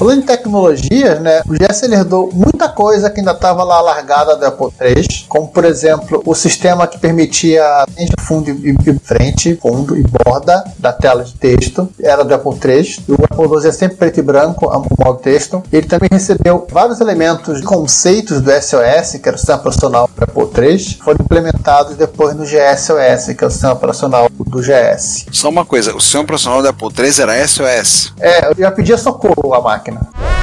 Falando 0.00 0.22
em 0.22 0.24
tecnologia, 0.24 1.20
né, 1.20 1.42
o 1.46 1.52
GS 1.52 1.82
herdou 1.82 2.30
muita 2.32 2.70
coisa 2.70 3.10
que 3.10 3.20
ainda 3.20 3.32
estava 3.32 3.62
lá 3.62 3.82
largada 3.82 4.34
do 4.34 4.46
Apple 4.46 4.68
III, 4.80 5.26
como 5.28 5.48
por 5.48 5.62
exemplo 5.62 6.22
o 6.24 6.34
sistema 6.34 6.86
que 6.86 6.98
permitia 6.98 7.62
de 7.86 8.10
fundo 8.18 8.48
e, 8.48 8.70
e 8.70 8.98
frente, 9.00 9.56
fundo 9.56 9.98
e 9.98 10.02
borda 10.02 10.64
da 10.78 10.90
tela 10.90 11.22
de 11.22 11.34
texto, 11.34 11.86
era 12.02 12.24
do 12.24 12.34
Apple 12.34 12.52
III. 12.52 13.04
O 13.08 13.14
Apple 13.24 13.60
II 13.60 13.68
é 13.68 13.72
sempre 13.72 13.98
preto 13.98 14.20
e 14.20 14.22
branco, 14.22 14.66
o 14.68 15.04
modo 15.04 15.18
texto. 15.18 15.62
Ele 15.70 15.86
também 15.86 16.08
recebeu 16.10 16.66
vários 16.72 16.98
elementos, 17.02 17.60
conceitos 17.60 18.40
do 18.40 18.50
SOS, 18.50 19.20
que 19.22 19.28
era 19.28 19.34
o 19.34 19.38
sistema 19.38 19.58
operacional 19.58 20.08
do 20.16 20.24
Apple 20.24 20.66
III, 20.66 20.98
foram 21.04 21.18
implementados 21.22 21.94
depois 21.96 22.34
no 22.34 22.44
GSOS, 22.44 23.34
que 23.36 23.44
é 23.44 23.46
o 23.46 23.50
sistema 23.50 23.74
operacional 23.74 24.30
do 24.30 24.60
GS. 24.60 25.26
Só 25.30 25.50
uma 25.50 25.66
coisa, 25.66 25.94
o 25.94 26.00
sistema 26.00 26.24
operacional 26.24 26.62
do 26.62 26.68
Apple 26.68 26.88
III 26.88 27.20
era 27.20 27.46
SOS? 27.46 28.14
É, 28.18 28.48
eu 28.48 28.54
já 28.56 28.70
pedia 28.70 28.96
socorro 28.96 29.52
à 29.52 29.60
máquina 29.60 29.89
máquina. 29.90 30.39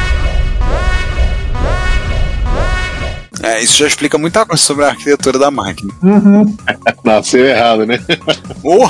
É, 3.44 3.62
isso 3.62 3.78
já 3.78 3.88
explica 3.88 4.18
muita 4.18 4.46
coisa 4.46 4.62
sobre 4.62 4.86
a 4.86 4.90
arquitetura 4.90 5.40
da 5.40 5.52
máquina. 5.52 5.94
Uhum. 6.04 6.56
Nasceu 7.04 7.46
errado, 7.46 7.86
né? 7.86 8.00
Oh. 8.64 8.88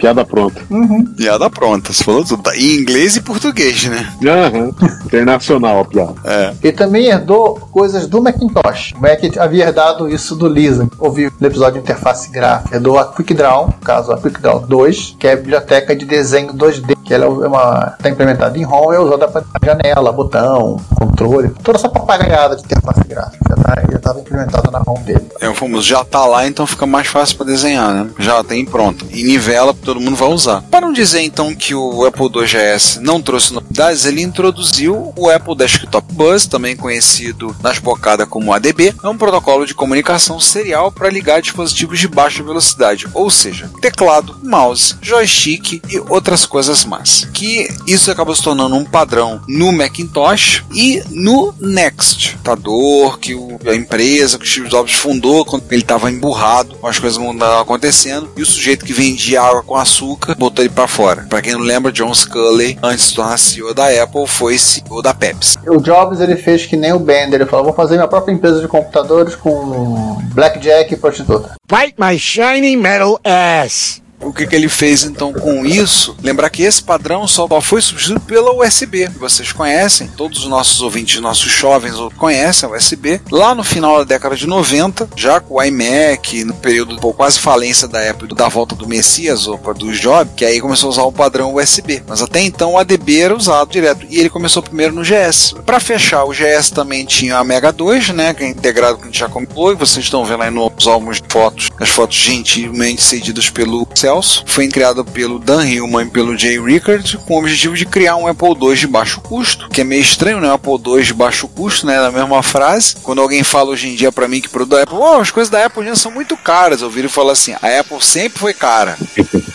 Piada 0.00 0.24
pronta. 0.24 0.62
Uhum. 0.70 1.04
Piada 1.14 1.50
pronta, 1.50 1.92
você 1.92 2.02
falou 2.02 2.24
tudo. 2.24 2.50
Em 2.54 2.80
inglês 2.80 3.16
e 3.16 3.20
português, 3.20 3.84
né? 3.84 4.10
Uhum. 4.22 4.74
Internacional 5.04 5.80
a 5.80 5.84
piada. 5.84 6.14
É. 6.24 6.54
E 6.62 6.72
também 6.72 7.08
herdou 7.08 7.56
coisas 7.70 8.06
do 8.06 8.22
Macintosh. 8.22 8.94
O 8.96 9.00
Mac 9.00 9.20
havia 9.38 9.66
herdado 9.66 10.08
isso 10.08 10.34
do 10.34 10.48
Lisa. 10.48 10.88
Ouvi 10.98 11.30
no 11.38 11.46
episódio 11.46 11.74
de 11.74 11.80
interface 11.80 12.30
gráfica. 12.30 12.76
Herdou 12.76 12.98
a 12.98 13.12
QuickDraw, 13.12 13.66
no 13.66 13.72
caso 13.84 14.10
a 14.10 14.18
QuickDraw 14.18 14.60
2, 14.60 15.16
que 15.18 15.26
é 15.26 15.32
a 15.32 15.36
biblioteca 15.36 15.94
de 15.94 16.06
desenho 16.06 16.54
2D, 16.54 16.96
que 17.04 17.12
ela 17.12 17.26
é 17.26 17.28
uma 17.28 17.94
está 17.98 18.08
implementada 18.08 18.56
em 18.56 18.62
ROM 18.62 18.92
e 18.92 18.96
é 18.96 19.00
usada 19.00 19.28
para 19.28 19.44
janela, 19.62 20.12
botão, 20.12 20.80
controle, 20.98 21.50
toda 21.62 21.76
essa 21.76 21.88
papagaiada 21.88 22.56
de 22.56 22.62
interface 22.62 23.04
gráfica. 23.06 23.56
Tá 23.56 23.79
já 23.90 23.96
estava 23.96 24.20
implementada 24.20 24.70
na 24.70 24.78
ROM 24.80 25.00
dele. 25.02 25.26
É 25.40 25.48
o 25.48 25.54
famoso, 25.54 25.86
já 25.86 26.04
tá 26.04 26.24
lá, 26.26 26.46
então 26.46 26.66
fica 26.66 26.86
mais 26.86 27.06
fácil 27.06 27.36
para 27.36 27.46
desenhar, 27.46 27.92
né? 27.92 28.10
Já 28.18 28.42
tem 28.44 28.64
pronto. 28.64 29.06
E 29.10 29.22
nivela, 29.22 29.74
todo 29.74 30.00
mundo 30.00 30.16
vai 30.16 30.28
usar. 30.28 30.62
Para 30.62 30.80
não 30.80 30.92
dizer 30.92 31.20
então 31.20 31.54
que 31.54 31.74
o 31.74 32.04
Apple 32.04 32.28
IIgs 32.34 32.98
não 33.00 33.20
trouxe 33.22 33.52
novidades, 33.52 34.04
ele 34.04 34.22
introduziu 34.22 35.12
o 35.16 35.30
Apple 35.30 35.56
Desktop 35.56 36.12
Bus, 36.12 36.46
também 36.46 36.76
conhecido 36.76 37.54
nas 37.62 37.78
bocadas 37.78 38.28
como 38.28 38.52
ADB, 38.52 38.94
é 39.02 39.08
um 39.08 39.16
protocolo 39.16 39.66
de 39.66 39.74
comunicação 39.74 40.38
serial 40.38 40.92
para 40.92 41.10
ligar 41.10 41.40
dispositivos 41.40 41.98
de 41.98 42.08
baixa 42.08 42.42
velocidade, 42.42 43.06
ou 43.14 43.30
seja, 43.30 43.70
teclado, 43.80 44.36
mouse, 44.42 44.96
joystick 45.00 45.82
e 45.88 45.98
outras 46.08 46.44
coisas 46.44 46.84
mais. 46.84 47.28
Que 47.32 47.68
isso 47.86 48.10
acabou 48.10 48.34
se 48.34 48.42
tornando 48.42 48.76
um 48.76 48.84
padrão 48.84 49.40
no 49.48 49.72
Macintosh 49.72 50.64
e 50.74 51.02
no 51.10 51.54
Next, 51.60 52.36
computador 52.50 53.18
que 53.18 53.34
o 53.34 53.58
a 53.70 53.76
empresa 53.76 54.38
que 54.38 54.44
o 54.44 54.48
Steve 54.48 54.68
Jobs 54.68 54.92
fundou 54.92 55.44
quando 55.44 55.64
ele 55.70 55.82
estava 55.82 56.10
emburrado 56.10 56.76
com 56.76 56.86
as 56.86 56.98
coisas 56.98 57.20
estavam 57.20 57.60
acontecendo 57.60 58.30
e 58.36 58.42
o 58.42 58.46
sujeito 58.46 58.84
que 58.84 58.92
vendia 58.92 59.42
água 59.42 59.62
com 59.62 59.76
açúcar 59.76 60.34
botou 60.36 60.64
ele 60.64 60.72
para 60.72 60.86
fora. 60.86 61.26
Para 61.28 61.42
quem 61.42 61.52
não 61.52 61.60
lembra, 61.60 61.92
John 61.92 62.12
Sculley, 62.14 62.78
antes 62.82 63.10
de 63.10 63.16
tornar 63.16 63.38
CEO 63.38 63.74
da 63.74 63.88
Apple, 64.02 64.26
foi 64.26 64.58
CEO 64.58 65.02
da 65.02 65.14
Pepsi. 65.14 65.58
O 65.66 65.78
Jobs 65.78 66.20
ele 66.20 66.36
fez 66.36 66.66
que 66.66 66.76
nem 66.76 66.92
o 66.92 66.98
Bender, 66.98 67.40
ele 67.40 67.46
falou: 67.46 67.66
vou 67.66 67.74
fazer 67.74 67.96
minha 67.96 68.08
própria 68.08 68.32
empresa 68.32 68.60
de 68.60 68.68
computadores 68.68 69.34
com 69.34 70.18
blackjack 70.34 70.92
e 70.92 70.96
prostituta. 70.96 71.54
Bite 71.68 71.94
my 71.98 72.18
shiny 72.18 72.76
metal 72.76 73.20
ass. 73.24 74.02
O 74.20 74.32
que, 74.32 74.46
que 74.46 74.54
ele 74.54 74.68
fez 74.68 75.02
então 75.04 75.32
com 75.32 75.64
isso? 75.64 76.16
Lembrar 76.22 76.50
que 76.50 76.62
esse 76.62 76.82
padrão 76.82 77.26
só 77.26 77.48
foi 77.60 77.80
substituído 77.80 78.20
pela 78.20 78.52
USB. 78.54 79.08
Vocês 79.18 79.52
conhecem, 79.52 80.08
todos 80.08 80.40
os 80.40 80.46
nossos 80.46 80.82
ouvintes, 80.82 81.20
nossos 81.20 81.50
jovens 81.50 81.94
conhecem 82.16 82.68
a 82.68 82.72
USB. 82.72 83.20
Lá 83.30 83.54
no 83.54 83.64
final 83.64 83.98
da 83.98 84.04
década 84.04 84.36
de 84.36 84.46
90, 84.46 85.08
já 85.16 85.40
com 85.40 85.54
o 85.54 85.62
iMac, 85.62 86.44
no 86.44 86.54
período 86.54 86.96
pô, 86.96 87.12
quase 87.12 87.38
falência 87.38 87.88
da 87.88 88.10
Apple, 88.10 88.34
da 88.34 88.48
volta 88.48 88.74
do 88.74 88.86
Messias, 88.86 89.46
ou 89.46 89.58
do 89.74 89.92
Job, 89.92 90.30
que 90.36 90.44
aí 90.44 90.60
começou 90.60 90.88
a 90.88 90.90
usar 90.90 91.02
o 91.02 91.12
padrão 91.12 91.54
USB. 91.54 92.02
Mas 92.06 92.22
até 92.22 92.40
então 92.40 92.72
o 92.72 92.78
ADB 92.78 93.20
era 93.20 93.36
usado 93.36 93.70
direto. 93.70 94.06
E 94.08 94.18
ele 94.18 94.28
começou 94.28 94.62
primeiro 94.62 94.94
no 94.94 95.02
GS. 95.02 95.54
Para 95.64 95.80
fechar, 95.80 96.24
o 96.24 96.32
GS 96.32 96.70
também 96.70 97.04
tinha 97.04 97.38
a 97.38 97.44
Mega 97.44 97.72
2, 97.72 98.10
né? 98.10 98.34
Que 98.34 98.44
é 98.44 98.48
integrado 98.48 98.98
que 98.98 99.04
a 99.04 99.06
gente 99.06 99.18
já. 99.18 99.30
E 99.30 99.74
vocês 99.74 100.04
estão 100.04 100.24
vendo 100.24 100.42
aí 100.42 100.50
nos 100.50 100.86
álbuns 100.86 101.20
de 101.20 101.28
fotos, 101.28 101.70
as 101.78 101.88
fotos 101.88 102.16
gentilmente 102.16 103.02
cedidas 103.02 103.48
pelo 103.48 103.86
Celso. 104.10 104.42
Foi 104.46 104.66
criado 104.66 105.04
pelo 105.04 105.38
Dan 105.38 105.64
Hillman 105.64 106.06
e 106.06 106.10
pelo 106.10 106.36
Jay 106.36 106.58
Rickard 106.60 107.16
com 107.18 107.34
o 107.34 107.38
objetivo 107.38 107.76
de 107.76 107.86
criar 107.86 108.16
um 108.16 108.26
Apple 108.26 108.56
II 108.60 108.74
de 108.74 108.86
baixo 108.88 109.20
custo, 109.20 109.68
que 109.68 109.80
é 109.80 109.84
meio 109.84 110.02
estranho, 110.02 110.40
né? 110.40 110.48
Um 110.48 110.54
Apple 110.54 110.72
II 110.84 111.02
de 111.02 111.14
baixo 111.14 111.46
custo, 111.46 111.86
né? 111.86 112.00
Na 112.00 112.10
mesma 112.10 112.42
frase. 112.42 112.96
Quando 113.02 113.20
alguém 113.20 113.44
fala 113.44 113.70
hoje 113.70 113.88
em 113.88 113.94
dia 113.94 114.10
para 114.10 114.26
mim 114.26 114.40
que 114.40 114.48
produz 114.48 114.82
Apple, 114.82 114.98
oh, 114.98 115.20
as 115.20 115.30
coisas 115.30 115.50
da 115.50 115.64
Apple 115.64 115.84
já 115.84 115.94
são 115.94 116.10
muito 116.10 116.36
caras. 116.36 116.82
Eu 116.82 116.90
viro 116.90 117.06
e 117.06 117.10
falo 117.10 117.30
assim: 117.30 117.54
a 117.62 117.80
Apple 117.80 118.02
sempre 118.02 118.40
foi 118.40 118.52
cara. 118.52 118.98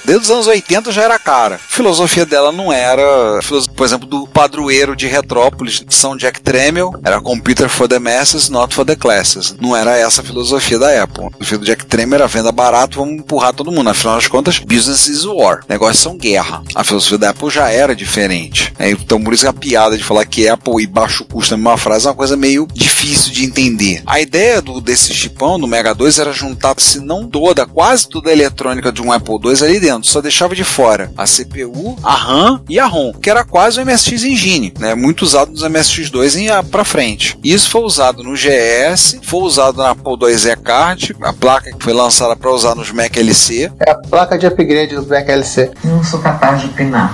Desde 0.06 0.26
os 0.26 0.32
anos 0.32 0.46
80 0.46 0.92
já 0.92 1.02
era 1.02 1.18
cara. 1.18 1.56
A 1.56 1.58
filosofia 1.58 2.28
dela 2.28 2.52
não 2.52 2.72
era, 2.72 3.40
por 3.76 3.86
exemplo, 3.86 4.08
do 4.08 4.28
padroeiro 4.28 4.96
de 4.96 5.08
Retrópolis, 5.08 5.84
São 5.90 6.16
Jack 6.16 6.42
Tramiel, 6.42 6.94
era 7.04 7.20
computer 7.20 7.68
for 7.68 7.88
the 7.88 7.98
masses, 7.98 8.48
not 8.48 8.74
for 8.74 8.86
the 8.86 8.96
classes. 8.96 9.56
Não 9.60 9.76
era 9.76 9.98
essa 9.98 10.22
a 10.22 10.24
filosofia 10.24 10.78
da 10.78 11.04
Apple. 11.04 11.26
A 11.26 11.32
filosofia 11.32 11.58
do 11.58 11.66
Jack 11.66 11.86
Tramiel 11.88 12.20
era 12.20 12.28
venda 12.28 12.52
barato, 12.52 13.00
vamos 13.00 13.16
empurrar 13.16 13.52
todo 13.52 13.72
mundo. 13.72 13.90
Afinal 13.90 14.16
das 14.16 14.28
contas, 14.28 14.45
business 14.60 15.08
is 15.08 15.26
war. 15.26 15.62
Negócios 15.68 16.00
são 16.00 16.18
guerra. 16.18 16.64
A 16.74 16.84
filosofia 16.84 17.18
da 17.18 17.30
Apple 17.30 17.50
já 17.50 17.70
era 17.70 17.96
diferente. 17.96 18.74
É, 18.78 18.90
então, 18.90 19.22
por 19.24 19.34
isso 19.34 19.44
que 19.44 19.50
a 19.50 19.54
piada 19.54 19.98
de 19.98 20.04
falar 20.04 20.26
que 20.26 20.48
Apple 20.48 20.84
e 20.84 20.88
baixo 20.88 21.26
custo 21.26 21.54
é 21.54 21.58
uma 21.58 21.78
frase 21.78 22.06
é 22.06 22.10
uma 22.10 22.16
coisa 22.16 22.38
meio 22.38 22.68
difícil 22.74 23.32
de 23.32 23.46
entender. 23.46 24.04
A 24.06 24.20
ideia 24.20 24.62
do, 24.62 24.80
desse 24.82 25.14
chipão, 25.14 25.60
do 25.60 25.68
Mega 25.68 25.94
2, 25.94 26.20
era 26.20 26.32
juntar, 26.32 26.76
se 26.78 27.00
não 27.00 27.28
toda, 27.28 27.66
quase 27.66 28.08
toda 28.08 28.30
a 28.30 28.34
eletrônica 28.34 28.92
de 28.92 29.02
um 29.02 29.12
Apple 29.12 29.36
II 29.44 29.64
ali 29.64 29.80
dentro 29.80 30.08
só 30.08 30.22
deixava 30.22 30.56
de 30.56 30.64
fora 30.64 31.12
a 31.18 31.26
CPU, 31.26 31.98
a 32.04 32.16
RAM 32.16 32.62
e 32.70 32.80
a 32.80 32.86
ROM, 32.86 33.14
que 33.14 33.30
era 33.30 33.44
quase 33.44 33.80
o 33.80 33.86
MSX 33.86 34.24
Engine, 34.24 34.74
né? 34.80 34.96
Muito 34.96 35.24
usado 35.24 35.52
nos 35.52 35.64
MSX2 35.64 36.36
em 36.38 36.46
para 36.70 36.84
frente. 36.84 37.38
Isso 37.44 37.70
foi 37.70 37.82
usado 37.82 38.24
no 38.24 38.34
GS, 38.34 39.20
foi 39.24 39.42
usado 39.42 39.78
na 39.78 39.92
Apple 39.92 40.16
IIe 40.22 40.56
Card, 40.64 41.16
a 41.22 41.34
placa 41.34 41.72
que 41.72 41.84
foi 41.84 41.94
lançada 41.94 42.36
para 42.36 42.52
usar 42.52 42.76
nos 42.76 42.92
Mac 42.92 43.16
LC. 43.18 43.72
É 43.86 43.92
a 43.92 43.96
placa 43.96 44.35
de 44.38 44.48
upgrade 44.48 44.96
do 44.96 45.08
Mac 45.08 45.28
LC. 45.28 45.72
Não 45.84 46.04
sou 46.04 46.20
capaz 46.20 46.62
de 46.62 46.68
opinar. 46.68 47.14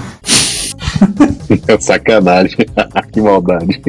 Sacanagem. 1.80 2.58
que 3.12 3.22
maldade. 3.22 3.82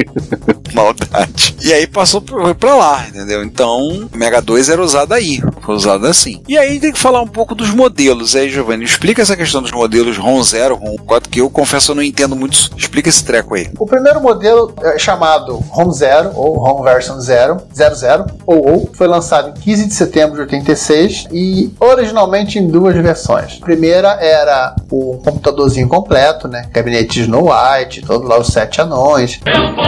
Maldade. 0.73 1.55
E 1.63 1.71
aí 1.71 1.87
passou 1.87 2.21
pra, 2.21 2.53
pra 2.55 2.75
lá, 2.75 3.07
entendeu? 3.07 3.43
Então, 3.43 4.07
o 4.13 4.17
Mega 4.17 4.41
2 4.41 4.69
era 4.69 4.81
usado 4.81 5.13
aí. 5.13 5.41
Foi 5.61 5.75
usado 5.75 6.05
assim. 6.05 6.41
E 6.47 6.57
aí 6.57 6.79
tem 6.79 6.91
que 6.91 6.99
falar 6.99 7.21
um 7.21 7.27
pouco 7.27 7.55
dos 7.55 7.69
modelos. 7.69 8.35
Aí, 8.35 8.49
Giovanni, 8.49 8.83
explica 8.83 9.21
essa 9.21 9.37
questão 9.37 9.61
dos 9.61 9.71
modelos 9.71 10.17
ROM 10.17 10.41
0, 10.43 10.75
ROM 10.75 10.95
4, 10.97 11.29
que 11.29 11.41
eu 11.41 11.49
confesso 11.49 11.91
eu 11.91 11.95
não 11.95 12.03
entendo 12.03 12.35
muito. 12.35 12.69
Explica 12.75 13.09
esse 13.09 13.23
treco 13.23 13.55
aí. 13.55 13.69
O 13.79 13.85
primeiro 13.85 14.21
modelo 14.21 14.73
é 14.81 14.97
chamado 14.97 15.55
ROM 15.69 15.91
0, 15.91 16.31
ou 16.35 16.57
ROM 16.57 16.83
Version 16.83 17.19
0, 17.19 17.61
00, 17.73 18.25
ou, 18.45 18.69
ou, 18.69 18.89
foi 18.93 19.07
lançado 19.07 19.49
em 19.49 19.61
15 19.61 19.87
de 19.87 19.93
setembro 19.93 20.35
de 20.35 20.41
86 20.41 21.27
e 21.31 21.73
originalmente 21.79 22.59
em 22.59 22.67
duas 22.67 22.95
versões. 22.95 23.59
A 23.61 23.65
primeira 23.65 24.17
era 24.19 24.75
o 24.91 25.19
computadorzinho 25.23 25.87
completo, 25.87 26.47
né? 26.47 26.67
Gabinete 26.71 27.02
Snow 27.11 27.49
White, 27.49 28.01
todo 28.01 28.27
lá 28.27 28.39
os 28.39 28.47
sete 28.47 28.81
anões. 28.81 29.39
Eu 29.45 29.75
vou, 29.75 29.85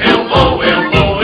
eu 0.00 0.28
vou, 0.28 0.62
eu 0.62 0.90
vou. 0.90 1.17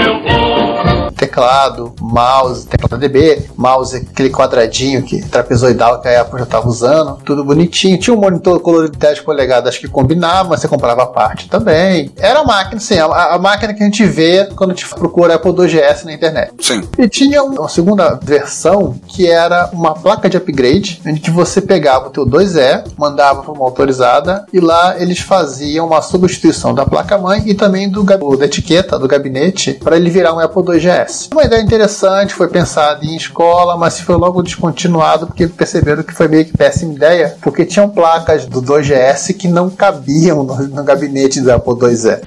Teclado, 1.34 1.92
mouse, 2.00 2.64
teclado 2.64 2.96
DB, 2.96 3.42
mouse 3.56 3.96
aquele 3.96 4.30
quadradinho 4.30 5.02
que 5.02 5.20
trapezoidal 5.20 6.00
que 6.00 6.06
a 6.06 6.20
Apple 6.20 6.38
já 6.38 6.44
estava 6.44 6.68
usando, 6.68 7.18
tudo 7.24 7.44
bonitinho. 7.44 7.98
Tinha 7.98 8.14
um 8.14 8.20
monitor 8.20 8.60
colorido 8.60 8.92
de 8.92 8.98
10 8.98 9.20
polegadas 9.20 9.76
que 9.76 9.88
combinava, 9.88 10.50
mas 10.50 10.60
você 10.60 10.68
comprava 10.68 11.02
a 11.02 11.06
parte 11.06 11.48
também. 11.48 12.12
Era 12.16 12.40
a 12.40 12.44
máquina, 12.44 12.80
sim, 12.80 12.98
a, 12.98 13.06
a 13.06 13.38
máquina 13.38 13.74
que 13.74 13.82
a 13.82 13.86
gente 13.86 14.04
vê 14.04 14.48
quando 14.54 14.70
a 14.70 14.74
gente 14.74 14.88
procura 14.90 15.34
Apple 15.34 15.50
2GS 15.50 16.04
na 16.04 16.12
internet. 16.12 16.52
Sim. 16.60 16.88
E 16.96 17.08
tinha 17.08 17.42
uma 17.42 17.68
segunda 17.68 18.18
versão 18.22 18.94
que 19.08 19.26
era 19.26 19.70
uma 19.72 19.94
placa 19.94 20.30
de 20.30 20.36
upgrade, 20.36 21.02
em 21.04 21.16
que 21.16 21.32
você 21.32 21.60
pegava 21.60 22.06
o 22.06 22.10
teu 22.10 22.24
2E, 22.24 22.84
mandava 22.96 23.42
para 23.42 23.52
uma 23.52 23.64
autorizada 23.64 24.46
e 24.52 24.60
lá 24.60 25.00
eles 25.00 25.18
faziam 25.18 25.86
uma 25.86 26.00
substituição 26.00 26.72
da 26.72 26.86
placa-mãe 26.86 27.42
e 27.46 27.54
também 27.54 27.88
do, 27.88 28.04
da 28.04 28.44
etiqueta 28.44 28.98
do 28.98 29.08
gabinete 29.08 29.74
para 29.74 29.96
ele 29.96 30.10
virar 30.10 30.32
um 30.32 30.38
Apple 30.38 30.62
2GS. 30.62 31.23
Uma 31.32 31.44
ideia 31.44 31.60
interessante, 31.60 32.34
foi 32.34 32.48
pensada 32.48 33.04
em 33.04 33.16
escola, 33.16 33.76
mas 33.76 34.00
foi 34.00 34.16
logo 34.16 34.42
descontinuado 34.42 35.26
porque 35.26 35.46
perceberam 35.46 36.02
que 36.02 36.12
foi 36.12 36.28
meio 36.28 36.44
que 36.44 36.56
péssima 36.56 36.92
ideia, 36.92 37.36
porque 37.40 37.64
tinham 37.64 37.88
placas 37.88 38.46
do 38.46 38.62
2GS 38.62 39.34
que 39.36 39.48
não 39.48 39.70
cabiam 39.70 40.44
no, 40.44 40.56
no 40.68 40.84
gabinete 40.84 41.40
do 41.40 41.52
Apple 41.52 41.74
2E. 41.74 42.20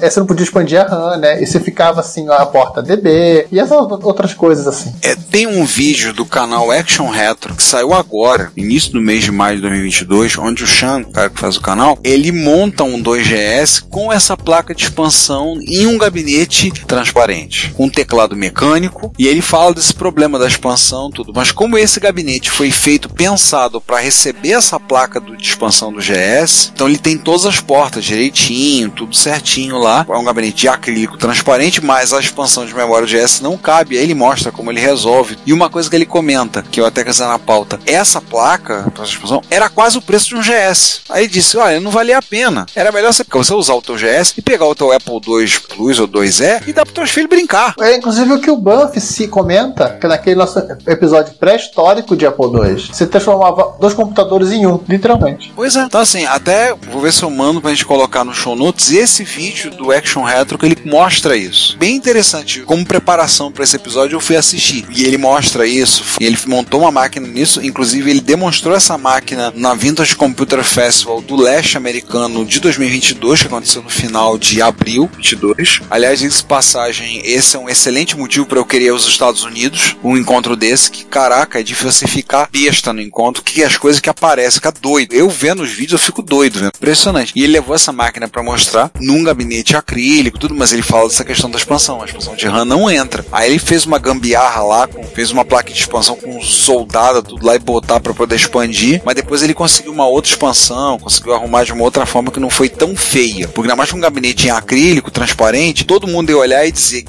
É, 0.00 0.10
você 0.10 0.20
não 0.20 0.26
podia 0.26 0.44
expandir 0.44 0.80
a 0.80 0.84
RAM, 0.84 1.16
né? 1.16 1.42
E 1.42 1.46
você 1.46 1.58
ficava 1.58 2.00
assim, 2.00 2.28
ó, 2.28 2.34
a 2.34 2.46
porta 2.46 2.82
DB 2.82 3.46
e 3.50 3.58
essas 3.58 3.78
outras 4.02 4.34
coisas 4.34 4.66
assim. 4.66 4.92
É, 5.02 5.14
tem 5.14 5.46
um 5.46 5.64
vídeo 5.64 6.12
do 6.12 6.26
canal 6.26 6.70
Action 6.70 7.08
Retro 7.08 7.54
que 7.54 7.62
saiu 7.62 7.94
agora, 7.94 8.52
início 8.56 8.92
do 8.92 9.00
mês 9.00 9.24
de 9.24 9.30
maio 9.30 9.56
de 9.56 9.62
2022, 9.62 10.38
onde 10.38 10.64
o 10.64 10.66
Chan, 10.66 11.00
o 11.00 11.12
cara 11.12 11.30
que 11.30 11.40
faz 11.40 11.56
o 11.56 11.60
canal, 11.60 11.98
ele 12.04 12.32
monta 12.32 12.84
um 12.84 13.02
2GS 13.02 13.82
com 13.88 14.12
essa 14.12 14.36
placa 14.36 14.74
de 14.74 14.84
expansão 14.84 15.58
em 15.66 15.86
um 15.86 15.96
gabinete 15.96 16.70
transparente, 16.86 17.72
com 17.76 17.86
um 17.86 17.90
teclado 17.90 18.21
mecânico, 18.30 19.12
e 19.18 19.26
ele 19.26 19.40
fala 19.42 19.74
desse 19.74 19.94
problema 19.94 20.38
da 20.38 20.46
expansão 20.46 21.10
tudo. 21.10 21.32
Mas 21.34 21.50
como 21.52 21.76
esse 21.78 21.98
gabinete 22.00 22.50
foi 22.50 22.70
feito 22.70 23.08
pensado 23.08 23.80
para 23.80 23.98
receber 24.00 24.52
essa 24.52 24.78
placa 24.78 25.20
do- 25.20 25.36
de 25.36 25.46
expansão 25.46 25.92
do 25.92 26.00
GS, 26.00 26.70
então 26.74 26.88
ele 26.88 26.98
tem 26.98 27.16
todas 27.18 27.46
as 27.46 27.60
portas 27.60 28.04
direitinho, 28.04 28.90
tudo 28.90 29.14
certinho 29.14 29.78
lá. 29.78 30.04
É 30.08 30.12
um 30.16 30.24
gabinete 30.24 30.56
de 30.62 30.68
acrílico 30.68 31.16
transparente, 31.16 31.82
mas 31.84 32.12
a 32.12 32.20
expansão 32.20 32.64
de 32.66 32.74
memória 32.74 33.06
do 33.06 33.10
GS 33.10 33.40
não 33.40 33.56
cabe. 33.56 33.96
Aí 33.96 34.02
ele 34.04 34.14
mostra 34.14 34.50
como 34.52 34.70
ele 34.70 34.80
resolve. 34.80 35.36
E 35.46 35.52
uma 35.52 35.68
coisa 35.68 35.88
que 35.90 35.96
ele 35.96 36.06
comenta, 36.06 36.62
que 36.62 36.80
eu 36.80 36.86
até 36.86 37.02
quero 37.04 37.12
na 37.18 37.38
pauta, 37.38 37.78
essa 37.86 38.20
placa, 38.20 38.90
essa 38.94 39.04
expansão, 39.12 39.42
era 39.50 39.68
quase 39.68 39.98
o 39.98 40.02
preço 40.02 40.28
de 40.28 40.34
um 40.36 40.40
GS. 40.40 41.02
Aí 41.10 41.24
ele 41.24 41.32
disse, 41.32 41.56
olha, 41.56 41.78
não 41.80 41.90
valia 41.90 42.18
a 42.18 42.22
pena. 42.22 42.64
Era 42.74 42.90
melhor 42.90 43.12
você, 43.12 43.24
você 43.30 43.52
usar 43.54 43.74
o 43.74 43.82
teu 43.82 43.96
GS 43.96 44.34
e 44.36 44.42
pegar 44.42 44.66
o 44.66 44.74
teu 44.74 44.92
Apple 44.92 45.14
II 45.14 45.48
Plus 45.68 45.98
ou 45.98 46.08
2E 46.08 46.62
e 46.66 46.72
dar 46.72 46.84
para 46.84 46.94
teus 46.94 47.10
filhos 47.10 47.28
brincar. 47.28 47.74
É 47.80 47.94
inclusive 48.12 48.32
o 48.32 48.40
que 48.40 48.50
o 48.50 48.56
Banff 48.56 49.00
se 49.00 49.26
comenta, 49.26 49.96
que 50.00 50.06
naquele 50.06 50.36
nosso 50.36 50.58
episódio 50.86 51.34
pré-histórico 51.34 52.14
de 52.14 52.26
Apple 52.26 52.46
II, 52.46 52.88
você 52.92 53.06
transformava 53.06 53.76
dois 53.80 53.94
computadores 53.94 54.52
em 54.52 54.66
um, 54.66 54.78
literalmente. 54.86 55.52
Pois 55.56 55.76
é. 55.76 55.84
Então, 55.84 56.00
assim, 56.00 56.26
até 56.26 56.74
vou 56.74 57.00
ver 57.00 57.12
se 57.12 57.22
eu 57.22 57.30
mando 57.30 57.60
pra 57.60 57.70
gente 57.70 57.86
colocar 57.86 58.22
no 58.24 58.34
show 58.34 58.54
notes 58.54 58.90
esse 58.90 59.24
vídeo 59.24 59.70
do 59.70 59.90
Action 59.90 60.22
Retro 60.22 60.58
que 60.58 60.66
ele 60.66 60.78
mostra 60.84 61.36
isso. 61.36 61.76
Bem 61.78 61.96
interessante. 61.96 62.60
Como 62.60 62.84
preparação 62.84 63.50
para 63.50 63.64
esse 63.64 63.76
episódio, 63.76 64.16
eu 64.16 64.20
fui 64.20 64.36
assistir. 64.36 64.84
E 64.90 65.04
ele 65.04 65.16
mostra 65.16 65.66
isso. 65.66 66.04
Ele 66.20 66.36
montou 66.46 66.80
uma 66.80 66.90
máquina 66.90 67.26
nisso. 67.26 67.64
Inclusive, 67.64 68.10
ele 68.10 68.20
demonstrou 68.20 68.76
essa 68.76 68.98
máquina 68.98 69.52
na 69.54 69.74
Vintage 69.74 70.14
Computer 70.14 70.62
Festival 70.62 71.22
do 71.22 71.36
leste 71.36 71.76
americano 71.76 72.44
de 72.44 72.60
2022, 72.60 73.40
que 73.40 73.46
aconteceu 73.46 73.82
no 73.82 73.90
final 73.90 74.36
de 74.36 74.60
abril 74.60 75.08
22. 75.16 75.80
Aliás, 75.90 76.18
de 76.18 76.42
passagem, 76.42 77.22
esse 77.24 77.56
é 77.56 77.58
um 77.58 77.68
excelente 77.68 78.01
motivo 78.16 78.46
para 78.46 78.58
eu 78.58 78.64
querer 78.64 78.86
ir 78.86 78.88
aos 78.90 79.06
Estados 79.06 79.44
Unidos. 79.44 79.96
Um 80.02 80.16
encontro 80.16 80.56
desse, 80.56 80.90
que 80.90 81.04
caraca, 81.04 81.60
é 81.60 81.62
difícil 81.62 81.92
você 81.92 82.06
ficar 82.06 82.48
besta 82.50 82.92
no 82.92 83.00
encontro, 83.00 83.42
que 83.42 83.62
as 83.62 83.76
coisas 83.76 84.00
que 84.00 84.10
aparecem, 84.10 84.54
fica 84.54 84.72
doido. 84.72 85.14
Eu 85.14 85.28
vendo 85.28 85.62
os 85.62 85.70
vídeos, 85.70 85.92
eu 85.92 85.98
fico 85.98 86.22
doido, 86.22 86.58
vendo. 86.58 86.72
Impressionante. 86.76 87.32
E 87.36 87.42
ele 87.42 87.52
levou 87.52 87.74
essa 87.74 87.92
máquina 87.92 88.28
para 88.28 88.42
mostrar 88.42 88.90
num 89.00 89.22
gabinete 89.24 89.76
acrílico, 89.76 90.38
tudo, 90.38 90.54
mas 90.54 90.72
ele 90.72 90.82
fala 90.82 91.08
dessa 91.08 91.24
questão 91.24 91.50
da 91.50 91.58
expansão. 91.58 92.02
A 92.02 92.04
expansão 92.04 92.34
de 92.34 92.46
RAM 92.46 92.64
não 92.64 92.90
entra. 92.90 93.24
Aí 93.32 93.50
ele 93.50 93.58
fez 93.58 93.86
uma 93.86 93.98
gambiarra 93.98 94.62
lá, 94.62 94.88
fez 95.14 95.30
uma 95.30 95.44
placa 95.44 95.72
de 95.72 95.78
expansão 95.78 96.16
com 96.16 96.40
soldada, 96.42 97.22
tudo 97.22 97.46
lá 97.46 97.54
e 97.54 97.58
botar 97.58 98.00
para 98.00 98.14
poder 98.14 98.36
expandir. 98.36 99.02
Mas 99.04 99.14
depois 99.14 99.42
ele 99.42 99.54
conseguiu 99.54 99.92
uma 99.92 100.06
outra 100.06 100.30
expansão, 100.30 100.98
conseguiu 100.98 101.34
arrumar 101.34 101.64
de 101.64 101.72
uma 101.72 101.84
outra 101.84 102.06
forma 102.06 102.30
que 102.30 102.40
não 102.40 102.50
foi 102.50 102.68
tão 102.68 102.96
feia. 102.96 103.48
Porque 103.48 103.68
ainda 103.68 103.76
mais 103.76 103.92
um 103.92 104.00
gabinete 104.00 104.46
em 104.46 104.50
acrílico, 104.50 105.10
transparente, 105.10 105.84
todo 105.84 106.06
mundo 106.06 106.30
ia 106.30 106.38
olhar 106.38 106.66
e 106.66 106.72
dizer: 106.72 107.04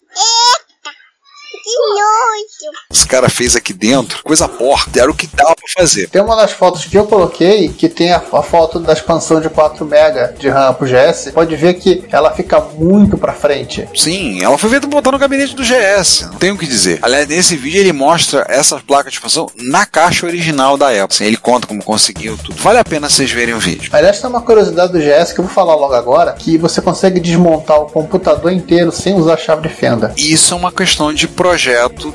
esse 2.91 3.07
cara 3.07 3.29
fez 3.29 3.55
aqui 3.55 3.73
dentro, 3.73 4.23
coisa 4.23 4.47
porca, 4.47 4.99
era 4.99 5.09
o 5.09 5.15
que 5.15 5.27
dava 5.27 5.55
pra 5.55 5.81
fazer. 5.81 6.09
Tem 6.09 6.21
uma 6.21 6.35
das 6.35 6.51
fotos 6.51 6.85
que 6.85 6.97
eu 6.97 7.05
coloquei 7.05 7.69
que 7.69 7.89
tem 7.89 8.11
a, 8.11 8.17
a 8.17 8.43
foto 8.43 8.79
da 8.79 8.93
expansão 8.93 9.39
de 9.39 9.49
4 9.49 9.85
MB 9.85 10.39
de 10.39 10.49
RAM 10.49 10.73
pro 10.73 10.87
GS. 10.87 11.31
Pode 11.33 11.55
ver 11.55 11.75
que 11.75 12.03
ela 12.11 12.31
fica 12.31 12.59
muito 12.59 13.17
pra 13.17 13.33
frente. 13.33 13.87
Sim, 13.95 14.43
ela 14.43 14.57
foi 14.57 14.69
feita 14.69 14.87
botar 14.87 15.11
no 15.11 15.17
gabinete 15.17 15.55
do 15.55 15.63
GS. 15.63 16.21
Não 16.31 16.35
tem 16.35 16.51
o 16.51 16.57
que 16.57 16.67
dizer. 16.67 16.99
Aliás, 17.01 17.27
nesse 17.27 17.55
vídeo 17.55 17.79
ele 17.79 17.93
mostra 17.93 18.45
essas 18.49 18.81
placas 18.81 19.11
de 19.11 19.17
expansão 19.17 19.49
na 19.55 19.85
caixa 19.85 20.25
original 20.25 20.77
da 20.77 20.89
Apple. 20.89 21.07
Assim, 21.09 21.25
ele 21.25 21.37
conta 21.37 21.67
como 21.67 21.83
conseguiu 21.83 22.37
tudo. 22.37 22.55
Vale 22.57 22.79
a 22.79 22.83
pena 22.83 23.09
vocês 23.09 23.31
verem 23.31 23.53
o 23.53 23.59
vídeo. 23.59 23.89
Aliás, 23.93 24.19
tem 24.19 24.29
uma 24.29 24.41
curiosidade 24.41 24.91
do 24.91 24.99
GS 24.99 25.33
que 25.33 25.39
eu 25.39 25.45
vou 25.45 25.53
falar 25.53 25.75
logo 25.75 25.93
agora, 25.93 26.33
que 26.33 26.57
você 26.57 26.81
consegue 26.81 27.19
desmontar 27.19 27.79
o 27.79 27.85
computador 27.85 28.51
inteiro 28.51 28.91
sem 28.91 29.15
usar 29.15 29.37
chave 29.37 29.67
de 29.67 29.73
fenda. 29.73 30.13
Isso 30.17 30.53
é 30.53 30.57
uma 30.57 30.71
questão 30.71 31.13
de 31.13 31.27
projeto. 31.27 31.52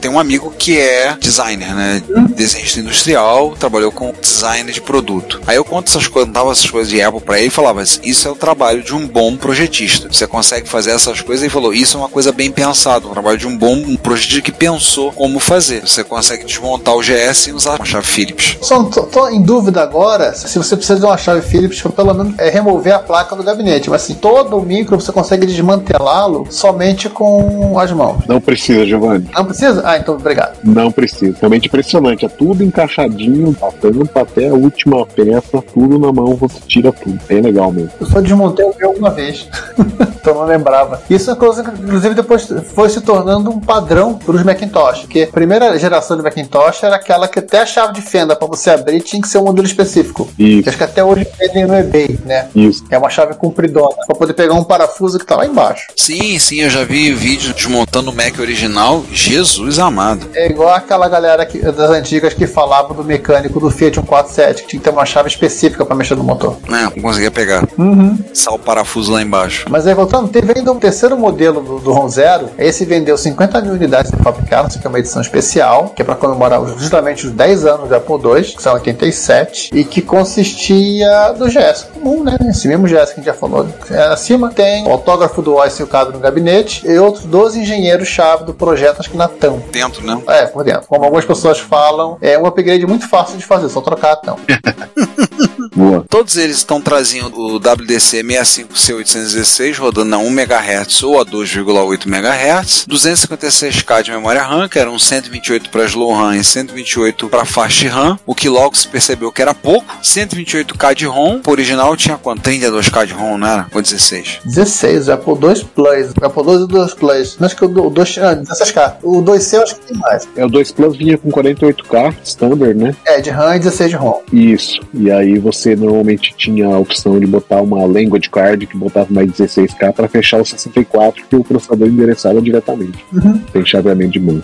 Tem 0.01 0.11
um 0.11 0.19
amigo 0.19 0.53
que 0.59 0.79
é 0.79 1.17
designer, 1.21 1.75
né? 1.75 2.03
Desenhista 2.35 2.81
industrial, 2.81 3.55
trabalhou 3.59 3.91
com 3.91 4.13
design 4.21 4.71
de 4.71 4.81
produto. 4.81 5.41
Aí 5.47 5.57
eu 5.57 5.65
conto 5.65 5.89
essas 5.89 6.07
coisas, 6.07 6.29
contava 6.29 6.53
essas 6.53 6.71
coisas 6.71 6.91
de 6.91 7.01
Apple 7.01 7.21
pra 7.21 7.39
ele 7.39 7.49
e 7.49 7.51
falava: 7.51 7.83
Isso 7.83 8.29
é 8.29 8.31
o 8.31 8.37
trabalho 8.37 8.83
de 8.83 8.95
um 8.95 9.07
bom 9.07 9.37
projetista. 9.37 10.09
Você 10.11 10.27
consegue 10.27 10.69
fazer 10.69 10.91
essas 10.91 11.21
coisas 11.21 11.47
e 11.47 11.51
falou: 11.51 11.73
Isso 11.73 11.97
é 11.97 12.01
uma 12.01 12.09
coisa 12.09 12.33
bem 12.33 12.51
pensada, 12.51 13.07
um 13.07 13.11
trabalho 13.11 13.39
de 13.39 13.47
um 13.47 13.57
bom 13.57 13.75
um 13.75 13.97
projetista 13.97 14.43
que 14.43 14.53
pensou 14.53 15.13
como 15.13 15.39
fazer. 15.39 15.81
Você 15.81 16.05
consegue 16.05 16.45
desmontar 16.45 16.95
o 16.95 17.01
GS 17.01 17.49
e 17.49 17.53
usar 17.53 17.77
uma 17.77 17.85
chave 17.85 18.07
Phillips. 18.07 18.57
Só 18.61 18.83
tô, 18.85 19.03
tô 19.03 19.29
em 19.29 19.43
dúvida 19.43 19.83
agora 19.83 20.33
se 20.35 20.59
você 20.59 20.77
precisa 20.77 20.99
de 20.99 21.05
uma 21.05 21.17
chave 21.17 21.43
Phillips 21.43 21.81
para 21.81 21.93
pelo 21.93 22.15
menos 22.15 22.39
é, 22.39 22.51
remover 22.51 22.95
a 22.95 22.99
placa 22.99 23.35
do 23.37 23.43
gabinete. 23.43 23.91
Mas 23.91 24.03
assim, 24.03 24.15
todo 24.15 24.57
o 24.57 24.63
micro 24.63 25.01
você 25.01 25.13
consegue 25.13 25.47
desmantelá-lo 25.47 26.47
somente 26.51 27.09
com 27.09 27.79
as 27.79 27.93
mãos. 27.93 28.25
Não 28.27 28.41
precisa, 28.41 28.85
Giovanni. 28.85 29.28
Não 29.35 29.45
precisa? 29.45 29.83
Ah, 29.85 29.97
então 29.99 30.15
obrigado. 30.15 30.59
Não 30.65 30.91
precisa. 30.91 31.37
Realmente 31.41 31.67
impressionante. 31.67 32.25
É 32.25 32.29
tudo 32.29 32.63
encaixadinho, 32.63 33.53
da 33.53 33.71
tampa 33.71 34.23
até 34.23 34.49
a 34.49 34.55
última 34.55 35.05
peça, 35.07 35.63
tudo 35.75 35.99
na 35.99 36.13
mão, 36.13 36.35
você 36.35 36.59
tira 36.67 36.93
tudo. 36.93 37.19
Bem 37.29 37.41
legal 37.41 37.73
mesmo. 37.73 37.91
Eu 38.01 38.07
só 38.07 38.21
desmontei 38.21 38.65
o 38.65 38.75
meu 38.79 38.91
uma 38.93 39.11
vez. 39.11 39.49
então 40.21 40.35
não 40.35 40.45
lembrava. 40.45 41.03
Isso, 41.09 41.31
inclusive, 41.31 42.15
depois 42.15 42.49
foi 42.75 42.89
se 42.89 43.01
tornando 43.01 43.51
um 43.51 43.61
padrão 43.61 44.15
para 44.15 44.37
os 44.37 44.43
Macintosh. 44.43 45.01
Porque 45.01 45.23
a 45.23 45.27
primeira 45.27 45.79
geração 45.79 46.17
de 46.17 46.23
Macintosh 46.23 46.83
era 46.83 46.97
aquela 46.97 47.29
que 47.29 47.39
até 47.39 47.61
a 47.61 47.67
chave 47.67 47.95
de 47.95 48.03
fenda 48.03 48.35
para 48.37 48.49
você 48.49 48.71
abrir 48.71 49.01
tinha 49.01 49.21
que 49.21 49.29
ser 49.29 49.39
um 49.39 49.45
modelo 49.45 49.67
específico. 49.67 50.29
Isso. 50.39 50.63
Que 50.63 50.69
acho 50.69 50.79
que 50.79 50.85
até 50.85 51.05
hoje 51.05 51.27
vendem 51.39 51.67
no 51.67 51.75
eBay, 51.75 52.19
né? 52.25 52.49
Isso. 52.55 52.85
É 52.91 52.99
uma 52.99 53.11
chave 53.11 53.35
compridona. 53.35 53.97
Para 54.07 54.17
poder 54.17 54.33
pegar 54.35 54.55
um 54.55 54.65
parafuso 54.65 55.19
que 55.19 55.27
tá 55.27 55.37
lá 55.37 55.47
embaixo. 55.47 55.89
Sim, 55.97 56.39
sim, 56.39 56.61
eu 56.61 56.71
já 56.71 56.85
vi 56.85 57.13
vídeo 57.13 57.53
desmontando 57.55 58.11
o 58.11 58.15
Mac 58.15 58.39
original. 58.39 59.05
Jesus 59.19 59.81
amado. 59.81 60.29
É 60.33 60.47
igual 60.47 60.73
aquela 60.73 61.09
galera 61.09 61.45
que, 61.45 61.59
das 61.59 61.91
antigas 61.91 62.33
que 62.33 62.47
falava 62.47 62.95
do 62.95 63.03
mecânico 63.03 63.59
do 63.59 63.69
Fiat 63.69 63.97
147, 63.97 64.63
que 64.63 64.69
tinha 64.69 64.81
que 64.81 64.85
ter 64.85 64.91
uma 64.91 65.05
chave 65.05 65.29
específica 65.29 65.85
para 65.85 65.97
mexer 65.97 66.15
no 66.15 66.23
motor. 66.23 66.57
É, 66.69 66.85
não 66.85 67.03
conseguia 67.03 67.31
pegar. 67.31 67.67
Uhum. 67.77 68.17
Só 68.33 68.55
o 68.55 68.59
parafuso 68.59 69.13
lá 69.13 69.21
embaixo. 69.21 69.67
Mas 69.69 69.87
aí 69.89 69.95
voltando, 69.95 70.29
teve 70.29 70.53
ainda 70.57 70.71
um 70.71 70.79
terceiro 70.79 71.19
modelo 71.19 71.61
do, 71.61 71.79
do 71.81 71.93
ROM 71.93 72.09
Zero. 72.09 72.49
Esse 72.57 72.85
vendeu 72.85 73.19
50 73.19 73.61
mil 73.61 73.73
unidades 73.73 74.13
de 74.13 74.17
fabricaram, 74.19 74.69
isso 74.69 74.79
aqui 74.79 74.87
é 74.87 74.91
uma 74.91 74.99
edição 75.01 75.21
especial, 75.21 75.93
que 75.97 76.03
é 76.03 76.05
para 76.05 76.15
comemorar 76.15 76.65
justamente 76.79 77.27
os 77.27 77.33
10 77.33 77.67
anos 77.67 77.89
do 77.89 77.97
Apple 77.97 78.15
II, 78.15 78.45
que 78.45 78.63
são 78.63 78.75
87, 78.75 79.71
e 79.75 79.85
que 79.85 80.01
consistia 80.01 81.33
do 81.33 81.47
GS 81.47 81.89
comum, 81.93 82.23
né? 82.23 82.37
Esse 82.49 82.69
mesmo 82.69 82.87
GS 82.87 83.07
que 83.07 83.13
a 83.13 83.17
gente 83.17 83.27
já 83.27 83.35
falou. 83.35 83.67
É, 83.91 83.99
acima 84.05 84.51
tem 84.51 84.87
o 84.87 84.91
autógrafo 84.91 85.43
do 85.43 85.57
OS 85.57 85.73
silcado 85.73 86.13
no 86.13 86.21
gabinete 86.21 86.87
e 86.87 86.99
outros 86.99 87.25
12 87.25 87.61
engenheiros-chave 87.61 88.45
do 88.45 88.55
projeto, 88.55 89.01
acho 89.09 89.11
que 89.11 89.17
na 89.17 89.29
TAM. 89.29 89.59
Dentro, 89.73 90.05
né? 90.05 90.23
É, 90.29 90.47
por 90.47 90.65
dentro. 90.65 90.87
Como 90.87 91.05
algumas 91.05 91.25
pessoas 91.25 91.59
falam, 91.59 92.19
é 92.21 92.39
um 92.39 92.47
upgrade 92.47 92.87
muito 92.87 93.09
fácil 93.09 93.39
de 93.39 93.45
fazer, 93.45 93.69
só 93.69 93.81
trocar 93.81 94.13
a 94.13 94.17
tampa. 94.17 94.43
Boa. 95.75 96.05
Todos 96.09 96.37
eles 96.37 96.57
estão 96.59 96.81
trazendo 96.81 97.39
o 97.39 97.57
WDC 97.57 98.23
65C816 98.23 99.79
rodando 99.79 100.15
a 100.15 100.19
1 100.19 100.27
MHz 100.27 101.03
ou 101.03 101.21
a 101.21 101.25
2,8 101.25 102.07
MHz, 102.07 102.87
256K 102.89 104.03
de 104.03 104.11
memória 104.11 104.43
RAM, 104.43 104.69
que 104.69 104.79
eram 104.79 104.99
128 104.99 105.71
para 105.71 105.85
slow 105.85 106.13
RAM 106.13 106.37
e 106.37 106.45
128 106.45 107.29
para 107.29 107.45
fast 107.45 107.87
RAM, 107.87 108.19
o 108.27 108.35
que 108.35 108.49
logo 108.49 108.77
se 108.77 108.89
percebeu 108.89 109.33
que 109.33 109.43
era 109.43 109.55
pouco, 109.55 109.87
128K 110.03 110.95
de 110.95 111.07
ROM, 111.07 111.41
o 111.47 111.51
original 111.51 111.97
tinha 111.97 112.17
quanto? 112.17 112.43
32K 112.43 113.07
de 113.07 113.13
ROM, 113.13 113.39
não 113.39 113.49
era? 113.49 113.67
Ou 113.75 113.83
16? 113.83 114.41
16, 114.45 115.09
o 115.09 115.13
Apple 115.13 115.35
II 115.35 115.65
Plus. 115.75 116.13
O 116.21 116.27
Apple 116.27 116.43
II 116.43 116.53
e 116.53 116.63
o 116.63 116.67
2 116.67 116.95
Plus. 116.95 117.37
Não 117.39 117.47
acho 117.47 117.57
que 117.57 117.65
o 117.65 117.91
2 117.91 118.11
tinha 118.11 118.37
16K. 118.37 118.97
O 119.03 119.23
2C 119.23 119.55
eu 119.55 119.63
acho 119.63 119.77
que 119.77 119.87
tem 119.87 119.97
mais. 119.99 120.29
É, 120.37 120.45
o 120.45 120.49
2 120.49 120.73
Plus 120.73 120.97
vinha 120.97 121.19
com 121.19 121.31
48K, 121.31 122.15
standard, 122.25 122.75
né? 122.75 122.95
É, 123.07 123.21
de 123.21 123.31
RAM 123.31 123.57
e 123.57 123.59
16 123.59 123.91
de 123.91 123.97
ROM. 123.97 124.21
Isso. 124.33 124.81
E 124.95 125.11
aí 125.11 125.39
você 125.39 125.58
normalmente 125.77 126.35
tinha 126.37 126.67
a 126.67 126.79
opção 126.79 127.19
de 127.19 127.27
botar 127.27 127.61
uma 127.61 127.85
language 127.85 128.31
card 128.31 128.67
que 128.67 128.77
botava 128.77 129.07
mais 129.11 129.31
16K 129.31 129.93
para 129.93 130.09
fechar 130.09 130.41
o 130.41 130.45
64 130.45 131.25
que 131.29 131.37
o 131.37 131.45
processador 131.45 131.89
endereçava 131.89 132.41
diretamente. 132.41 133.05
Uhum. 133.13 133.39
Tem 133.53 133.65
chaveamento 133.65 134.13
de 134.13 134.21
mão. 134.21 134.43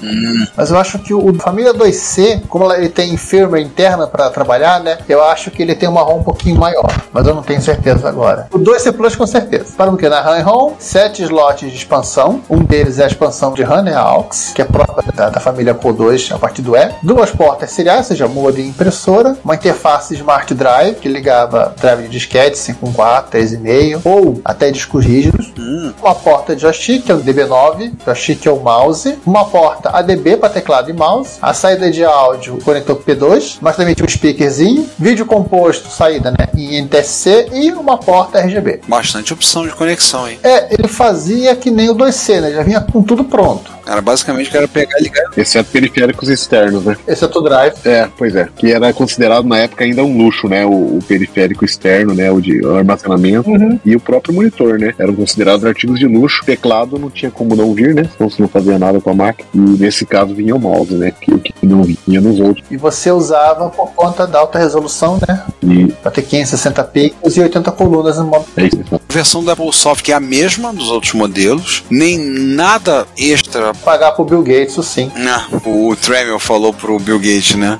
Mas 0.56 0.70
eu 0.70 0.78
acho 0.78 0.98
que 0.98 1.12
o 1.12 1.34
família 1.34 1.74
2C, 1.74 2.42
como 2.48 2.72
ele 2.72 2.88
tem 2.88 3.16
firmware 3.16 3.62
interna 3.62 4.06
para 4.06 4.30
trabalhar, 4.30 4.80
né? 4.80 4.98
Eu 5.08 5.22
acho 5.24 5.50
que 5.50 5.62
ele 5.62 5.74
tem 5.74 5.88
uma 5.88 6.02
ROM 6.02 6.20
um 6.20 6.22
pouquinho 6.22 6.58
maior. 6.58 6.92
Mas 7.12 7.26
eu 7.26 7.34
não 7.34 7.42
tenho 7.42 7.60
certeza 7.60 8.08
agora. 8.08 8.48
O 8.52 8.58
2C 8.58 8.92
Plus 8.92 9.16
com 9.16 9.26
certeza. 9.26 9.74
Para 9.76 9.90
o 9.90 9.96
que? 9.96 10.08
Na 10.08 10.20
RAM 10.20 10.38
e 10.38 10.42
ROM, 10.42 10.74
7 10.78 11.22
slots 11.22 11.70
de 11.70 11.76
expansão. 11.76 12.40
Um 12.48 12.62
deles 12.62 12.98
é 12.98 13.04
a 13.04 13.06
expansão 13.06 13.52
de 13.52 13.62
RAM, 13.62 13.82
né? 13.82 13.94
A 13.94 14.00
AUX, 14.00 14.52
que 14.54 14.62
é 14.62 14.64
própria 14.64 15.12
da, 15.12 15.30
da 15.30 15.40
família 15.40 15.74
Core 15.74 15.96
2 15.96 16.32
a 16.32 16.38
partir 16.38 16.62
do 16.62 16.76
E. 16.76 16.90
Duas 17.02 17.30
portas 17.30 17.70
seriais, 17.70 18.00
ou 18.00 18.04
seja, 18.04 18.28
modo 18.28 18.58
e 18.58 18.66
impressora. 18.66 19.36
Uma 19.44 19.54
interface 19.54 20.14
Smart 20.14 20.52
Drive, 20.54 20.96
que 21.04 21.08
ligava 21.10 21.74
drive 21.78 22.04
de 22.04 22.08
disquete 22.08 22.56
5.4, 22.56 23.24
3.5 23.30 24.00
ou 24.06 24.40
até 24.42 24.70
discos 24.70 25.04
rígidos. 25.04 25.52
Uma 26.00 26.14
porta 26.14 26.56
de 26.56 26.62
joystick, 26.62 27.04
que 27.04 27.12
é 27.12 27.14
o 27.14 27.22
DB9, 27.22 27.92
joystick 28.06 28.46
é 28.46 28.50
o 28.50 28.58
mouse. 28.58 29.18
Uma 29.26 29.44
porta 29.44 29.90
ADB 29.90 30.38
para 30.38 30.48
teclado 30.48 30.88
e 30.88 30.94
mouse. 30.94 31.32
A 31.42 31.52
saída 31.52 31.90
de 31.90 32.02
áudio, 32.02 32.58
conector 32.64 32.96
P2, 32.96 33.58
mas 33.60 33.76
também 33.76 33.94
tinha 33.94 34.06
um 34.06 34.08
speakerzinho. 34.08 34.88
Vídeo 34.98 35.26
composto, 35.26 35.90
saída 35.90 36.30
né, 36.30 36.48
em 36.56 36.80
NTSC 36.80 37.50
e 37.52 37.70
uma 37.72 37.98
porta 37.98 38.40
RGB. 38.40 38.80
Bastante 38.88 39.34
opção 39.34 39.66
de 39.66 39.74
conexão, 39.74 40.26
hein? 40.26 40.38
É, 40.42 40.72
ele 40.72 40.88
fazia 40.88 41.54
que 41.54 41.70
nem 41.70 41.90
o 41.90 41.94
2C, 41.94 42.40
né? 42.40 42.50
Já 42.50 42.62
vinha 42.62 42.80
com 42.80 43.02
tudo 43.02 43.24
pronto. 43.24 43.73
Era 43.86 44.00
basicamente 44.00 44.50
que 44.50 44.56
era 44.56 44.68
pegar 44.68 44.98
e 44.98 45.04
ligar. 45.04 45.24
Exceto 45.36 45.70
periféricos 45.70 46.28
externos, 46.28 46.84
né? 46.84 46.96
Esse 47.06 47.24
é 47.24 47.26
o 47.26 47.40
drive. 47.40 47.74
É, 47.84 48.08
pois 48.16 48.34
é. 48.34 48.48
Que 48.56 48.72
era 48.72 48.92
considerado 48.92 49.46
na 49.46 49.58
época 49.58 49.84
ainda 49.84 50.02
um 50.02 50.16
luxo, 50.16 50.48
né? 50.48 50.64
O, 50.64 50.70
o 50.70 50.98
periférico 51.06 51.64
externo, 51.64 52.14
né? 52.14 52.30
O 52.30 52.40
de 52.40 52.64
armazenamento 52.66 53.50
e 53.84 53.94
o 53.96 54.00
próprio 54.00 54.34
monitor, 54.34 54.78
né? 54.78 54.94
Eram 54.98 55.14
considerados 55.14 55.64
artigos 55.64 55.98
de 55.98 56.06
luxo. 56.06 56.44
Teclado 56.44 56.98
não 56.98 57.10
tinha 57.10 57.30
como 57.30 57.54
não 57.54 57.74
vir, 57.74 57.94
né? 57.94 58.08
Senão 58.16 58.30
você 58.30 58.40
não 58.42 58.48
fazia 58.48 58.78
nada 58.78 59.00
com 59.00 59.10
a 59.10 59.14
máquina. 59.14 59.48
E 59.54 59.58
nesse 59.58 60.06
caso 60.06 60.34
vinha 60.34 60.54
o 60.54 60.58
mouse, 60.60 60.94
né? 60.94 61.12
Que, 61.20 61.38
que 61.38 61.66
não 61.66 61.82
vinha 61.82 62.20
nos 62.20 62.40
outros. 62.40 62.64
E 62.70 62.76
você 62.76 63.10
usava 63.10 63.68
por 63.70 63.92
conta 63.92 64.26
da 64.26 64.38
alta 64.38 64.58
resolução, 64.58 65.18
né? 65.26 65.42
E 65.62 65.92
Pra 66.02 66.10
ter 66.10 66.22
560 66.22 66.84
pixels 66.84 67.36
e 67.36 67.40
80 67.40 67.70
colunas 67.72 68.18
no 68.18 68.24
modo. 68.24 68.44
é 68.56 68.64
isso. 68.64 68.78
A 68.92 69.12
versão 69.12 69.44
da 69.44 69.52
Apple 69.52 69.72
Soft 69.72 70.08
é 70.08 70.12
a 70.12 70.20
mesma 70.20 70.72
dos 70.72 70.90
outros 70.90 71.12
modelos, 71.12 71.84
nem 71.90 72.18
nada 72.18 73.06
extra. 73.16 73.72
Pagar 73.84 74.12
pro 74.12 74.24
Bill 74.24 74.42
Gates, 74.42 74.74
sim. 74.86 75.10
Ah, 75.16 75.46
o 75.66 75.94
Tremel 75.96 76.38
falou 76.38 76.72
pro 76.72 76.98
Bill 76.98 77.18
Gates, 77.18 77.54
né? 77.56 77.78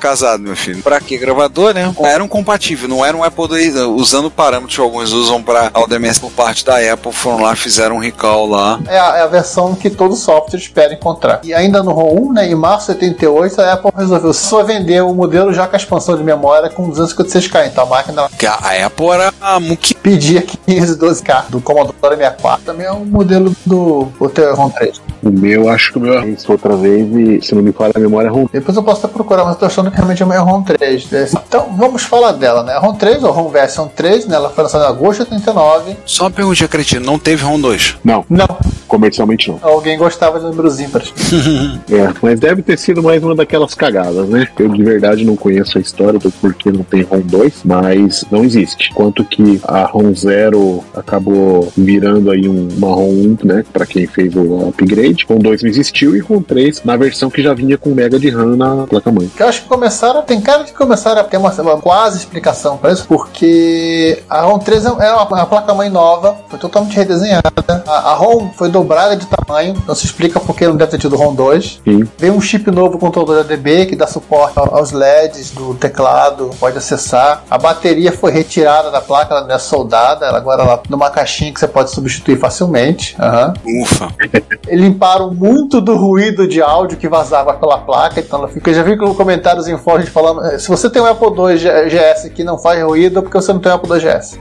Casado, 0.00 0.42
meu 0.42 0.56
filho. 0.56 0.82
Pra 0.82 1.00
que 1.00 1.16
gravador, 1.18 1.74
né? 1.74 1.94
Era 2.00 2.22
um 2.22 2.28
compatível, 2.28 2.88
não 2.88 3.04
era 3.04 3.16
um 3.16 3.22
Apple 3.22 3.44
II, 3.44 3.82
usando 3.82 4.30
parâmetros 4.30 4.74
que 4.74 4.80
alguns 4.80 5.12
usam 5.12 5.42
pra 5.42 5.70
AUDMS 5.74 6.20
por 6.20 6.30
parte 6.30 6.64
da 6.64 6.76
Apple, 6.92 7.12
foram 7.12 7.42
lá, 7.42 7.54
fizeram 7.54 7.96
um 7.96 8.00
recall 8.00 8.48
lá. 8.48 8.80
É 8.86 8.98
a, 8.98 9.16
é 9.18 9.22
a 9.22 9.26
versão 9.26 9.74
que 9.74 9.90
todo 9.90 10.14
software 10.16 10.58
espera 10.58 10.92
encontrar. 10.94 11.40
E 11.44 11.52
ainda 11.54 11.82
no 11.82 11.92
ROM 11.92 12.28
1, 12.30 12.32
né, 12.32 12.46
em 12.48 12.54
março 12.54 12.92
de 12.94 13.04
88, 13.04 13.60
a 13.60 13.72
Apple 13.74 13.92
resolveu 13.96 14.32
só 14.32 14.62
vender 14.64 15.02
o 15.02 15.14
modelo 15.14 15.52
já 15.52 15.66
com 15.66 15.76
a 15.76 15.78
expansão 15.78 16.16
de 16.16 16.24
memória 16.24 16.68
com 16.70 16.90
256K. 16.90 17.66
Então 17.66 17.84
a 17.84 17.86
máquina 17.86 18.28
Que 18.38 18.46
a 18.46 18.62
a 18.62 18.86
Apple 18.86 19.08
era 19.08 19.32
a 19.40 19.58
muque. 19.58 19.94
pedia 19.94 20.42
512K 20.42 21.46
do 21.48 21.60
Commodore 21.60 22.16
64. 22.16 22.64
Também 22.64 22.86
é 22.86 22.92
um 22.92 23.04
modelo 23.04 23.54
do 23.66 24.08
o 24.18 24.54
ROM 24.54 24.70
3. 24.70 25.00
O 25.22 25.30
meu, 25.30 25.68
acho 25.68 25.92
que 25.92 25.98
o 25.98 26.00
meu 26.00 26.18
é 26.18 26.26
isso 26.28 26.50
outra 26.50 26.74
vez 26.76 27.08
e, 27.14 27.40
se 27.40 27.54
não 27.54 27.62
me 27.62 27.72
falha 27.72 27.92
a 27.94 28.00
memória, 28.00 28.28
é 28.28 28.30
ROM. 28.30 28.46
Depois 28.52 28.76
eu 28.76 28.82
posso 28.82 29.06
até 29.06 29.14
procurar, 29.14 29.44
mas 29.44 29.54
eu 29.54 29.60
tô 29.60 29.66
achando 29.66 29.90
que 29.90 29.96
realmente 29.96 30.22
é 30.22 30.26
a 30.26 30.40
ROM 30.40 30.62
3. 30.62 31.08
Então 31.46 31.74
vamos 31.76 32.02
falar 32.02 32.32
dela, 32.32 32.62
né? 32.64 32.72
A 32.72 32.78
ROM 32.78 32.94
3, 32.94 33.22
ou 33.22 33.30
ROM 33.30 33.48
Version 33.48 33.86
3, 33.86 34.26
né? 34.26 34.36
Ela 34.36 34.50
foi 34.50 34.64
lançada 34.64 34.84
em 34.84 34.88
agosto 34.88 35.24
de 35.24 35.34
89. 35.34 35.96
Só 36.04 36.24
uma 36.24 36.30
perguntinha, 36.30 36.68
cretina, 36.68 37.04
não 37.06 37.18
teve 37.18 37.44
ROM 37.44 37.60
2. 37.60 37.98
Não, 38.04 38.24
Não, 38.28 38.48
comercialmente 38.92 39.48
não. 39.48 39.58
alguém 39.62 39.96
gostava 39.96 40.38
de 40.38 40.44
números 40.44 40.78
ímpares. 40.78 41.12
É, 41.90 42.12
mas 42.22 42.38
deve 42.38 42.62
ter 42.62 42.78
sido 42.78 43.02
mais 43.02 43.22
uma 43.22 43.34
daquelas 43.34 43.74
cagadas, 43.74 44.28
né? 44.28 44.46
Eu 44.58 44.68
de 44.68 44.82
verdade 44.82 45.24
não 45.24 45.36
conheço 45.36 45.78
a 45.78 45.80
história 45.80 46.18
do 46.18 46.30
porquê 46.30 46.70
não 46.70 46.82
tem 46.82 47.02
ROM 47.02 47.20
2, 47.20 47.62
mas 47.64 48.24
não 48.30 48.44
existe. 48.44 48.90
Quanto 48.94 49.24
que 49.24 49.60
a 49.64 49.84
ROM 49.84 50.14
0 50.14 50.82
acabou 50.94 51.70
virando 51.76 52.30
aí 52.30 52.48
um, 52.48 52.68
uma 52.76 52.88
ROM 52.88 53.36
1, 53.42 53.46
né? 53.46 53.64
Pra 53.72 53.84
quem 53.84 54.06
fez 54.06 54.34
o 54.34 54.68
upgrade. 54.68 55.26
ROM 55.28 55.38
2 55.38 55.62
não 55.62 55.70
existiu 55.70 56.16
e 56.16 56.20
ROM 56.20 56.40
3 56.40 56.82
na 56.84 56.96
versão 56.96 57.30
que 57.30 57.42
já 57.42 57.52
vinha 57.52 57.76
com 57.76 57.90
mega 57.90 58.18
de 58.18 58.30
RAM 58.30 58.56
na 58.56 58.86
placa-mãe. 58.86 59.30
Eu 59.38 59.48
acho 59.48 59.62
que 59.62 59.68
começaram, 59.68 60.22
tem 60.22 60.40
cara 60.40 60.64
de 60.64 60.72
que 60.72 60.78
começaram 60.78 61.20
a 61.20 61.24
ter 61.24 61.36
uma, 61.36 61.50
uma 61.50 61.78
quase 61.78 62.18
explicação 62.18 62.76
para 62.76 62.92
isso, 62.92 63.06
porque 63.06 64.22
a 64.28 64.42
ROM 64.42 64.58
3 64.58 64.86
é 64.86 64.90
uma, 64.90 65.24
uma 65.24 65.46
placa-mãe 65.46 65.90
nova, 65.90 66.36
foi 66.48 66.58
totalmente 66.58 66.96
redesenhada. 66.96 67.42
A, 67.86 68.12
a 68.12 68.14
ROM 68.14 68.50
foi 68.56 68.68
dobrada 68.82 69.16
de 69.16 69.26
tamanho, 69.26 69.74
não 69.86 69.94
se 69.94 70.04
explica 70.06 70.40
porque 70.40 70.66
não 70.66 70.76
deve 70.76 70.90
ter 70.92 70.98
tido 70.98 71.16
ROM 71.16 71.34
2. 71.34 71.80
Sim. 71.84 72.04
Veio 72.18 72.34
um 72.34 72.40
chip 72.40 72.70
novo 72.70 72.98
com 72.98 73.06
controlador 73.06 73.40
ADB 73.40 73.86
que 73.86 73.96
dá 73.96 74.06
suporte 74.06 74.58
ao- 74.58 74.74
aos 74.76 74.92
LEDs 74.92 75.50
do 75.52 75.74
teclado, 75.74 76.50
pode 76.58 76.76
acessar. 76.78 77.44
A 77.50 77.58
bateria 77.58 78.10
foi 78.12 78.30
retirada 78.32 78.90
da 78.90 79.00
placa, 79.00 79.34
ela 79.34 79.46
não 79.46 79.54
é 79.54 79.58
soldada, 79.58 80.26
ela 80.26 80.38
agora 80.38 80.62
ela 80.62 80.82
numa 80.88 81.10
caixinha 81.10 81.52
que 81.52 81.60
você 81.60 81.68
pode 81.68 81.90
substituir 81.90 82.38
facilmente. 82.38 83.14
Aham. 83.18 83.54
Ufa. 83.82 84.08
Limparam 84.70 85.32
muito 85.32 85.80
do 85.80 85.96
ruído 85.96 86.46
de 86.48 86.60
áudio 86.62 86.96
que 86.98 87.08
vazava 87.08 87.52
pela 87.54 87.78
placa, 87.78 88.20
então 88.20 88.38
ela 88.40 88.48
fica. 88.48 88.70
Eu 88.70 88.74
já 88.74 88.82
vi 88.82 88.96
com 88.96 89.14
comentários 89.14 89.68
em 89.68 89.76
fóruns 89.78 90.08
falando: 90.08 90.44
eh, 90.46 90.58
se 90.58 90.68
você 90.68 90.88
tem 90.90 91.00
um 91.02 91.06
Apple 91.06 91.28
II 91.28 91.58
GS 91.90 92.28
que 92.34 92.42
não 92.42 92.58
faz 92.58 92.82
ruído, 92.82 93.18
é 93.18 93.22
porque 93.22 93.36
você 93.36 93.52
não 93.52 93.60
tem 93.60 93.70
um 93.70 93.74
Apple 93.76 93.90
II 93.92 94.00
GS. 94.00 94.38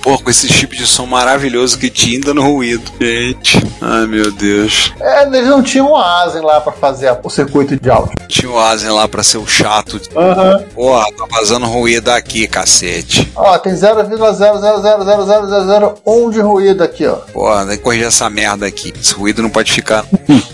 Pô, 0.09 0.17
com 0.17 0.31
esse 0.31 0.47
chip 0.47 0.75
de 0.75 0.87
som 0.87 1.05
maravilhoso 1.05 1.77
que 1.77 1.87
tinha 1.87 2.33
no 2.33 2.41
ruído. 2.41 2.91
Gente. 2.99 3.63
Ai, 3.79 4.07
meu 4.07 4.31
Deus. 4.31 4.91
É, 4.99 5.27
eles 5.27 5.45
não 5.45 5.61
tinham 5.61 5.91
um 5.91 5.95
ASIN 5.95 6.39
lá 6.39 6.59
pra 6.59 6.71
fazer 6.71 7.15
o 7.23 7.29
circuito 7.29 7.79
de 7.79 7.91
áudio. 7.91 8.13
Tinha 8.27 8.51
o 8.51 8.59
Asen 8.59 8.89
lá 8.89 9.07
pra 9.07 9.21
ser 9.21 9.37
o 9.37 9.45
chato. 9.45 10.01
Aham. 10.15 10.63
Porra, 10.73 11.05
tá 11.15 11.25
vazando 11.29 11.65
ruído 11.65 12.09
aqui, 12.09 12.47
cacete. 12.47 13.31
Ó, 13.35 13.57
tem 13.57 13.73
0,0000001 13.73 16.31
de 16.31 16.39
ruído 16.39 16.83
aqui, 16.83 17.05
ó. 17.05 17.15
Porra, 17.33 17.65
tem 17.65 17.77
que 17.77 17.83
corrigir 17.83 18.07
essa 18.07 18.29
merda 18.29 18.65
aqui. 18.65 18.93
Esse 18.99 19.13
ruído 19.13 19.41
não 19.41 19.49
pode 19.49 19.71
ficar. 19.71 20.05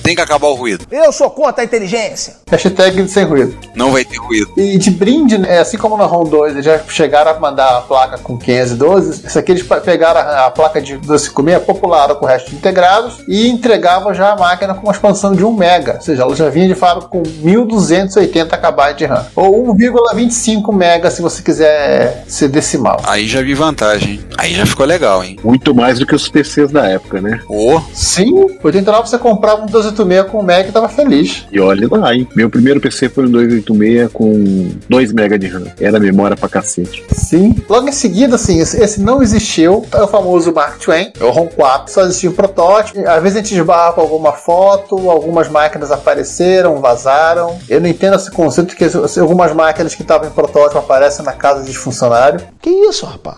tem 0.01 0.15
que 0.15 0.21
acabar 0.21 0.47
o 0.47 0.55
ruído. 0.55 0.85
Eu 0.89 1.12
sou 1.12 1.29
contra 1.29 1.63
a 1.63 1.65
inteligência. 1.65 2.38
Hashtag 2.50 3.07
sem 3.09 3.25
ruído. 3.25 3.57
Não 3.75 3.91
vai 3.91 4.05
ter 4.05 4.17
ruído. 4.17 4.53
E 4.57 4.77
de 4.77 4.89
brinde, 4.89 5.38
né, 5.38 5.59
assim 5.59 5.77
como 5.77 5.97
na 5.97 6.05
ROM 6.05 6.24
2, 6.24 6.53
eles 6.53 6.65
já 6.65 6.79
chegaram 6.88 7.31
a 7.31 7.39
mandar 7.39 7.77
a 7.77 7.81
placa 7.81 8.17
com 8.17 8.38
512, 8.38 9.27
isso 9.27 9.38
aqui 9.38 9.44
eles 9.51 9.63
pa- 9.63 9.79
pegaram 9.81 10.19
a, 10.19 10.45
a 10.47 10.51
placa 10.51 10.81
de 10.81 10.97
256, 10.97 11.63
popularam 11.65 12.15
com 12.15 12.25
o 12.25 12.27
resto 12.27 12.49
de 12.49 12.55
integrados 12.55 13.17
e 13.27 13.47
entregavam 13.47 14.13
já 14.13 14.31
a 14.31 14.35
máquina 14.35 14.73
com 14.73 14.83
uma 14.83 14.91
expansão 14.93 15.33
de 15.33 15.43
1 15.43 15.53
mega, 15.53 15.93
ou 15.95 16.01
seja, 16.01 16.23
ela 16.23 16.35
já 16.35 16.49
vinha 16.49 16.67
de 16.67 16.75
fábrica 16.75 17.07
com 17.09 17.23
1280 17.41 18.57
KB 18.57 18.93
de 18.97 19.05
RAM, 19.05 19.25
ou 19.35 19.73
1,25 19.75 20.73
mega 20.73 21.09
se 21.11 21.21
você 21.21 21.41
quiser 21.41 22.23
ser 22.27 22.47
decimal. 22.49 23.01
Aí 23.05 23.27
já 23.27 23.41
vi 23.41 23.53
vantagem. 23.53 24.19
Aí 24.37 24.53
já 24.53 24.65
ficou 24.65 24.85
legal, 24.85 25.23
hein? 25.23 25.37
Muito 25.43 25.73
mais 25.73 25.99
do 25.99 26.05
que 26.05 26.15
os 26.15 26.27
PCs 26.29 26.71
da 26.71 26.87
época, 26.87 27.21
né? 27.21 27.39
Ô, 27.49 27.79
Sim, 27.93 28.47
89 28.63 29.09
você 29.09 29.17
comprava 29.17 29.63
um 29.63 29.65
286 29.67 30.31
com 30.31 30.39
1 30.39 30.43
mega 30.43 30.69
e 30.69 30.71
tava 30.71 30.89
feliz. 30.89 31.45
E 31.51 31.59
olha 31.59 31.87
lá, 31.89 32.13
hein? 32.13 32.27
Meu 32.35 32.49
primeiro 32.49 32.79
PC 32.79 33.09
foi 33.09 33.25
um 33.25 33.31
286 33.31 34.11
com 34.11 34.69
2 34.89 35.11
MB 35.11 35.37
de 35.37 35.47
RAM. 35.47 35.63
Era 35.79 35.99
memória 35.99 36.35
pra 36.35 36.49
cacete. 36.49 37.03
Sim. 37.11 37.55
Logo 37.69 37.87
em 37.87 37.91
seguida, 37.91 38.35
assim, 38.35 38.59
esse, 38.59 38.81
esse 38.81 39.01
não 39.01 39.21
existiu. 39.25 39.86
É 39.91 40.01
o 40.01 40.08
famoso 40.08 40.53
Mark 40.53 40.79
Twain, 40.79 41.12
é 41.20 41.24
o 41.24 41.29
ROM 41.29 41.48
4. 41.48 41.94
Só 41.94 42.01
existia 42.01 42.29
um 42.29 42.34
protótipo. 42.34 43.08
Às 43.08 43.22
vezes 43.22 43.38
a 43.38 43.41
gente 43.41 43.55
esbarra 43.55 43.94
com 43.94 44.01
alguma 44.01 44.32
foto, 44.32 45.10
algumas 45.10 45.50
máquinas 45.50 45.91
apareceram, 45.91 46.79
vazaram. 46.79 47.58
Eu 47.67 47.82
não 47.82 47.89
entendo 47.89 48.15
esse 48.15 48.32
conceito 48.32 48.75
que 48.75 48.86
algumas 49.20 49.53
máquinas 49.53 49.94
que 49.94 50.01
estavam 50.01 50.27
em 50.27 50.32
protótipo 50.32 50.79
aparecem 50.79 51.25
na 51.25 51.34
casa 51.34 51.63
de 51.63 51.77
funcionário. 51.77 52.39
Que 52.62 52.70
isso, 52.70 53.05
rapaz? 53.05 53.38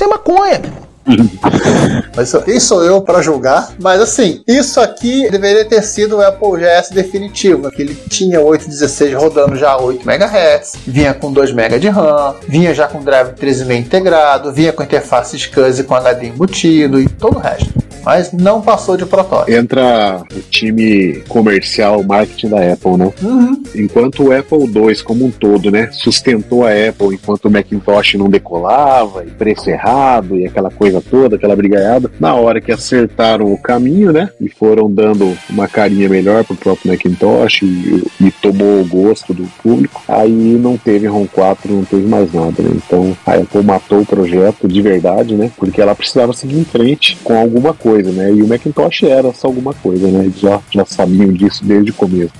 É 0.00 0.06
maconha, 0.06 0.58
meu 0.58 0.70
irmão. 0.70 0.87
Mas 2.16 2.32
quem 2.44 2.60
sou 2.60 2.84
eu 2.84 3.00
para 3.00 3.22
julgar? 3.22 3.72
Mas 3.80 4.00
assim, 4.00 4.42
isso 4.46 4.80
aqui 4.80 5.28
deveria 5.30 5.64
ter 5.64 5.82
sido 5.82 6.16
o 6.16 6.22
Apple 6.22 6.60
GS 6.60 6.90
definitivo, 6.90 7.70
que 7.70 7.82
ele 7.82 7.94
tinha 8.08 8.40
816 8.40 9.14
rodando 9.14 9.56
já 9.56 9.76
8 9.76 10.08
MHz, 10.08 10.72
vinha 10.86 11.14
com 11.14 11.32
2 11.32 11.52
MB 11.52 11.78
de 11.78 11.88
RAM, 11.88 12.34
vinha 12.46 12.74
já 12.74 12.86
com 12.88 13.02
drive 13.02 13.34
13,5 13.34 13.78
integrado, 13.78 14.52
vinha 14.52 14.72
com 14.72 14.82
interface 14.82 15.38
SCSI 15.38 15.84
com 15.84 15.94
HD 15.94 16.28
embutido 16.28 17.00
e 17.00 17.08
todo 17.08 17.36
o 17.36 17.40
resto. 17.40 17.72
Mas 18.04 18.32
não 18.32 18.62
passou 18.62 18.96
de 18.96 19.04
protótipo. 19.04 19.50
Entra 19.50 20.22
o 20.34 20.40
time 20.50 21.22
comercial, 21.28 22.02
marketing 22.02 22.48
da 22.48 22.72
Apple, 22.72 22.96
né? 22.96 23.12
Uhum. 23.22 23.62
Enquanto 23.74 24.24
o 24.24 24.32
Apple 24.32 24.64
II 24.64 25.02
como 25.02 25.26
um 25.26 25.30
todo, 25.30 25.70
né, 25.70 25.90
sustentou 25.92 26.64
a 26.64 26.70
Apple 26.70 27.14
enquanto 27.14 27.46
o 27.46 27.50
Macintosh 27.50 28.14
não 28.14 28.30
decolava, 28.30 29.24
e 29.24 29.30
preço 29.30 29.68
errado 29.68 30.36
e 30.36 30.46
aquela 30.46 30.70
coisa 30.70 30.97
toda, 31.00 31.36
aquela 31.36 31.56
brigaiada, 31.56 32.10
na 32.18 32.34
hora 32.34 32.60
que 32.60 32.72
acertaram 32.72 33.52
o 33.52 33.58
caminho, 33.58 34.12
né, 34.12 34.30
e 34.40 34.48
foram 34.48 34.90
dando 34.90 35.36
uma 35.50 35.68
carinha 35.68 36.08
melhor 36.08 36.44
pro 36.44 36.56
próprio 36.56 36.90
Macintosh 36.92 37.62
e, 37.62 38.04
e 38.20 38.30
tomou 38.30 38.80
o 38.80 38.86
gosto 38.86 39.32
do 39.34 39.44
público, 39.62 40.02
aí 40.08 40.30
não 40.30 40.76
teve 40.76 41.06
ROM 41.06 41.26
4, 41.26 41.72
não 41.72 41.84
teve 41.84 42.06
mais 42.06 42.32
nada, 42.32 42.62
né? 42.62 42.70
Então 42.74 43.16
a 43.26 43.34
Apple 43.34 43.62
matou 43.62 44.00
o 44.00 44.06
projeto 44.06 44.68
de 44.68 44.80
verdade, 44.82 45.34
né, 45.34 45.50
porque 45.56 45.80
ela 45.80 45.94
precisava 45.94 46.32
seguir 46.32 46.58
em 46.58 46.64
frente 46.64 47.16
com 47.22 47.38
alguma 47.38 47.72
coisa, 47.74 48.10
né, 48.10 48.32
e 48.32 48.42
o 48.42 48.48
Macintosh 48.48 49.04
era 49.04 49.32
só 49.32 49.48
alguma 49.48 49.74
coisa, 49.74 50.08
né, 50.08 50.24
eles 50.24 50.38
já, 50.38 50.60
já 50.70 50.84
sabiam 50.84 51.32
disso 51.32 51.64
desde 51.64 51.90
o 51.90 51.94
começo. 51.94 52.32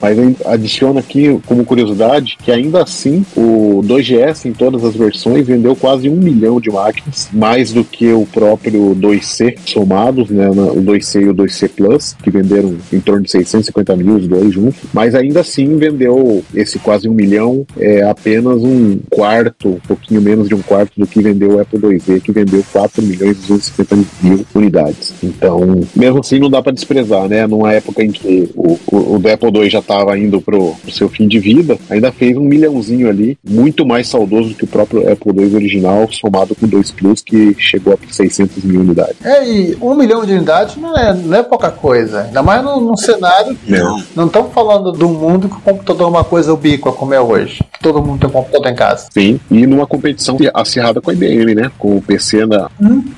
Mas 0.00 0.18
aí 0.18 0.36
adiciona 0.44 1.00
aqui 1.00 1.40
como 1.46 1.64
curiosidade 1.64 2.36
que 2.42 2.50
ainda 2.50 2.82
assim 2.82 3.24
o 3.36 3.82
2GS 3.84 4.46
em 4.46 4.52
todas 4.52 4.84
as 4.84 4.94
versões 4.94 5.46
vendeu 5.46 5.74
quase 5.76 6.08
um 6.08 6.16
milhão 6.16 6.60
de 6.60 6.70
máquinas, 6.70 7.28
mais 7.32 7.72
do 7.72 7.84
que 7.84 8.05
o 8.12 8.26
próprio 8.26 8.94
2C 8.94 9.56
somados, 9.64 10.30
né, 10.30 10.48
o 10.48 10.82
2C 10.82 11.22
e 11.22 11.28
o 11.28 11.34
2C 11.34 11.68
Plus, 11.68 12.16
que 12.22 12.30
venderam 12.30 12.76
em 12.92 13.00
torno 13.00 13.22
de 13.22 13.30
650 13.30 13.96
mil 13.96 14.16
os 14.16 14.28
dois 14.28 14.52
juntos, 14.52 14.80
mas 14.92 15.14
ainda 15.14 15.40
assim 15.40 15.76
vendeu 15.76 16.42
esse 16.54 16.78
quase 16.78 17.08
um 17.08 17.14
milhão, 17.14 17.66
é 17.78 18.02
apenas 18.02 18.62
um 18.62 18.98
quarto, 19.10 19.68
um 19.70 19.80
pouquinho 19.80 20.20
menos 20.20 20.48
de 20.48 20.54
um 20.54 20.62
quarto 20.62 20.98
do 20.98 21.06
que 21.06 21.22
vendeu 21.22 21.56
o 21.56 21.60
Apple 21.60 21.80
IIe, 22.06 22.20
que 22.20 22.32
vendeu 22.32 22.64
4 22.72 23.02
milhões 23.02 23.36
e 23.38 23.48
250 23.48 23.96
mil 24.22 24.46
unidades. 24.54 25.14
Então, 25.22 25.80
mesmo 25.94 26.20
assim, 26.20 26.38
não 26.38 26.50
dá 26.50 26.62
para 26.62 26.72
desprezar, 26.72 27.28
né? 27.28 27.46
Numa 27.46 27.72
época 27.72 28.02
em 28.02 28.10
que 28.10 28.50
o, 28.54 28.78
o, 28.86 29.16
o 29.16 29.16
Apple 29.16 29.62
II 29.62 29.70
já 29.70 29.80
estava 29.80 30.18
indo 30.18 30.40
pro, 30.40 30.74
pro 30.74 30.92
seu 30.92 31.08
fim 31.08 31.28
de 31.28 31.38
vida, 31.38 31.78
ainda 31.88 32.12
fez 32.12 32.36
um 32.36 32.44
milhãozinho 32.44 33.08
ali, 33.08 33.38
muito 33.48 33.86
mais 33.86 34.08
saudoso 34.08 34.50
do 34.50 34.54
que 34.54 34.64
o 34.64 34.68
próprio 34.68 35.10
Apple 35.10 35.32
II 35.36 35.54
original, 35.54 36.08
somado 36.10 36.54
com 36.54 36.66
o 36.66 36.68
2 36.68 36.90
Plus, 36.92 37.22
que 37.22 37.54
chegou 37.58 37.92
a 37.92 37.95
600 38.10 38.62
mil 38.64 38.80
unidades. 38.80 39.16
É, 39.24 39.46
e 39.46 39.76
um 39.80 39.94
milhão 39.94 40.24
de 40.24 40.32
unidades 40.32 40.76
não 40.76 40.96
é, 40.96 41.12
não 41.14 41.38
é 41.38 41.42
pouca 41.42 41.70
coisa. 41.70 42.22
Ainda 42.22 42.42
mais 42.42 42.62
num, 42.64 42.80
num 42.80 42.96
cenário. 42.96 43.56
Não. 43.66 44.02
Não 44.14 44.26
estamos 44.26 44.52
falando 44.52 44.92
de 44.92 45.04
um 45.04 45.12
mundo 45.12 45.48
que 45.48 45.56
o 45.56 45.60
computador 45.60 46.06
é 46.06 46.10
uma 46.10 46.24
coisa 46.24 46.52
ubíqua 46.52 46.92
como 46.92 47.14
é 47.14 47.20
hoje. 47.20 47.62
Que 47.72 47.80
todo 47.80 48.02
mundo 48.02 48.20
tem 48.20 48.28
um 48.28 48.32
computador 48.32 48.70
em 48.70 48.74
casa. 48.74 49.06
Sim, 49.12 49.40
e 49.50 49.66
numa 49.66 49.86
competição 49.86 50.36
acirrada 50.54 51.00
com 51.00 51.10
a 51.10 51.14
IBM, 51.14 51.54
né? 51.54 51.70
Com 51.78 51.96
o 51.96 52.02
PC 52.02 52.46
na- 52.46 52.68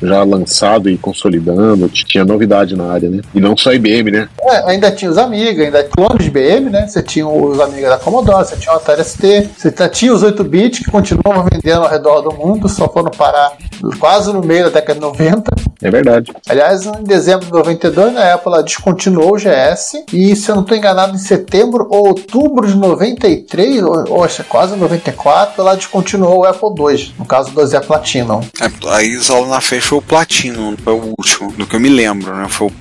já 0.02 0.22
lançado 0.22 0.88
e 0.88 0.96
consolidando, 0.98 1.88
tinha 1.88 2.24
novidade 2.24 2.76
na 2.76 2.84
área, 2.92 3.08
né? 3.10 3.20
E 3.34 3.40
não 3.40 3.56
só 3.56 3.70
a 3.70 3.74
IBM, 3.74 4.10
né? 4.10 4.28
É, 4.42 4.70
ainda 4.70 4.90
tinha 4.90 5.10
os 5.10 5.18
Amiga, 5.18 5.62
ainda 5.64 5.82
clones 5.84 6.22
de 6.22 6.28
IBM, 6.28 6.70
né? 6.70 6.86
Você 6.86 7.02
tinha 7.02 7.26
os 7.26 7.60
Amiga 7.60 7.88
da 7.90 7.98
Commodore, 7.98 8.44
você 8.46 8.56
tinha 8.56 8.72
o 8.72 8.76
Atari 8.76 9.04
ST, 9.04 9.48
você 9.56 9.70
tinha 9.88 10.12
os 10.12 10.22
8-bits 10.22 10.80
que 10.84 10.90
continuavam 10.90 11.44
vendendo 11.50 11.82
ao 11.84 11.88
redor 11.90 12.20
do 12.22 12.32
mundo, 12.32 12.68
só 12.68 12.88
foram 12.88 13.10
parar 13.10 13.52
quase 13.98 14.32
no 14.32 14.40
meio 14.42 14.57
da 14.62 14.70
década 14.70 14.94
de 14.94 15.00
90. 15.00 15.50
É 15.82 15.90
verdade. 15.90 16.32
Aliás, 16.48 16.86
em 16.86 17.04
dezembro 17.04 17.46
de 17.46 17.52
92, 17.52 18.16
a 18.16 18.34
Apple 18.34 18.52
ela 18.52 18.62
descontinuou 18.62 19.34
o 19.34 19.38
GS 19.38 20.04
e, 20.12 20.34
se 20.34 20.50
eu 20.50 20.56
não 20.56 20.62
estou 20.62 20.76
enganado, 20.76 21.14
em 21.14 21.18
setembro 21.18 21.86
ou 21.88 22.08
outubro 22.08 22.66
de 22.66 22.76
93, 22.76 23.82
ou, 23.82 24.10
ou 24.10 24.24
acho 24.24 24.42
que 24.42 24.48
quase 24.48 24.76
94, 24.76 25.60
ela 25.60 25.76
descontinuou 25.76 26.40
o 26.40 26.44
Apple 26.44 26.68
II, 26.68 27.14
no 27.18 27.24
caso 27.24 27.50
do 27.50 27.60
2E 27.60 27.80
Platinum. 27.84 28.40
É, 28.60 28.88
aí 28.88 29.18
só 29.20 29.46
na 29.46 29.60
fez 29.60 29.84
foi 29.84 29.98
o 29.98 30.02
Platinum, 30.02 30.76
foi 30.76 30.92
o 30.92 31.14
último, 31.16 31.52
do 31.52 31.66
que 31.66 31.76
eu 31.76 31.80
me 31.80 31.88
lembro, 31.88 32.34
né? 32.34 32.46
Foi 32.48 32.68
o 32.68 32.72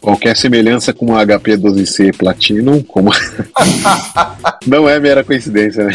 Qualquer 0.00 0.36
semelhança 0.36 0.92
com 0.92 1.12
o 1.12 1.26
HP 1.26 1.56
12C 1.56 2.16
Platinum, 2.16 2.82
como. 2.82 3.10
não 4.66 4.88
é 4.88 4.98
mera 4.98 5.24
coincidência, 5.24 5.84
né? 5.84 5.94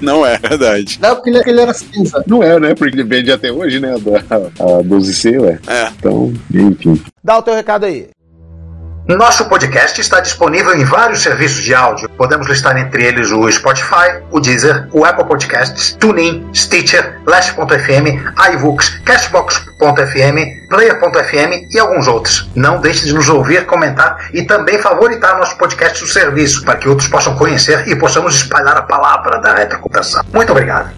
Não 0.00 0.24
é 0.24 0.38
verdade. 0.38 0.98
Não, 1.00 1.14
porque 1.14 1.30
ele, 1.30 1.42
ele 1.46 1.60
era 1.60 1.74
cinza. 1.74 2.22
Não 2.26 2.42
é, 2.42 2.58
né? 2.58 2.74
Porque 2.74 2.94
ele 2.94 3.04
vende 3.04 3.32
até 3.32 3.50
hoje, 3.50 3.80
né? 3.80 3.94
A 4.60 4.84
12C, 4.84 5.40
ué. 5.40 5.58
É. 5.66 5.88
Então, 5.98 6.32
enfim. 6.52 7.02
Dá 7.24 7.38
o 7.38 7.42
teu 7.42 7.54
recado 7.54 7.86
aí. 7.86 8.08
Nosso 9.16 9.48
podcast 9.48 10.00
está 10.00 10.20
disponível 10.20 10.72
em 10.72 10.84
vários 10.84 11.22
serviços 11.22 11.64
de 11.64 11.74
áudio. 11.74 12.08
Podemos 12.10 12.46
listar 12.46 12.76
entre 12.76 13.04
eles 13.04 13.32
o 13.32 13.50
Spotify, 13.50 14.22
o 14.30 14.38
Deezer, 14.38 14.88
o 14.92 15.04
Apple 15.04 15.24
Podcasts, 15.24 15.96
TuneIn, 15.98 16.48
Stitcher, 16.54 17.18
Last.fm, 17.26 18.06
iVoox, 18.54 19.00
Cashbox.fm, 19.04 20.68
Player.fm 20.68 21.66
e 21.74 21.78
alguns 21.80 22.06
outros. 22.06 22.48
Não 22.54 22.80
deixe 22.80 23.06
de 23.06 23.12
nos 23.12 23.28
ouvir, 23.28 23.66
comentar 23.66 24.30
e 24.32 24.42
também 24.42 24.78
favoritar 24.78 25.36
nosso 25.38 25.56
podcast 25.56 26.00
no 26.02 26.08
serviço 26.08 26.64
para 26.64 26.76
que 26.76 26.88
outros 26.88 27.08
possam 27.08 27.34
conhecer 27.34 27.88
e 27.88 27.96
possamos 27.96 28.36
espalhar 28.36 28.76
a 28.76 28.82
palavra 28.82 29.40
da 29.40 29.54
retrocomputação. 29.54 30.22
Muito 30.32 30.52
obrigado. 30.52 30.90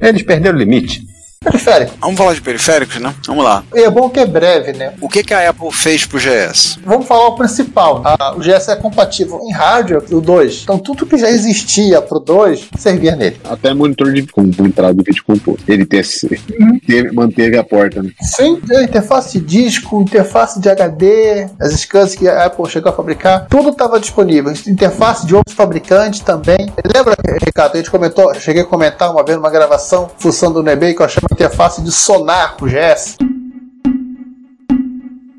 Eles 0.00 0.22
perderam 0.22 0.56
o 0.56 0.58
limite. 0.58 1.09
Periférico. 1.50 1.94
Vamos 2.02 2.18
falar 2.18 2.34
de 2.34 2.42
periféricos, 2.42 2.96
né? 3.00 3.14
Vamos 3.26 3.42
lá. 3.42 3.64
E 3.74 3.80
é 3.80 3.88
bom 3.90 4.10
que 4.10 4.20
é 4.20 4.26
breve, 4.26 4.74
né? 4.74 4.92
O 5.00 5.08
que, 5.08 5.24
que 5.24 5.32
a 5.32 5.48
Apple 5.48 5.72
fez 5.72 6.04
pro 6.04 6.18
GS? 6.18 6.78
Vamos 6.84 7.06
falar 7.06 7.28
o 7.28 7.34
principal. 7.34 8.02
Ah, 8.04 8.34
o 8.36 8.40
GS 8.40 8.68
é 8.68 8.76
compatível 8.76 9.40
em 9.44 9.50
hardware 9.50 10.02
do 10.04 10.20
2. 10.20 10.60
Então 10.64 10.78
tudo 10.78 11.06
que 11.06 11.16
já 11.16 11.30
existia 11.30 12.02
pro 12.02 12.18
2 12.20 12.68
servia 12.76 13.16
nele. 13.16 13.40
Até 13.48 13.72
monitor 13.72 14.12
de 14.12 14.26
com 14.26 14.52
com 14.52 14.66
entrada 14.66 14.92
de 14.92 15.02
vídeo 15.02 15.24
composto. 15.24 15.62
Ele. 15.66 15.86
Teve- 15.86 17.10
manteve 17.12 17.56
a 17.56 17.64
porta, 17.64 18.02
né? 18.02 18.10
Sim, 18.20 18.60
a 18.76 18.82
interface 18.82 19.40
de 19.40 19.46
disco, 19.46 19.98
interface 20.02 20.60
de 20.60 20.68
HD, 20.68 21.46
as 21.58 21.72
scans 21.72 22.14
que 22.14 22.28
a 22.28 22.44
Apple 22.44 22.68
chegou 22.68 22.92
a 22.92 22.94
fabricar, 22.94 23.46
tudo 23.48 23.70
estava 23.70 23.98
disponível. 23.98 24.52
Interface 24.66 25.26
de 25.26 25.34
outros 25.34 25.56
fabricantes 25.56 26.20
também. 26.20 26.70
Lembra, 26.94 27.16
Ricardo, 27.42 27.74
a 27.74 27.78
gente 27.78 27.90
comentou, 27.90 28.34
cheguei 28.34 28.60
a 28.60 28.66
comentar 28.66 29.10
uma 29.10 29.24
vez 29.24 29.38
numa 29.38 29.48
gravação, 29.50 30.10
fuçando 30.18 30.62
no 30.62 30.70
eBay, 30.70 30.92
que 30.94 31.00
eu 31.02 31.06
de 31.29 31.29
interface 31.32 31.82
de 31.82 31.92
sonar 31.92 32.56
pro 32.56 32.66
GS. 32.66 33.16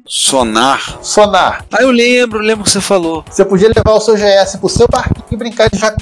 Sonar. 0.05 0.99
Sonar. 1.01 1.65
Ah, 1.71 1.81
eu 1.81 1.91
lembro, 1.91 2.39
lembro 2.39 2.63
que 2.63 2.69
você 2.69 2.81
falou. 2.81 3.23
Você 3.29 3.45
podia 3.45 3.69
levar 3.69 3.93
o 3.93 4.01
seu 4.01 4.15
GS 4.15 4.57
pro 4.57 4.67
seu 4.67 4.87
parquinho 4.87 5.25
e 5.31 5.35
brincar 5.37 5.69
de 5.69 5.79
jacu. 5.79 6.01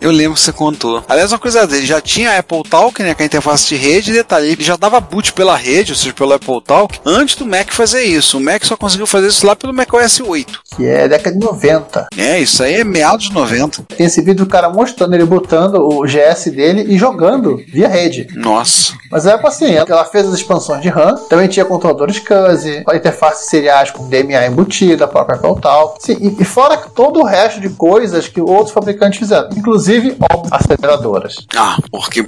Eu 0.00 0.10
lembro 0.10 0.34
que 0.34 0.40
você 0.40 0.52
contou. 0.52 1.04
Aliás, 1.06 1.30
uma 1.30 1.38
coisa 1.38 1.66
dele, 1.66 1.84
já 1.84 2.00
tinha 2.00 2.30
a 2.30 2.38
Apple 2.38 2.62
Talk, 2.62 3.02
né, 3.02 3.14
com 3.14 3.22
a 3.22 3.26
interface 3.26 3.68
de 3.68 3.76
rede, 3.76 4.12
detalhe, 4.12 4.48
ele 4.48 4.64
já 4.64 4.74
dava 4.74 4.98
boot 4.98 5.34
pela 5.34 5.54
rede, 5.54 5.92
ou 5.92 5.98
seja, 5.98 6.14
pelo 6.14 6.32
Apple 6.32 6.60
Talk, 6.62 6.98
antes 7.04 7.36
do 7.36 7.44
Mac 7.44 7.70
fazer 7.70 8.02
isso. 8.04 8.38
O 8.38 8.40
Mac 8.40 8.64
só 8.64 8.76
conseguiu 8.76 9.06
fazer 9.06 9.28
isso 9.28 9.46
lá 9.46 9.54
pelo 9.54 9.74
macOS 9.74 10.20
8. 10.20 10.60
Que 10.76 10.86
é 10.86 11.06
década 11.06 11.36
de 11.36 11.44
90. 11.44 12.08
É, 12.16 12.38
isso 12.40 12.62
aí 12.62 12.76
é 12.76 12.84
meados 12.84 13.28
de 13.28 13.34
90. 13.34 13.82
Tem 13.94 14.06
esse 14.06 14.22
vídeo 14.22 14.44
do 14.44 14.50
cara 14.50 14.70
mostrando 14.70 15.14
ele 15.14 15.24
botando 15.24 15.74
o 15.74 16.02
GS 16.04 16.46
dele 16.46 16.86
e 16.88 16.96
jogando 16.96 17.58
via 17.68 17.88
rede. 17.88 18.26
Nossa. 18.34 18.94
Mas 19.10 19.26
é 19.26 19.34
assim, 19.34 19.74
ela 19.74 20.04
fez 20.06 20.26
as 20.26 20.34
expansões 20.34 20.80
de 20.80 20.88
RAM, 20.88 21.16
também 21.28 21.48
tinha 21.48 21.64
controladores 21.64 22.16
SCSI, 22.16 22.84
a 22.86 22.96
interface 22.96 23.50
seriais 23.50 23.90
com 23.90 24.08
DMA 24.08 24.46
embutida, 24.46 25.06
própria 25.06 25.36
Apple 25.36 25.60
Talk. 25.60 26.02
Sim, 26.02 26.16
e, 26.20 26.40
e 26.40 26.44
fora 26.44 26.76
todo 26.76 27.20
o 27.20 27.24
resto 27.24 27.60
de 27.60 27.68
coisas 27.70 28.28
que 28.28 28.40
outros 28.40 28.70
fabricantes 28.70 29.18
fizeram, 29.18 29.50
inclusive, 29.56 29.89
óbvio, 30.32 30.54
aceleradoras. 30.54 31.36
Ah, 31.56 31.76
porque 31.90 32.22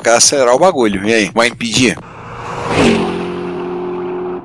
quer 0.00 0.16
acelerar 0.16 0.54
o 0.54 0.58
bagulho. 0.58 1.06
E 1.08 1.12
aí, 1.12 1.30
vai 1.34 1.48
impedir? 1.48 1.96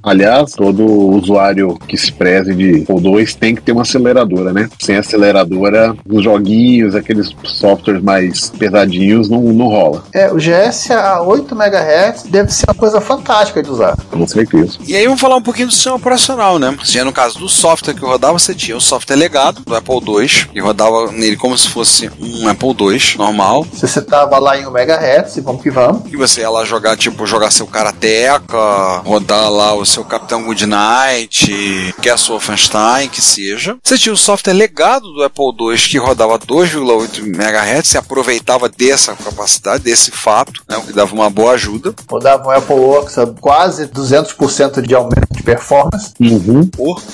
Aliás, 0.07 0.53
todo 0.53 0.85
usuário 0.85 1.77
que 1.87 1.97
se 1.97 2.11
preze 2.11 2.55
de 2.55 2.81
Apple 2.81 3.01
2 3.01 3.35
tem 3.35 3.55
que 3.55 3.61
ter 3.61 3.71
uma 3.71 3.81
aceleradora, 3.81 4.53
né? 4.53 4.69
Sem 4.79 4.95
aceleradora, 4.95 5.95
os 6.09 6.23
joguinhos, 6.23 6.95
aqueles 6.95 7.35
softwares 7.43 8.01
mais 8.01 8.49
pesadinhos, 8.51 9.29
não, 9.29 9.41
não 9.41 9.67
rola. 9.67 10.03
É, 10.13 10.31
o 10.31 10.37
GS 10.37 10.91
a 10.91 11.21
8 11.21 11.53
MHz 11.53 12.23
deve 12.29 12.51
ser 12.51 12.65
uma 12.67 12.75
coisa 12.75 13.01
fantástica 13.01 13.61
de 13.61 13.69
usar. 13.69 13.97
Com 14.09 14.25
certeza. 14.25 14.77
E 14.87 14.95
aí 14.95 15.05
vamos 15.05 15.19
falar 15.19 15.35
um 15.35 15.41
pouquinho 15.41 15.67
do 15.67 15.73
sistema 15.73 15.95
operacional, 15.95 16.57
né? 16.57 16.75
Já 16.83 17.03
no 17.03 17.11
caso 17.11 17.39
do 17.39 17.49
software 17.49 17.93
que 17.93 18.01
rodava, 18.01 18.37
você 18.37 18.53
tinha 18.53 18.77
o 18.77 18.81
software 18.81 19.15
legado 19.15 19.61
do 19.61 19.75
Apple 19.75 19.95
II, 19.95 20.27
que 20.53 20.59
rodava 20.59 21.11
nele 21.11 21.35
como 21.35 21.57
se 21.57 21.69
fosse 21.69 22.09
um 22.19 22.47
Apple 22.47 22.69
II 22.69 22.99
normal. 23.17 23.65
Você 23.73 24.01
tava 24.01 24.39
lá 24.39 24.57
em 24.57 24.65
1 24.65 24.69
MHz, 24.77 25.37
e 25.37 25.41
vamos 25.41 25.61
que 25.61 25.69
vamos. 25.69 26.03
E 26.11 26.15
você 26.15 26.41
ia 26.41 26.49
lá 26.49 26.63
jogar, 26.63 26.95
tipo, 26.95 27.25
jogar 27.25 27.51
seu 27.51 27.67
Karateka, 27.67 29.01
rodar 29.05 29.51
lá 29.51 29.73
o 29.73 29.85
seu 29.97 30.05
Capitão 30.05 30.43
Goodnight, 30.43 31.95
Castle 32.03 32.38
Wolfenstein, 32.38 33.10
que 33.10 33.19
seja. 33.19 33.77
Você 33.83 33.97
tinha 33.97 34.13
o 34.13 34.17
software 34.17 34.53
legado 34.53 35.12
do 35.12 35.23
Apple 35.23 35.45
II 35.60 35.77
que 35.77 35.97
rodava 35.97 36.38
2,8 36.38 37.25
MHz 37.25 37.93
e 37.93 37.97
aproveitava 37.97 38.69
dessa 38.69 39.15
capacidade, 39.15 39.83
desse 39.83 40.12
fato, 40.12 40.62
né, 40.69 40.77
o 40.77 40.81
que 40.81 40.93
dava 40.93 41.15
uma 41.15 41.31
boa 41.31 41.53
ajuda. 41.53 41.95
Rodava 42.07 42.47
um 42.47 42.51
Apple 42.51 42.75
Works 42.75 43.17
a 43.17 43.25
quase 43.25 43.88
200% 43.88 44.81
de 44.81 44.93
aumento 44.93 45.27
de 45.31 45.41
performance. 45.41 46.13
Uhum. 46.19 46.69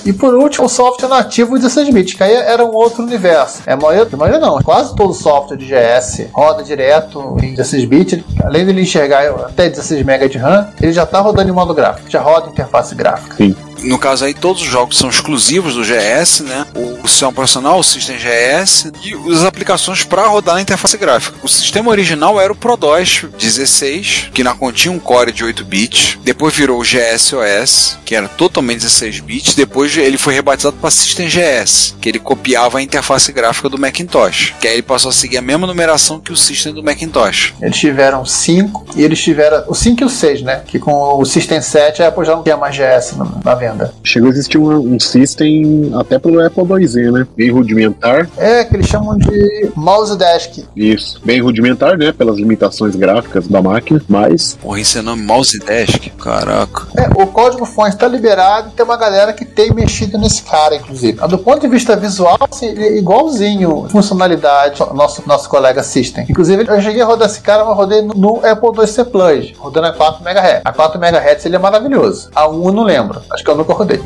E 0.06 0.12
por 0.12 0.34
último, 0.34 0.66
o 0.66 0.70
software 0.70 1.08
nativo 1.08 1.56
de 1.56 1.62
16 1.62 1.90
bits, 1.94 2.14
que 2.16 2.24
aí 2.24 2.34
era 2.34 2.66
um 2.66 2.74
outro 2.74 3.04
universo. 3.04 3.62
É, 3.66 3.74
a 3.74 3.78
maioria, 3.78 4.10
a 4.12 4.18
maioria 4.18 4.40
não, 4.42 4.62
quase 4.62 4.94
todo 4.94 5.14
software 5.14 5.56
de 5.56 5.68
GS 5.68 6.28
roda 6.34 6.64
direto 6.64 7.38
em 7.42 7.54
16 7.54 7.86
bits. 7.86 8.24
Além 8.44 8.66
dele 8.66 8.82
enxergar 8.82 9.24
até 9.46 9.70
16 9.70 10.02
MB 10.02 10.30
de 10.30 10.38
RAM, 10.38 10.68
ele 10.82 10.92
já 10.92 11.04
está 11.04 11.22
rodando 11.22 11.50
em 11.50 11.54
modo 11.54 11.74
gráfico, 11.74 12.10
já 12.10 12.22
roda 12.22 12.52
interface 12.64 12.96
gráfica. 12.96 13.36
Sim. 13.36 13.56
No 13.84 14.00
caso 14.00 14.26
aí, 14.26 14.34
todos 14.34 14.62
os 14.62 14.68
jogos 14.68 14.98
são 14.98 15.10
exclusivos 15.10 15.76
do 15.76 15.84
GS, 15.84 16.40
né? 16.42 16.66
O 16.74 17.08
sistema 17.08 17.32
operacional, 17.32 17.80
o 17.80 17.84
System 17.84 18.16
GS 18.18 18.92
e 19.04 19.14
as 19.32 19.44
aplicações 19.44 20.04
para 20.04 20.26
rodar 20.28 20.56
na 20.56 20.62
interface 20.62 20.98
gráfica. 20.98 21.38
O 21.44 21.48
sistema 21.50 21.92
original 21.92 22.40
era 22.40 22.52
o 22.52 22.56
ProDOS 22.56 23.26
16, 23.38 24.30
que 24.34 24.44
na 24.44 24.54
continha 24.54 24.94
um 24.94 25.00
core 25.00 25.32
de 25.32 25.44
8 25.44 25.66
bits. 25.66 26.18
Depois 26.24 26.54
virou 26.56 26.80
o 26.80 26.84
GSOS, 26.84 27.98
que 28.06 28.16
era 28.16 28.28
totalmente 28.28 28.82
16 28.82 29.20
bits. 29.20 29.56
Depois 29.56 29.96
ele 29.98 30.18
foi 30.18 30.34
rebatizado 30.34 30.78
para 30.78 30.90
System 30.90 31.28
GS, 31.28 31.96
que 32.00 32.08
ele 32.08 32.20
copiava 32.20 32.78
a 32.78 32.82
interface 32.82 33.32
gráfica 33.34 33.68
do 33.68 33.78
Macintosh. 33.78 34.54
Que 34.62 34.68
aí 34.68 34.76
ele 34.76 34.82
passou 34.82 35.10
a 35.10 35.14
seguir 35.14 35.38
a 35.38 35.42
mesma 35.42 35.68
numeração 35.68 36.20
que 36.20 36.32
o 36.32 36.38
System 36.38 36.74
do 36.74 36.84
Macintosh. 36.84 37.54
Eles 37.62 37.78
tiveram 37.78 38.26
5 38.26 38.86
e 38.96 39.04
eles 39.04 39.22
tiveram 39.22 39.66
o 39.68 39.76
5 39.76 40.02
e 40.02 40.06
o 40.06 40.10
6, 40.10 40.42
né? 40.42 40.62
Que 40.66 40.80
com 40.80 40.94
o 41.20 41.26
System 41.26 41.62
7 41.62 42.02
a 42.02 42.08
Apple 42.08 42.26
já 42.26 42.36
não 42.36 42.44
tinha 42.44 42.56
mais 42.56 42.76
GS 42.76 43.18
na, 43.18 43.26
na 43.44 43.56
venda. 43.74 43.94
Chegou 44.04 44.30
a 44.30 44.32
existir 44.32 44.58
um, 44.58 44.96
um 44.96 45.00
system 45.00 45.92
até 45.96 46.18
pelo 46.20 46.44
Apple 46.44 46.64
IIe, 46.64 47.12
né? 47.12 47.28
Bem 47.36 47.52
rudimentar. 47.52 48.30
É, 48.38 48.64
que 48.64 48.76
eles 48.76 48.88
chamam 48.88 49.18
de 49.18 49.72
mouse 49.76 50.18
desk. 50.18 50.64
Isso, 50.76 51.20
bem 51.24 51.42
rudimentar, 51.42 51.98
né? 51.98 52.12
Pelas 52.12 52.38
limitações 52.38 52.96
gráficas 52.96 53.48
da 53.48 53.62
máquina, 53.62 54.02
mas. 54.08 54.58
Porra, 54.62 54.80
esse 54.80 55.00
é 55.00 55.02
nome 55.02 55.24
mouse 55.24 55.58
desk? 55.60 56.10
Caraca. 56.12 56.88
É, 56.98 57.22
o 57.22 57.28
código 57.28 57.66
fonte 57.66 57.96
está 57.96 58.08
liberado 58.08 58.70
e 58.70 58.72
tem 58.72 58.86
uma 58.86 58.98
galera 58.98 59.34
que 59.34 59.46
tem 59.46 59.74
mexido 59.74 60.18
nesse 60.18 60.44
cara, 60.44 60.76
inclusive. 60.76 61.20
Do 61.28 61.38
ponto 61.38 61.62
de 61.62 61.68
vista 61.68 61.96
visual, 61.96 62.38
assim, 62.50 62.68
ele 62.68 62.84
é 62.84 62.98
igualzinho 62.98 63.88
funcionalidade 63.90 64.82
ao 64.82 64.94
nosso, 64.94 65.24
nosso 65.28 65.50
colega 65.50 65.84
System. 65.84 66.26
Inclusive, 66.30 66.66
eu 66.68 66.82
cheguei 66.82 67.02
a 67.02 67.06
rodar 67.06 67.28
esse 67.28 67.42
cara, 67.42 67.66
mas 67.66 67.76
rodei 67.76 68.02
no, 68.02 68.14
no 68.14 68.42
Apple 68.46 68.70
IIc 68.80 69.10
Plus, 69.12 69.54
rodando 69.58 69.88
a 69.88 69.94
4 69.94 70.24
MHz. 70.24 70.62
A 70.64 70.72
4 70.72 71.00
MHz 71.04 71.46
ele 71.46 71.56
é 71.56 71.60
maravilhoso. 71.60 72.30
A 72.36 72.48
1 72.48 72.66
eu 72.68 72.72
não 72.72 72.84
lembro. 72.84 73.22
Acho 73.30 73.44
que 73.44 73.50
eu 73.54 73.58
nunca 73.58 73.74
rodei. 73.74 74.02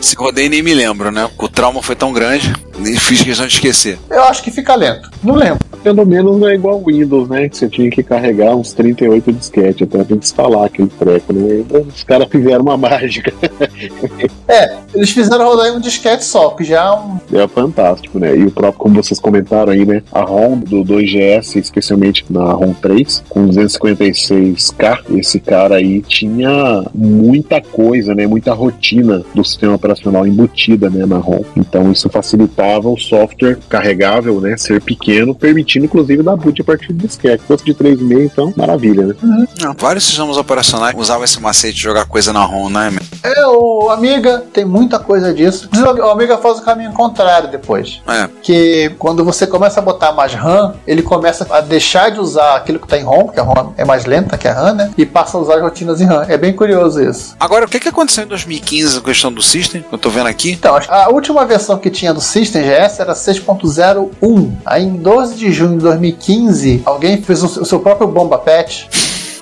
Se 0.00 0.14
rodei 0.16 0.48
nem 0.48 0.62
me 0.62 0.74
lembro, 0.74 1.10
né? 1.10 1.28
O 1.38 1.48
trauma 1.48 1.82
foi 1.82 1.96
tão 1.96 2.12
grande, 2.12 2.52
nem 2.78 2.96
fiz 2.96 3.22
questão 3.22 3.46
de 3.46 3.54
esquecer. 3.54 3.98
Eu 4.10 4.22
acho 4.24 4.42
que 4.42 4.50
fica 4.50 4.74
lento. 4.74 5.10
Não 5.22 5.34
lembro. 5.34 5.64
Pelo 5.82 6.04
menos 6.04 6.38
não 6.38 6.48
é 6.48 6.54
igual 6.54 6.80
o 6.80 6.86
Windows, 6.86 7.28
né? 7.28 7.48
Que 7.48 7.56
você 7.56 7.68
tinha 7.68 7.90
que 7.90 8.02
carregar 8.02 8.54
uns 8.54 8.72
38 8.72 9.32
disquete 9.32 9.84
até 9.84 10.02
pra 10.02 10.16
instalar 10.16 10.64
aquele 10.64 10.88
treco, 10.88 11.32
né? 11.32 11.64
Os 11.86 12.02
caras 12.02 12.28
fizeram 12.28 12.62
uma 12.62 12.76
mágica. 12.76 13.32
é, 14.48 14.76
eles 14.94 15.10
fizeram 15.10 15.44
rodar 15.44 15.68
em 15.68 15.76
um 15.76 15.80
disquete 15.80 16.24
só, 16.24 16.50
que 16.50 16.64
já 16.64 16.82
é 16.82 16.90
um. 16.90 17.18
É 17.32 17.48
fantástico, 17.48 18.18
né? 18.18 18.36
E 18.36 18.44
o 18.44 18.50
próprio, 18.50 18.78
como 18.80 19.02
vocês 19.02 19.20
comentaram 19.20 19.72
aí, 19.72 19.84
né? 19.86 20.02
A 20.12 20.22
ROM 20.22 20.58
do 20.58 20.84
2GS, 20.84 21.56
especialmente 21.56 22.24
na 22.28 22.52
ROM 22.52 22.74
3, 22.74 23.22
com 23.28 23.48
256K, 23.48 25.16
esse 25.16 25.38
cara 25.40 25.76
aí 25.76 26.02
tinha 26.02 26.84
muita 26.94 27.60
coisa, 27.60 28.14
né? 28.14 28.26
Muita 28.26 28.52
rotina 28.66 29.24
do 29.34 29.44
sistema 29.44 29.74
operacional 29.74 30.26
embutida, 30.26 30.90
né? 30.90 31.06
Na 31.06 31.18
ROM. 31.18 31.44
Então 31.56 31.90
isso 31.90 32.08
facilitava 32.08 32.88
o 32.88 32.96
software 32.96 33.58
carregável, 33.68 34.40
né? 34.40 34.56
Ser 34.56 34.80
pequeno, 34.80 35.34
permitindo 35.34 35.86
inclusive 35.86 36.22
dar 36.22 36.36
boot 36.36 36.60
a 36.60 36.64
partir 36.64 36.92
de 36.92 37.06
disquete. 37.06 37.42
Se 37.42 37.46
fosse 37.46 37.64
de 37.64 37.74
3,5, 37.74 38.24
então, 38.24 38.52
maravilha, 38.56 39.06
né? 39.06 39.14
Uhum. 39.22 39.46
Não, 39.60 39.74
vários 39.78 40.04
sistemas 40.04 40.36
operacionais 40.36 40.94
usavam 40.96 41.24
esse 41.24 41.40
macete 41.40 41.74
de 41.74 41.82
jogar 41.82 42.06
coisa 42.06 42.32
na 42.32 42.44
ROM, 42.44 42.68
né? 42.68 42.92
É, 43.22 43.46
o 43.46 43.90
Amiga 43.90 44.44
tem 44.52 44.64
muita 44.64 44.98
coisa 44.98 45.32
disso. 45.32 45.68
O 45.74 46.10
Amiga 46.10 46.38
faz 46.38 46.58
o 46.58 46.62
caminho 46.62 46.92
contrário 46.92 47.50
depois. 47.50 48.00
É. 48.06 48.28
Que 48.42 48.90
quando 48.98 49.24
você 49.24 49.46
começa 49.46 49.80
a 49.80 49.82
botar 49.82 50.12
mais 50.12 50.34
RAM, 50.34 50.74
ele 50.86 51.02
começa 51.02 51.46
a 51.50 51.60
deixar 51.60 52.10
de 52.10 52.20
usar 52.20 52.56
aquilo 52.56 52.78
que 52.78 52.88
tá 52.88 52.98
em 52.98 53.02
ROM, 53.02 53.28
que 53.28 53.40
a 53.40 53.42
ROM 53.42 53.72
é 53.76 53.84
mais 53.84 54.04
lenta 54.04 54.36
que 54.36 54.48
a 54.48 54.52
RAM, 54.52 54.74
né? 54.74 54.90
E 54.96 55.04
passa 55.04 55.36
a 55.36 55.40
usar 55.40 55.56
as 55.56 55.62
rotinas 55.62 56.00
em 56.00 56.04
RAM. 56.04 56.24
É 56.28 56.36
bem 56.36 56.52
curioso 56.52 57.02
isso. 57.02 57.36
Agora, 57.38 57.64
o 57.64 57.68
que, 57.68 57.80
que 57.80 57.88
aconteceu 57.88 58.24
em 58.24 58.28
2015 58.56 58.94
com 58.94 59.00
a 59.00 59.12
questão 59.12 59.32
do 59.32 59.42
System? 59.42 59.84
Eu 59.90 59.98
tô 59.98 60.10
vendo 60.10 60.26
aqui. 60.26 60.52
Então, 60.52 60.78
a 60.88 61.10
última 61.10 61.44
versão 61.44 61.78
que 61.78 61.90
tinha 61.90 62.12
do 62.12 62.20
System 62.20 62.62
GS 62.62 63.00
era 63.00 63.12
6.01. 63.12 64.52
Aí 64.64 64.84
em 64.84 64.96
12 64.96 65.34
de 65.36 65.52
junho 65.52 65.78
de 65.78 65.84
2015, 65.84 66.82
alguém 66.84 67.20
fez 67.22 67.42
o 67.42 67.64
seu 67.64 67.80
próprio 67.80 68.08
bomba 68.08 68.38
patch 68.38 68.86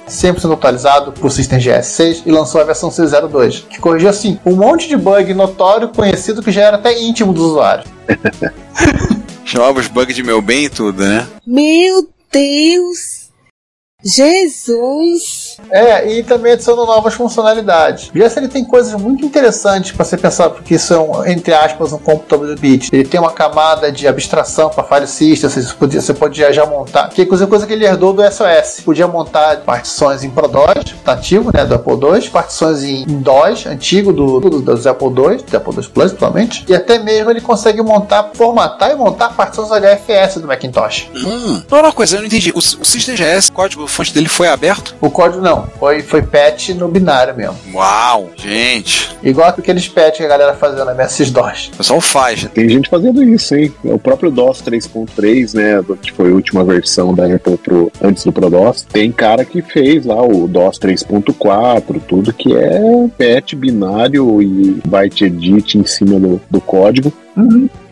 100% 0.08 0.52
atualizado 0.52 1.12
para 1.12 1.26
o 1.26 1.30
System 1.30 1.58
GS6 1.58 2.22
e 2.26 2.30
lançou 2.30 2.60
a 2.60 2.64
versão 2.64 2.90
602, 2.90 3.66
que 3.70 3.78
corrigiu 3.78 4.08
assim 4.08 4.38
um 4.44 4.54
monte 4.54 4.86
de 4.86 4.96
bug 4.96 5.32
notório 5.32 5.88
conhecido 5.88 6.42
que 6.42 6.52
já 6.52 6.62
era 6.62 6.76
até 6.76 7.00
íntimo 7.00 7.32
do 7.32 7.42
usuário. 7.42 7.84
Chamava 9.44 9.80
os 9.80 9.88
bugs 9.88 10.14
de 10.14 10.22
meu 10.22 10.42
bem 10.42 10.64
e 10.64 10.68
tudo, 10.68 11.02
né? 11.02 11.26
Meu 11.46 12.08
Deus! 12.30 13.23
Jesus! 14.04 15.56
É, 15.70 16.12
e 16.12 16.22
também 16.22 16.52
adicionou 16.52 16.86
novas 16.86 17.14
funcionalidades. 17.14 18.10
O 18.10 18.12
GS 18.12 18.36
ele 18.36 18.48
tem 18.48 18.62
coisas 18.62 19.00
muito 19.00 19.24
interessantes 19.24 19.92
para 19.92 20.04
você 20.04 20.18
pensar, 20.18 20.50
porque 20.50 20.74
isso 20.74 20.94
é, 21.24 21.32
entre 21.32 21.54
aspas, 21.54 21.92
um 21.92 21.98
computador 21.98 22.54
de 22.54 22.60
bit. 22.60 22.90
Ele 22.92 23.04
tem 23.04 23.18
uma 23.18 23.32
camada 23.32 23.90
de 23.90 24.06
abstração 24.06 24.68
para 24.68 24.84
file 24.84 25.06
system, 25.06 25.48
você 25.48 25.74
podia, 25.74 26.00
você 26.02 26.12
podia 26.12 26.52
já 26.52 26.66
montar, 26.66 27.08
que 27.08 27.22
é 27.22 27.26
coisa, 27.26 27.46
coisa 27.46 27.66
que 27.66 27.72
ele 27.72 27.86
herdou 27.86 28.12
do 28.12 28.22
SOS. 28.22 28.82
Podia 28.84 29.08
montar 29.08 29.56
partições 29.60 30.22
em 30.22 30.30
ProDOS, 30.30 30.94
nativo, 31.04 31.50
né, 31.54 31.64
do 31.64 31.74
Apple 31.74 31.94
II, 31.94 32.28
partições 32.28 32.82
em 32.82 33.06
DOS, 33.06 33.66
antigo 33.66 34.12
do, 34.12 34.40
do, 34.40 34.60
dos 34.60 34.86
Apple 34.86 35.08
II, 35.08 35.44
do 35.50 35.56
Apple 35.56 35.74
II 35.74 35.88
Plus, 35.88 36.12
provavelmente, 36.12 36.64
e 36.68 36.74
até 36.74 36.98
mesmo 36.98 37.30
ele 37.30 37.40
consegue 37.40 37.80
montar, 37.82 38.30
formatar 38.34 38.90
e 38.90 38.96
montar 38.96 39.30
partições 39.30 39.70
HFS 39.70 40.40
do 40.40 40.46
Macintosh. 40.46 41.08
Hum. 41.14 41.62
Uma 41.70 41.92
coisa, 41.92 42.16
eu 42.16 42.20
não 42.20 42.26
entendi. 42.26 42.50
O, 42.50 42.58
o 42.58 42.84
System 42.84 43.14
GS, 43.14 43.48
o 43.48 43.52
código 43.52 43.86
fonte 43.94 44.12
dele 44.12 44.28
foi 44.28 44.48
aberto? 44.48 44.94
O 45.00 45.10
código 45.10 45.42
não, 45.42 45.66
foi, 45.78 46.02
foi 46.02 46.22
patch 46.22 46.70
no 46.70 46.88
binário 46.88 47.34
mesmo. 47.36 47.56
Uau, 47.74 48.30
gente. 48.36 49.14
Igual 49.22 49.48
aqueles 49.48 49.88
patch 49.88 50.18
que 50.18 50.22
a 50.24 50.28
galera 50.28 50.54
fazia 50.54 50.84
na 50.84 50.92
MS-DOS. 50.92 51.70
O 51.74 51.76
pessoal 51.78 52.00
faz. 52.00 52.42
né? 52.42 52.50
Tem 52.52 52.68
gente 52.68 52.88
fazendo 52.88 53.22
isso, 53.22 53.54
hein? 53.54 53.72
O 53.84 53.98
próprio 53.98 54.30
DOS 54.30 54.62
3.3, 54.62 55.54
né? 55.54 55.80
do- 55.82 55.96
Que 55.96 56.12
foi 56.12 56.30
a 56.30 56.34
última 56.34 56.62
versão 56.64 57.14
da 57.14 57.24
Apple 57.26 57.56
pro, 57.56 57.90
antes 58.02 58.24
do 58.24 58.32
ProDOS. 58.32 58.82
Tem 58.82 59.10
cara 59.10 59.44
que 59.44 59.62
fez 59.62 60.04
lá 60.04 60.22
o 60.22 60.46
DOS 60.46 60.78
3.4, 60.78 62.00
tudo 62.06 62.32
que 62.32 62.54
é 62.56 62.80
patch 63.16 63.54
binário 63.54 64.42
e 64.42 64.80
byte 64.86 65.24
edit 65.24 65.78
em 65.78 65.86
cima 65.86 66.18
do, 66.18 66.40
do 66.50 66.60
código. 66.60 67.12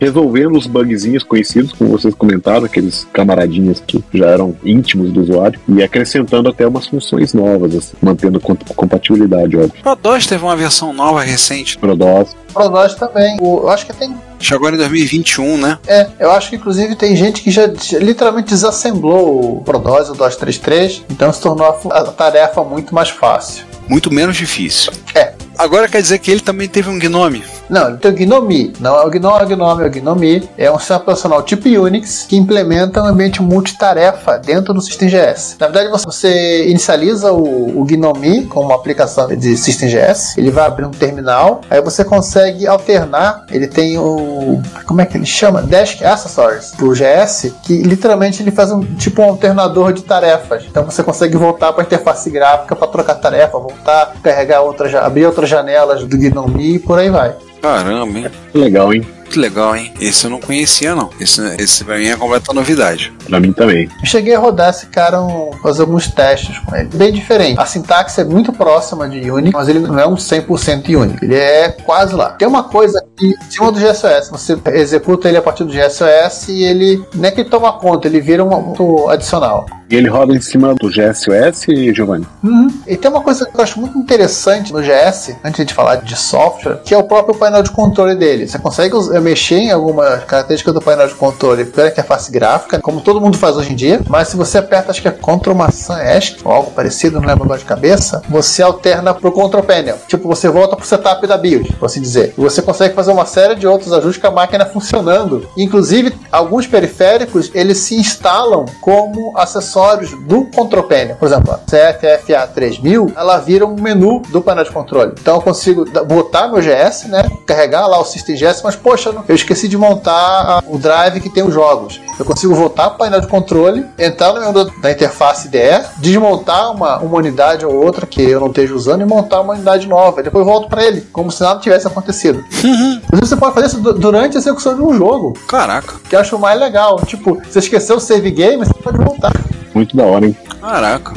Resolvendo 0.00 0.56
os 0.56 0.66
bugzinhos 0.66 1.22
conhecidos, 1.22 1.72
como 1.72 1.90
vocês 1.90 2.14
comentaram, 2.14 2.64
aqueles 2.64 3.06
camaradinhas 3.12 3.82
que 3.86 4.02
já 4.12 4.26
eram 4.26 4.54
íntimos 4.64 5.12
do 5.12 5.20
usuário, 5.22 5.60
e 5.68 5.82
acrescentando 5.82 6.48
até 6.48 6.66
umas 6.66 6.86
funções 6.86 7.32
novas, 7.32 7.74
assim, 7.74 7.92
mantendo 8.02 8.40
com- 8.40 8.56
compatibilidade, 8.74 9.56
óbvio. 9.56 9.72
O 9.80 9.82
ProDOS 9.82 10.26
teve 10.26 10.42
uma 10.44 10.56
versão 10.56 10.92
nova 10.92 11.22
recente. 11.22 11.78
ProDOS. 11.78 12.36
ProDOS 12.52 12.94
também. 12.96 13.36
O- 13.40 13.60
eu 13.60 13.68
acho 13.70 13.86
que 13.86 13.92
tem 13.92 14.14
Chegou 14.40 14.66
agora 14.66 14.74
em 14.74 14.78
2021, 14.78 15.56
né? 15.56 15.78
É, 15.86 16.08
eu 16.18 16.32
acho 16.32 16.50
que 16.50 16.56
inclusive 16.56 16.96
tem 16.96 17.14
gente 17.14 17.42
que 17.42 17.50
já, 17.52 17.68
já 17.80 17.98
literalmente 18.00 18.48
desassemblou 18.48 19.58
o 19.58 19.60
ProDOS, 19.62 20.10
o 20.10 20.14
DOS 20.14 20.34
3.3, 20.36 21.04
então 21.08 21.32
se 21.32 21.40
tornou 21.40 21.64
a, 21.64 21.98
a 21.98 22.04
tarefa 22.06 22.64
muito 22.64 22.92
mais 22.92 23.08
fácil. 23.08 23.64
Muito 23.88 24.12
menos 24.12 24.36
difícil. 24.36 24.92
É. 25.14 25.32
Agora 25.62 25.86
quer 25.86 26.02
dizer 26.02 26.18
que 26.18 26.28
ele 26.28 26.40
também 26.40 26.68
teve 26.68 26.90
um 26.90 26.98
Gnome. 26.98 27.44
Não, 27.70 27.90
ele 27.90 27.96
tem 27.96 28.10
o 28.10 28.14
Gnome, 28.14 28.72
não 28.80 29.00
é 29.00 29.06
o 29.06 29.08
Gnome, 29.08 29.42
é 29.42 29.44
o 29.44 29.48
Gnome, 29.48 29.84
é 29.84 29.86
o 29.86 29.90
Gnome. 29.90 30.50
É 30.58 30.72
um 30.72 30.76
sistema 30.76 30.98
operacional 30.98 31.40
tipo 31.44 31.68
Unix 31.68 32.26
que 32.28 32.36
implementa 32.36 33.00
um 33.00 33.06
ambiente 33.06 33.40
multitarefa 33.40 34.40
dentro 34.40 34.74
do 34.74 34.82
System 34.82 35.08
GS. 35.08 35.56
Na 35.60 35.68
verdade, 35.68 36.04
você, 36.04 36.66
inicializa 36.68 37.30
o, 37.30 37.80
o 37.80 37.84
Gnome 37.84 38.46
com 38.46 38.60
uma 38.60 38.74
aplicação 38.74 39.28
de 39.28 39.56
System 39.56 39.88
GS, 39.88 40.36
ele 40.36 40.50
vai 40.50 40.66
abrir 40.66 40.84
um 40.84 40.90
terminal, 40.90 41.60
aí 41.70 41.80
você 41.80 42.04
consegue 42.04 42.66
alternar. 42.66 43.44
Ele 43.48 43.68
tem 43.68 43.96
o. 43.96 44.60
Como 44.84 45.00
é 45.00 45.06
que 45.06 45.16
ele 45.16 45.26
chama? 45.26 45.62
Desk 45.62 46.04
Accessories 46.04 46.72
pro 46.72 46.92
GS, 46.92 47.52
que 47.62 47.82
literalmente 47.82 48.42
ele 48.42 48.50
faz 48.50 48.72
um 48.72 48.82
tipo 48.96 49.22
um 49.22 49.26
alternador 49.26 49.92
de 49.92 50.02
tarefas. 50.02 50.64
Então 50.68 50.84
você 50.84 51.04
consegue 51.04 51.36
voltar 51.36 51.72
para 51.72 51.84
a 51.84 51.86
interface 51.86 52.28
gráfica 52.30 52.74
para 52.74 52.88
trocar 52.88 53.14
tarefa, 53.14 53.56
voltar, 53.60 54.14
carregar 54.20 54.62
outras, 54.62 54.92
abrir 54.96 55.24
outras 55.24 55.51
janelas 55.52 56.04
do 56.04 56.16
Gnome 56.16 56.76
e 56.76 56.78
por 56.78 56.98
aí 56.98 57.10
vai. 57.10 57.34
Caramba, 57.60 58.18
hein? 58.18 58.30
Legal, 58.52 58.92
hein? 58.92 59.06
Que 59.32 59.38
legal, 59.38 59.74
hein? 59.74 59.94
Esse 59.98 60.26
eu 60.26 60.30
não 60.30 60.38
conhecia, 60.38 60.94
não. 60.94 61.08
Esse, 61.18 61.40
esse 61.58 61.82
pra 61.84 61.96
mim 61.96 62.06
é 62.06 62.14
completa 62.14 62.52
novidade. 62.52 63.10
Pra 63.26 63.40
mim 63.40 63.50
também. 63.50 63.88
Eu 64.00 64.06
cheguei 64.06 64.34
a 64.34 64.38
rodar 64.38 64.68
esse 64.68 64.86
cara, 64.86 65.22
um, 65.22 65.52
fazer 65.62 65.80
alguns 65.80 66.06
testes 66.08 66.58
com 66.58 66.76
ele. 66.76 66.90
Bem 66.92 67.10
diferente. 67.10 67.58
A 67.58 67.64
sintaxe 67.64 68.20
é 68.20 68.24
muito 68.24 68.52
próxima 68.52 69.08
de 69.08 69.30
Unity, 69.30 69.54
mas 69.54 69.70
ele 69.70 69.78
não 69.78 69.98
é 69.98 70.06
um 70.06 70.16
100% 70.16 70.94
Unity. 70.94 71.24
Ele 71.24 71.34
é 71.34 71.70
quase 71.70 72.14
lá. 72.14 72.32
Tem 72.32 72.46
uma 72.46 72.64
coisa 72.64 73.00
que, 73.00 73.01
em 73.20 73.34
cima 73.50 73.70
do 73.70 73.78
GSOS, 73.78 74.30
você 74.30 74.58
executa 74.72 75.28
ele 75.28 75.36
a 75.36 75.42
partir 75.42 75.64
do 75.64 75.72
GSOS 75.72 76.48
e 76.48 76.64
ele, 76.64 77.04
não 77.14 77.28
é 77.28 77.30
que 77.30 77.42
ele 77.42 77.50
toma 77.50 77.72
conta, 77.72 78.08
ele 78.08 78.20
vira 78.20 78.44
um 78.44 79.08
adicional. 79.08 79.66
E 79.90 79.94
ele 79.94 80.08
roda 80.08 80.34
em 80.34 80.40
cima 80.40 80.74
do 80.74 80.88
GSOS, 80.88 81.66
Giovanni? 81.94 82.26
Uhum. 82.42 82.68
E 82.86 82.96
tem 82.96 83.10
uma 83.10 83.20
coisa 83.20 83.44
que 83.44 83.54
eu 83.54 83.62
acho 83.62 83.78
muito 83.78 83.98
interessante 83.98 84.72
no 84.72 84.80
GS, 84.80 85.36
antes 85.44 85.66
de 85.66 85.74
falar 85.74 85.96
de 85.96 86.16
software, 86.16 86.80
que 86.82 86.94
é 86.94 86.96
o 86.96 87.04
próprio 87.04 87.34
painel 87.34 87.62
de 87.62 87.70
controle 87.70 88.14
dele. 88.14 88.48
Você 88.48 88.58
consegue 88.58 88.96
mexer 89.20 89.56
em 89.56 89.70
alguma 89.70 90.16
característica 90.18 90.72
do 90.72 90.80
painel 90.80 91.08
de 91.08 91.14
controle 91.14 91.66
pela 91.66 91.88
interface 91.88 92.32
gráfica, 92.32 92.80
como 92.80 93.02
todo 93.02 93.20
mundo 93.20 93.36
faz 93.36 93.56
hoje 93.56 93.72
em 93.72 93.76
dia, 93.76 94.00
mas 94.08 94.28
se 94.28 94.36
você 94.36 94.58
aperta, 94.58 94.90
acho 94.90 95.02
que 95.02 95.08
é 95.08 95.12
Ctrl 95.12 95.54
maçã 95.54 96.02
ESC, 96.02 96.38
ou 96.42 96.52
algo 96.52 96.70
parecido, 96.70 97.20
não 97.20 97.28
lembro 97.28 97.44
agora 97.44 97.58
de 97.58 97.66
cabeça, 97.66 98.22
você 98.28 98.62
alterna 98.62 99.12
pro 99.12 99.30
Control 99.30 99.62
Panel. 99.62 99.98
Tipo, 100.08 100.26
você 100.26 100.48
volta 100.48 100.74
pro 100.74 100.86
setup 100.86 101.26
da 101.26 101.36
build, 101.36 101.70
por 101.74 101.84
assim 101.86 102.00
dizer. 102.00 102.32
E 102.38 102.40
você 102.40 102.62
consegue 102.62 102.94
fazer 102.94 103.01
uma 103.10 103.26
série 103.26 103.54
de 103.54 103.66
outros 103.66 103.92
ajustes 103.92 104.20
com 104.20 104.28
a 104.28 104.30
máquina 104.30 104.64
funcionando. 104.66 105.48
Inclusive, 105.56 106.14
alguns 106.30 106.66
periféricos, 106.66 107.50
eles 107.54 107.78
se 107.78 107.94
instalam 107.96 108.66
como 108.80 109.36
acessórios 109.36 110.10
do 110.26 110.44
Control. 110.46 110.82
Por 111.18 111.26
exemplo, 111.26 111.52
a 111.52 111.58
CFFA 111.58 112.46
3000, 112.52 113.12
ela 113.16 113.38
vira 113.38 113.66
um 113.66 113.74
menu 113.80 114.20
do 114.30 114.40
painel 114.40 114.64
de 114.64 114.70
controle. 114.70 115.12
Então 115.20 115.36
eu 115.36 115.40
consigo 115.40 115.84
botar 116.06 116.48
meu 116.48 116.60
GS, 116.60 117.04
né? 117.08 117.22
Carregar 117.46 117.86
lá 117.86 117.98
o 118.00 118.04
System 118.04 118.34
GS, 118.36 118.62
mas 118.64 118.74
poxa, 118.76 119.14
eu 119.28 119.34
esqueci 119.34 119.68
de 119.68 119.76
montar 119.78 120.62
o 120.66 120.78
drive 120.78 121.20
que 121.20 121.28
tem 121.28 121.42
os 121.42 121.54
jogos. 121.54 122.00
Eu 122.18 122.24
consigo 122.24 122.54
voltar 122.54 122.84
para 122.90 122.94
o 122.94 122.98
painel 122.98 123.20
de 123.20 123.26
controle, 123.28 123.86
entrar 123.98 124.32
no 124.32 124.64
da- 124.64 124.90
interface 124.90 125.46
IDE, 125.48 125.84
desmontar 125.98 126.72
uma, 126.72 126.98
uma 126.98 127.16
unidade 127.16 127.64
ou 127.64 127.74
outra 127.74 128.06
que 128.06 128.22
eu 128.22 128.40
não 128.40 128.48
esteja 128.48 128.74
usando 128.74 129.02
e 129.02 129.04
montar 129.04 129.40
uma 129.40 129.54
unidade 129.54 129.86
nova. 129.86 130.22
Depois 130.22 130.44
volto 130.44 130.68
para 130.68 130.84
ele, 130.84 131.02
como 131.12 131.30
se 131.30 131.42
nada 131.42 131.60
tivesse 131.60 131.86
acontecido. 131.86 132.42
Inclusive, 132.96 133.26
você 133.28 133.36
pode 133.36 133.54
fazer 133.54 133.66
isso 133.68 133.80
du- 133.80 133.94
durante 133.94 134.36
a 134.36 134.40
execução 134.40 134.74
de 134.74 134.82
um 134.82 134.94
jogo, 134.96 135.32
Caraca, 135.48 135.94
que 136.08 136.14
eu 136.16 136.20
acho 136.20 136.38
mais 136.38 136.58
legal. 136.58 137.00
Tipo, 137.06 137.40
você 137.48 137.58
esqueceu 137.58 137.96
o 137.96 138.00
save 138.00 138.30
game, 138.30 138.58
você 138.64 138.74
pode 138.74 138.98
voltar. 138.98 139.32
Muito 139.74 139.96
da 139.96 140.04
hora, 140.04 140.26
hein? 140.26 140.36
Caraca. 140.62 141.12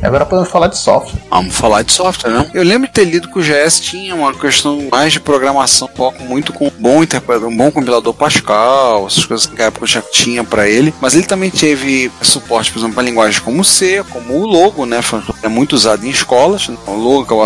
Agora 0.00 0.24
podemos 0.24 0.50
falar 0.50 0.68
de 0.68 0.78
software. 0.78 1.20
Vamos 1.28 1.54
falar 1.54 1.82
de 1.82 1.92
software, 1.92 2.30
não? 2.30 2.46
Eu 2.54 2.62
lembro 2.62 2.86
de 2.86 2.94
ter 2.94 3.04
lido 3.04 3.28
que 3.28 3.38
o 3.38 3.42
GS 3.42 3.80
tinha 3.80 4.14
uma 4.14 4.32
questão 4.32 4.88
mais 4.90 5.12
de 5.12 5.20
programação, 5.20 5.90
foco 5.94 6.22
muito 6.22 6.52
com 6.52 6.68
um 6.68 6.72
bom 6.78 7.00
um 7.00 7.56
bom 7.56 7.70
compilador 7.70 8.14
Pascal, 8.14 9.06
essas 9.06 9.24
coisas 9.24 9.46
que 9.46 9.58
na 9.58 9.64
época 9.64 9.86
já 9.86 10.00
tinha 10.00 10.44
pra 10.44 10.68
ele. 10.68 10.94
Mas 11.00 11.14
ele 11.14 11.26
também 11.26 11.50
teve 11.50 12.10
suporte, 12.22 12.70
por 12.70 12.78
exemplo, 12.78 12.94
para 12.94 13.04
linguagens 13.04 13.40
como 13.40 13.64
C, 13.64 14.04
como 14.10 14.34
o 14.34 14.46
Logo, 14.46 14.86
né? 14.86 15.02
Foi 15.02 15.20
é 15.42 15.48
muito 15.48 15.72
usado 15.72 16.06
em 16.06 16.10
escolas. 16.10 16.68
né? 16.68 16.76
O 16.86 16.94
Logo, 16.94 17.26
que 17.26 17.32
eu 17.32 17.40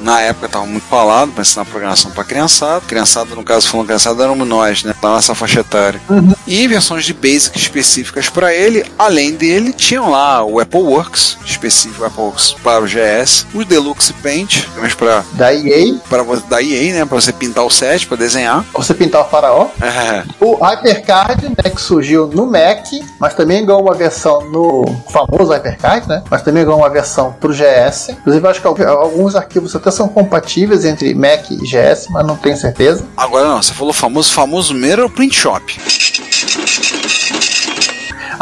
na 0.00 0.20
época 0.20 0.46
estava 0.46 0.66
muito 0.66 0.84
falado 0.84 1.32
para 1.32 1.42
ensinar 1.42 1.64
programação 1.64 2.10
para 2.10 2.24
criançada. 2.24 2.80
Criançada, 2.86 3.34
no 3.34 3.44
caso, 3.44 3.68
falando 3.68 3.86
criançada, 3.86 4.22
éramos 4.22 4.48
nós, 4.48 4.82
né? 4.84 4.94
Da 5.00 5.08
nossa 5.08 5.34
faixa 5.34 5.60
etária. 5.60 6.00
E 6.46 6.66
versões 6.66 7.04
de 7.04 7.12
Basic 7.12 7.58
específicas 7.58 8.28
para 8.28 8.54
ele. 8.54 8.84
Além 8.98 9.32
dele, 9.32 9.72
tinham 9.72 10.10
lá 10.10 10.42
o 10.42 10.61
Apple 10.62 10.80
Works, 10.82 11.36
específico 11.44 12.04
Apple 12.04 12.22
Works 12.22 12.52
para 12.62 12.80
o 12.82 12.86
GS, 12.86 13.46
o 13.54 13.64
Deluxe 13.64 14.12
Paint, 14.14 14.64
mas 14.78 14.94
para 14.94 15.24
Da 15.32 15.52
EA, 15.52 15.94
para 16.08 16.22
da 16.48 16.62
EA, 16.62 16.92
né, 16.94 17.04
para 17.04 17.20
você 17.20 17.32
pintar 17.32 17.64
o 17.64 17.70
set, 17.70 18.06
para 18.06 18.16
desenhar. 18.16 18.64
você 18.72 18.94
pintar 18.94 19.22
o 19.22 19.24
faraó. 19.28 19.68
É, 19.80 20.22
O 20.40 20.54
HyperCard, 20.64 21.48
né, 21.48 21.70
que 21.74 21.80
surgiu 21.80 22.26
no 22.28 22.46
Mac, 22.46 22.84
mas 23.18 23.34
também 23.34 23.64
ganhou 23.64 23.82
uma 23.82 23.94
versão 23.94 24.40
no 24.50 24.84
famoso 25.10 25.52
HyperCard, 25.52 26.08
né? 26.08 26.22
Mas 26.30 26.42
também 26.42 26.64
ganhou 26.64 26.78
uma 26.80 26.90
versão 26.90 27.32
pro 27.40 27.52
GS. 27.52 28.10
Inclusive, 28.10 28.46
acho 28.48 28.60
que 28.60 28.66
al- 28.66 28.98
alguns 29.02 29.34
arquivos 29.34 29.74
até 29.74 29.90
são 29.90 30.08
compatíveis 30.08 30.84
entre 30.84 31.14
Mac 31.14 31.50
e 31.50 31.56
GS, 31.56 32.06
mas 32.10 32.26
não 32.26 32.36
tenho 32.36 32.56
certeza. 32.56 33.04
agora 33.16 33.46
não, 33.48 33.62
você 33.62 33.72
falou 33.72 33.92
famoso, 33.92 34.32
famoso 34.32 34.74
mesmo 34.74 35.02
é 35.02 35.04
o 35.04 35.10
Print 35.10 35.34
Shop. 35.34 35.62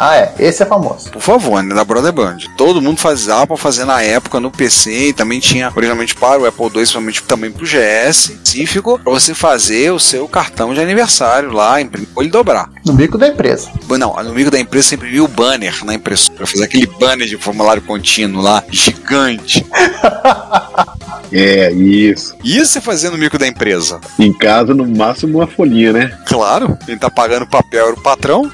Ah, 0.03 0.17
é. 0.17 0.35
Esse 0.39 0.63
é 0.63 0.67
famoso. 0.67 1.11
Por 1.11 1.21
favor, 1.21 1.63
né, 1.63 1.75
da 1.75 1.85
Brother 1.85 2.11
Band. 2.11 2.39
Todo 2.57 2.81
mundo 2.81 2.99
fazia 2.99 3.47
para 3.47 3.57
fazer 3.59 3.85
na 3.85 4.01
época 4.01 4.41
no 4.41 4.51
PC 4.51 5.09
e 5.09 5.13
também 5.13 5.39
tinha 5.39 5.71
originalmente 5.77 6.15
para 6.15 6.41
o 6.41 6.47
Apple 6.47 6.65
II, 6.65 6.71
principalmente 6.71 7.23
também 7.25 7.53
para 7.53 7.63
o 7.63 7.67
GS 7.67 8.31
específico, 8.31 8.99
para 8.99 9.13
você 9.13 9.35
fazer 9.35 9.93
o 9.93 9.99
seu 9.99 10.27
cartão 10.27 10.73
de 10.73 10.81
aniversário 10.81 11.53
lá, 11.53 11.83
imprimir 11.83 12.09
ou 12.17 12.23
ele 12.23 12.31
dobrar. 12.31 12.71
No 12.87 12.95
bico 12.95 13.19
da 13.19 13.29
empresa. 13.29 13.71
Não, 13.91 14.15
no 14.15 14.31
amigo 14.31 14.51
da 14.51 14.59
empresa 14.59 14.89
você 14.89 14.95
imprimia 14.95 15.23
o 15.23 15.29
banner 15.29 15.85
na 15.85 15.93
impressora, 15.93 16.47
fazer 16.47 16.65
aquele 16.65 16.87
banner 16.87 17.29
de 17.29 17.37
formulário 17.37 17.83
contínuo 17.83 18.41
lá, 18.41 18.65
gigante. 18.71 19.67
É, 21.33 21.71
isso. 21.73 22.35
Isso 22.43 22.73
você 22.73 22.81
fazia 22.81 23.11
no 23.11 23.19
mico 23.19 23.39
da 23.39 23.47
empresa. 23.47 24.01
Em 24.19 24.33
casa, 24.33 24.75
no 24.75 24.87
máximo, 24.87 25.39
uma 25.39 25.47
folhinha, 25.47 25.93
né? 25.93 26.19
Claro, 26.27 26.77
quem 26.85 26.99
tá 26.99 27.11
pagando 27.11 27.47
papel 27.47 27.87
era 27.87 27.95
o 27.95 28.03
patrão. 28.03 28.51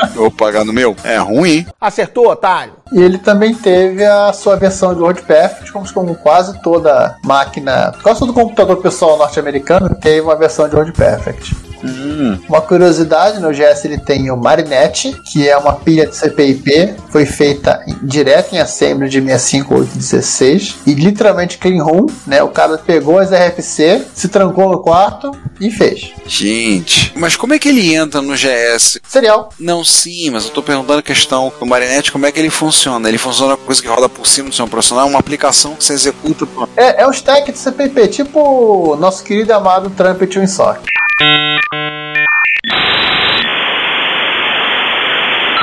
Eu 0.00 0.10
vou 0.22 0.30
pagar 0.30 0.64
no 0.64 0.72
meu. 0.72 0.96
É 1.04 1.18
ruim. 1.18 1.66
Acertou, 1.80 2.28
otário. 2.28 2.74
E 2.92 3.00
ele 3.00 3.18
também 3.18 3.54
teve 3.54 4.04
a 4.04 4.32
sua 4.32 4.56
versão 4.56 4.94
de 4.94 5.00
WordPerfect, 5.00 5.72
como 5.72 6.14
quase 6.14 6.60
toda 6.62 7.16
máquina, 7.24 7.92
quase 8.02 8.20
todo 8.20 8.34
computador 8.34 8.76
pessoal 8.76 9.16
norte-americano 9.16 9.94
teve 9.94 10.20
uma 10.20 10.36
versão 10.36 10.68
de 10.68 10.76
WordPerfect. 10.76 11.71
Uma 12.48 12.60
curiosidade, 12.60 13.40
no 13.40 13.50
GS 13.52 13.84
ele 13.84 13.98
tem 13.98 14.30
o 14.30 14.36
Marinette, 14.36 15.12
que 15.30 15.48
é 15.48 15.56
uma 15.56 15.72
pilha 15.74 16.06
de 16.06 16.14
CPIP, 16.16 16.94
foi 17.10 17.26
feita 17.26 17.82
em- 17.86 17.96
direto 18.06 18.54
em 18.54 18.58
assembly 18.58 19.08
de 19.08 19.20
65816 19.20 20.76
e 20.86 20.94
literalmente 20.94 21.58
clean 21.58 21.82
room, 21.82 22.06
né? 22.26 22.42
O 22.42 22.48
cara 22.48 22.78
pegou 22.78 23.18
as 23.18 23.30
RFC, 23.32 24.02
se 24.14 24.28
trancou 24.28 24.70
no 24.70 24.78
quarto 24.80 25.30
e 25.60 25.70
fez. 25.70 26.12
Gente, 26.26 27.12
mas 27.16 27.36
como 27.36 27.54
é 27.54 27.58
que 27.58 27.68
ele 27.68 27.94
entra 27.94 28.20
no 28.22 28.34
GS? 28.34 29.00
Serial. 29.06 29.50
Não, 29.58 29.84
sim, 29.84 30.30
mas 30.30 30.44
eu 30.44 30.50
tô 30.50 30.62
perguntando 30.62 30.98
a 31.00 31.02
questão 31.02 31.52
do 31.58 31.66
Marinette, 31.66 32.12
como 32.12 32.26
é 32.26 32.32
que 32.32 32.38
ele 32.38 32.50
funciona? 32.50 33.08
Ele 33.08 33.18
funciona 33.18 33.56
com 33.56 33.64
coisa 33.66 33.80
que 33.82 33.88
roda 33.88 34.08
por 34.08 34.26
cima 34.26 34.48
do 34.48 34.54
seu 34.54 34.66
profissional, 34.66 35.06
uma 35.08 35.18
aplicação 35.18 35.74
que 35.74 35.84
você 35.84 35.92
executa. 35.92 36.46
É, 36.76 37.02
é 37.02 37.06
um 37.06 37.10
stack 37.10 37.50
de 37.52 37.58
CPIP, 37.58 38.08
tipo 38.08 38.40
o 38.92 38.96
nosso 38.96 39.22
querido 39.22 39.50
e 39.50 39.52
amado 39.52 39.90
Trumpet 39.90 40.38
WinSock. 40.38 40.80
Thank 41.22 41.62
you. 41.72 42.01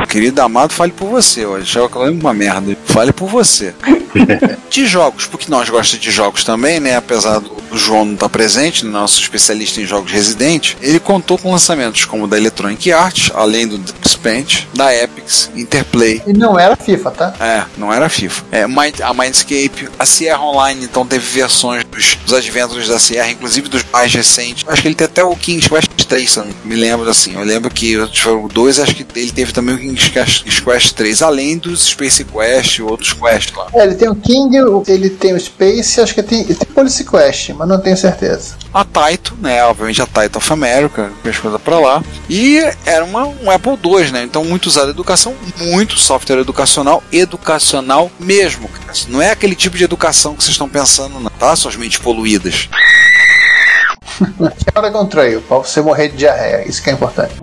Querido 0.09 0.41
amado, 0.41 0.73
fale 0.73 0.91
por 0.91 1.07
você. 1.07 1.45
Eu 1.45 1.55
achava 1.55 1.87
que 1.87 1.95
eu 1.95 2.01
lembro 2.01 2.21
uma 2.21 2.33
merda. 2.33 2.75
Fale 2.85 3.13
por 3.13 3.29
você. 3.29 3.75
de 4.69 4.85
jogos, 4.87 5.25
porque 5.25 5.49
nós 5.49 5.69
gostamos 5.69 6.03
de 6.03 6.11
jogos 6.11 6.43
também, 6.43 6.79
né? 6.79 6.95
Apesar 6.95 7.39
do 7.39 7.77
João 7.77 8.05
não 8.05 8.13
estar 8.15 8.29
presente, 8.29 8.85
nosso 8.85 9.21
especialista 9.21 9.79
em 9.79 9.85
jogos 9.85 10.11
residente, 10.11 10.75
ele 10.81 10.99
contou 10.99 11.37
com 11.37 11.51
lançamentos 11.51 12.05
como 12.05 12.27
da 12.27 12.37
Electronic 12.37 12.91
Arts, 12.91 13.31
além 13.35 13.67
do 13.67 13.79
Paint, 14.19 14.65
da 14.73 14.93
Epics, 14.93 15.49
Interplay. 15.55 16.21
E 16.27 16.33
não 16.33 16.59
era 16.59 16.75
FIFA, 16.75 17.11
tá? 17.11 17.33
É, 17.39 17.63
não 17.77 17.91
era 17.91 18.09
FIFA. 18.09 18.43
É, 18.51 18.63
a 18.63 19.13
Mindscape, 19.13 19.89
a 19.97 20.05
Sierra 20.05 20.43
Online, 20.43 20.83
então 20.83 21.05
teve 21.05 21.25
versões 21.25 21.83
dos, 21.85 22.15
dos 22.15 22.33
Adventures 22.33 22.87
da 22.87 22.99
Sierra, 22.99 23.31
inclusive 23.31 23.69
dos 23.69 23.83
mais 23.91 24.13
recentes. 24.13 24.65
Acho 24.67 24.81
que 24.81 24.87
ele 24.87 24.95
tem 24.95 25.05
até 25.05 25.23
o 25.23 25.35
King's 25.35 25.67
Quest 25.67 25.89
3, 26.07 26.29
se 26.29 26.39
eu 26.39 26.45
não 26.45 26.53
me 26.65 26.75
lembro 26.75 27.09
assim. 27.09 27.35
Eu 27.35 27.43
lembro 27.43 27.69
que 27.69 27.95
foram 28.15 28.47
dois, 28.47 28.79
acho 28.79 28.93
que 28.93 29.05
ele 29.15 29.31
teve 29.31 29.51
também 29.53 29.75
o 29.75 29.77
King's 29.77 29.98
Quest, 30.07 30.43
King's 30.43 30.59
Quest 30.59 30.93
3, 30.93 31.21
além 31.21 31.57
dos 31.57 31.83
Space 31.83 32.23
Quest 32.23 32.77
e 32.77 32.81
outros 32.81 33.13
Quest 33.13 33.55
lá. 33.55 33.67
É, 33.73 33.83
ele 33.83 33.95
tem 33.95 34.09
o 34.09 34.15
King, 34.15 34.57
ele 34.87 35.09
tem 35.09 35.33
o 35.33 35.39
Space, 35.39 35.99
acho 35.99 36.13
que 36.13 36.23
tem, 36.23 36.41
ele 36.41 36.55
tem 36.55 36.67
Policy 36.73 37.03
Quest, 37.03 37.49
mas 37.49 37.67
não 37.67 37.79
tenho 37.79 37.97
certeza. 37.97 38.55
A 38.73 38.83
Taito, 38.83 39.35
né? 39.41 39.63
Obviamente 39.65 40.01
a 40.01 40.05
Taito 40.05 40.37
of 40.37 40.53
America, 40.53 41.11
coisas 41.41 41.61
pra 41.61 41.79
lá. 41.79 42.03
E 42.29 42.59
era 42.85 43.03
uma, 43.03 43.25
um 43.25 43.49
Apple 43.49 43.77
II, 43.83 44.11
né? 44.11 44.23
Então 44.23 44.45
muito 44.45 44.67
usado 44.67 44.87
em 44.87 44.91
educação, 44.91 45.35
muito 45.57 45.97
software 45.97 46.39
educacional, 46.39 47.03
educacional 47.11 48.11
mesmo. 48.19 48.69
Não 49.07 49.21
é 49.21 49.31
aquele 49.31 49.55
tipo 49.55 49.77
de 49.77 49.83
educação 49.83 50.35
que 50.35 50.43
vocês 50.43 50.53
estão 50.53 50.69
pensando, 50.69 51.19
não, 51.19 51.29
tá? 51.31 51.55
Suas 51.55 51.75
mentes 51.75 51.97
poluídas. 51.97 52.69
É 54.21 54.77
Oregon 54.77 55.05
Trail, 55.05 55.41
pra 55.41 55.57
você 55.57 55.81
morrer 55.81 56.09
de 56.09 56.17
diarreia, 56.17 56.67
isso 56.67 56.83
que 56.83 56.89
é 56.89 56.93
importante. 56.93 57.35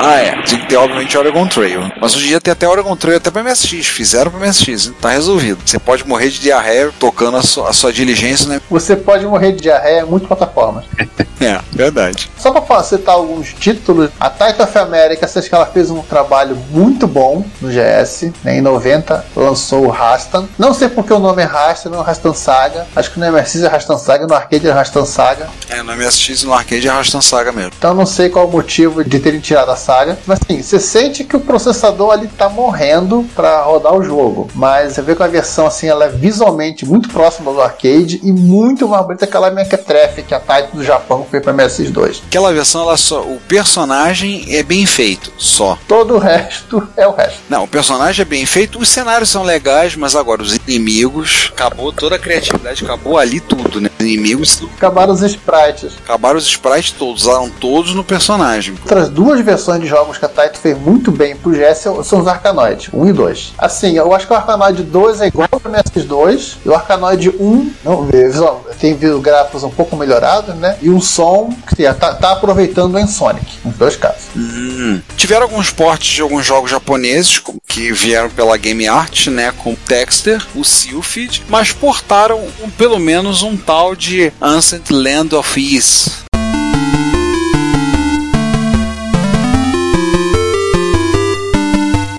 Ah, 0.00 0.16
é. 0.16 0.42
Tinha 0.42 0.60
que 0.60 0.68
ter, 0.68 0.76
obviamente, 0.76 1.16
Oregon 1.16 1.46
Trail. 1.46 1.90
Mas 2.00 2.14
hoje 2.14 2.26
em 2.26 2.28
dia 2.28 2.40
tem 2.40 2.52
até 2.52 2.68
Oregon 2.68 2.96
Trail 2.96 3.16
até 3.16 3.30
pra 3.30 3.42
MSX. 3.42 3.86
Fizeram 3.86 4.30
pra 4.30 4.40
MSX. 4.40 4.92
Tá 5.00 5.10
resolvido. 5.10 5.60
Você 5.64 5.78
pode 5.78 6.06
morrer 6.06 6.30
de 6.30 6.40
diarreia 6.40 6.90
tocando 6.98 7.36
a 7.36 7.42
sua, 7.42 7.70
a 7.70 7.72
sua 7.72 7.92
diligência, 7.92 8.48
né? 8.48 8.60
Você 8.70 8.96
pode 8.96 9.26
morrer 9.26 9.52
de 9.52 9.62
diarreia 9.62 10.00
em 10.00 10.06
muitas 10.06 10.28
plataformas. 10.28 10.84
É, 11.40 11.60
verdade. 11.72 12.28
Só 12.36 12.50
pra 12.50 12.62
falar, 12.62 12.82
citar 12.82 13.14
alguns 13.14 13.54
títulos, 13.54 14.10
a 14.18 14.28
Titan 14.28 14.64
of 14.64 14.78
America, 14.78 15.24
acho 15.24 15.48
que 15.48 15.54
ela 15.54 15.66
fez 15.66 15.90
um 15.90 16.02
trabalho 16.02 16.56
muito 16.70 17.06
bom 17.06 17.44
no 17.60 17.68
GS. 17.68 18.32
Né? 18.42 18.58
Em 18.58 18.60
90 18.60 19.24
lançou 19.36 19.86
o 19.86 19.88
Rastan. 19.88 20.48
Não 20.58 20.74
sei 20.74 20.88
porque 20.88 21.12
o 21.12 21.18
nome 21.18 21.42
é 21.42 21.44
Rastan, 21.44 21.90
não 21.90 22.00
é 22.00 22.04
Rastan 22.04 22.34
Saga. 22.34 22.86
Acho 22.94 23.12
que 23.12 23.20
no 23.20 23.32
MSX 23.32 23.62
é 23.62 23.68
Rastan 23.68 23.98
Saga, 23.98 24.26
no 24.26 24.34
arcade 24.34 24.66
é 24.66 24.72
Rastan 24.72 25.04
Saga. 25.04 25.48
É, 25.68 25.82
no 25.82 25.94
MSX 25.96 26.42
e 26.42 26.46
no 26.46 26.54
arcade 26.54 26.88
é 26.88 26.90
Rastan 26.90 27.20
Saga 27.20 27.52
mesmo. 27.52 27.72
Então 27.78 27.94
não 27.94 28.06
sei 28.06 28.28
qual 28.28 28.48
o 28.48 28.50
motivo 28.50 29.04
de 29.04 29.20
terem 29.20 29.40
tirado 29.40 29.70
a 29.70 29.76
saga. 29.88 30.18
Mas 30.26 30.40
assim, 30.42 30.62
você 30.62 30.78
sente 30.78 31.24
que 31.24 31.34
o 31.34 31.40
processador 31.40 32.10
ali 32.12 32.28
tá 32.28 32.50
morrendo 32.50 33.24
para 33.34 33.62
rodar 33.62 33.94
o 33.94 34.02
jogo. 34.02 34.48
Mas 34.54 34.92
você 34.92 35.02
vê 35.02 35.16
que 35.16 35.22
a 35.22 35.26
versão 35.26 35.66
assim, 35.66 35.86
ela 35.86 36.04
é 36.04 36.08
visualmente 36.08 36.84
muito 36.84 37.08
próxima 37.08 37.50
do 37.50 37.62
arcade 37.62 38.20
e 38.22 38.30
muito 38.30 38.86
mais 38.86 39.06
bonita 39.06 39.26
que 39.26 39.30
aquela 39.30 39.50
Mequetrefe 39.50 40.22
que 40.22 40.34
a 40.34 40.40
Titan 40.40 40.76
do 40.76 40.84
Japão 40.84 41.26
fez 41.30 41.42
pra 41.42 41.54
MSX2. 41.54 42.20
Aquela 42.26 42.52
versão, 42.52 42.82
ela 42.82 42.96
só, 42.98 43.22
o 43.22 43.40
personagem 43.48 44.44
é 44.54 44.62
bem 44.62 44.84
feito, 44.84 45.32
só. 45.38 45.78
Todo 45.88 46.16
o 46.16 46.18
resto 46.18 46.86
é 46.96 47.06
o 47.06 47.12
resto. 47.12 47.38
Não, 47.48 47.64
o 47.64 47.68
personagem 47.68 48.22
é 48.22 48.24
bem 48.26 48.44
feito, 48.44 48.78
os 48.78 48.88
cenários 48.88 49.30
são 49.30 49.42
legais, 49.42 49.96
mas 49.96 50.14
agora 50.14 50.42
os 50.42 50.54
inimigos, 50.54 51.50
acabou 51.54 51.92
toda 51.92 52.16
a 52.16 52.18
criatividade, 52.18 52.84
acabou 52.84 53.16
ali 53.16 53.40
tudo, 53.40 53.80
né? 53.80 53.90
Os 53.98 54.04
inimigos. 54.04 54.62
Acabaram 54.76 55.12
os 55.12 55.22
sprites. 55.22 55.92
Acabaram 56.04 56.36
os 56.38 56.46
sprites 56.46 56.92
todos, 56.92 57.22
usaram 57.22 57.48
todos 57.48 57.94
no 57.94 58.04
personagem. 58.04 58.74
Outras 58.82 59.08
duas 59.08 59.40
versões 59.40 59.77
de 59.78 59.86
jogos 59.86 60.18
que 60.18 60.24
a 60.24 60.28
Taito 60.28 60.58
fez 60.58 60.78
muito 60.78 61.10
bem 61.10 61.36
pro 61.36 61.52
GS 61.52 61.88
são 62.04 62.20
os 62.20 62.26
Arcanoid, 62.26 62.90
1 62.92 63.08
e 63.08 63.12
2. 63.12 63.54
Assim, 63.58 63.96
eu 63.96 64.12
acho 64.14 64.26
que 64.26 64.32
o 64.32 64.36
Arcanoid 64.36 64.82
2 64.82 65.20
é 65.20 65.26
igual 65.26 65.48
ao 65.50 65.60
MSX2, 65.60 66.56
e 66.64 66.68
o 66.68 66.74
Arcanoid 66.74 67.30
1, 67.30 67.72
não, 67.84 68.04
visual, 68.04 68.64
tem 68.78 68.96
gráficos 69.20 69.64
um 69.64 69.70
pouco 69.70 69.96
melhorados, 69.96 70.54
né? 70.56 70.76
E 70.80 70.90
um 70.90 71.00
som 71.00 71.54
que 71.68 71.82
tá, 71.94 72.14
tá 72.14 72.32
aproveitando 72.32 72.94
o 72.94 73.06
Sonic, 73.06 73.46
nos 73.64 73.76
dois 73.76 73.96
casos. 73.96 74.24
Hum. 74.36 75.00
Tiveram 75.16 75.42
alguns 75.44 75.70
portes 75.70 76.14
de 76.14 76.22
alguns 76.22 76.44
jogos 76.44 76.70
japoneses 76.70 77.40
que 77.66 77.92
vieram 77.92 78.30
pela 78.30 78.56
Game 78.56 78.86
Art, 78.86 79.28
né? 79.28 79.52
Com 79.52 79.72
o 79.72 79.76
Texter, 79.76 80.44
o 80.54 80.64
Sylphid, 80.64 81.42
mas 81.48 81.72
portaram 81.72 82.40
um, 82.62 82.70
pelo 82.70 82.98
menos 82.98 83.42
um 83.42 83.56
tal 83.56 83.94
de 83.94 84.32
Ancient 84.40 84.90
Land 84.90 85.34
of 85.34 85.60
Ease. 85.60 86.27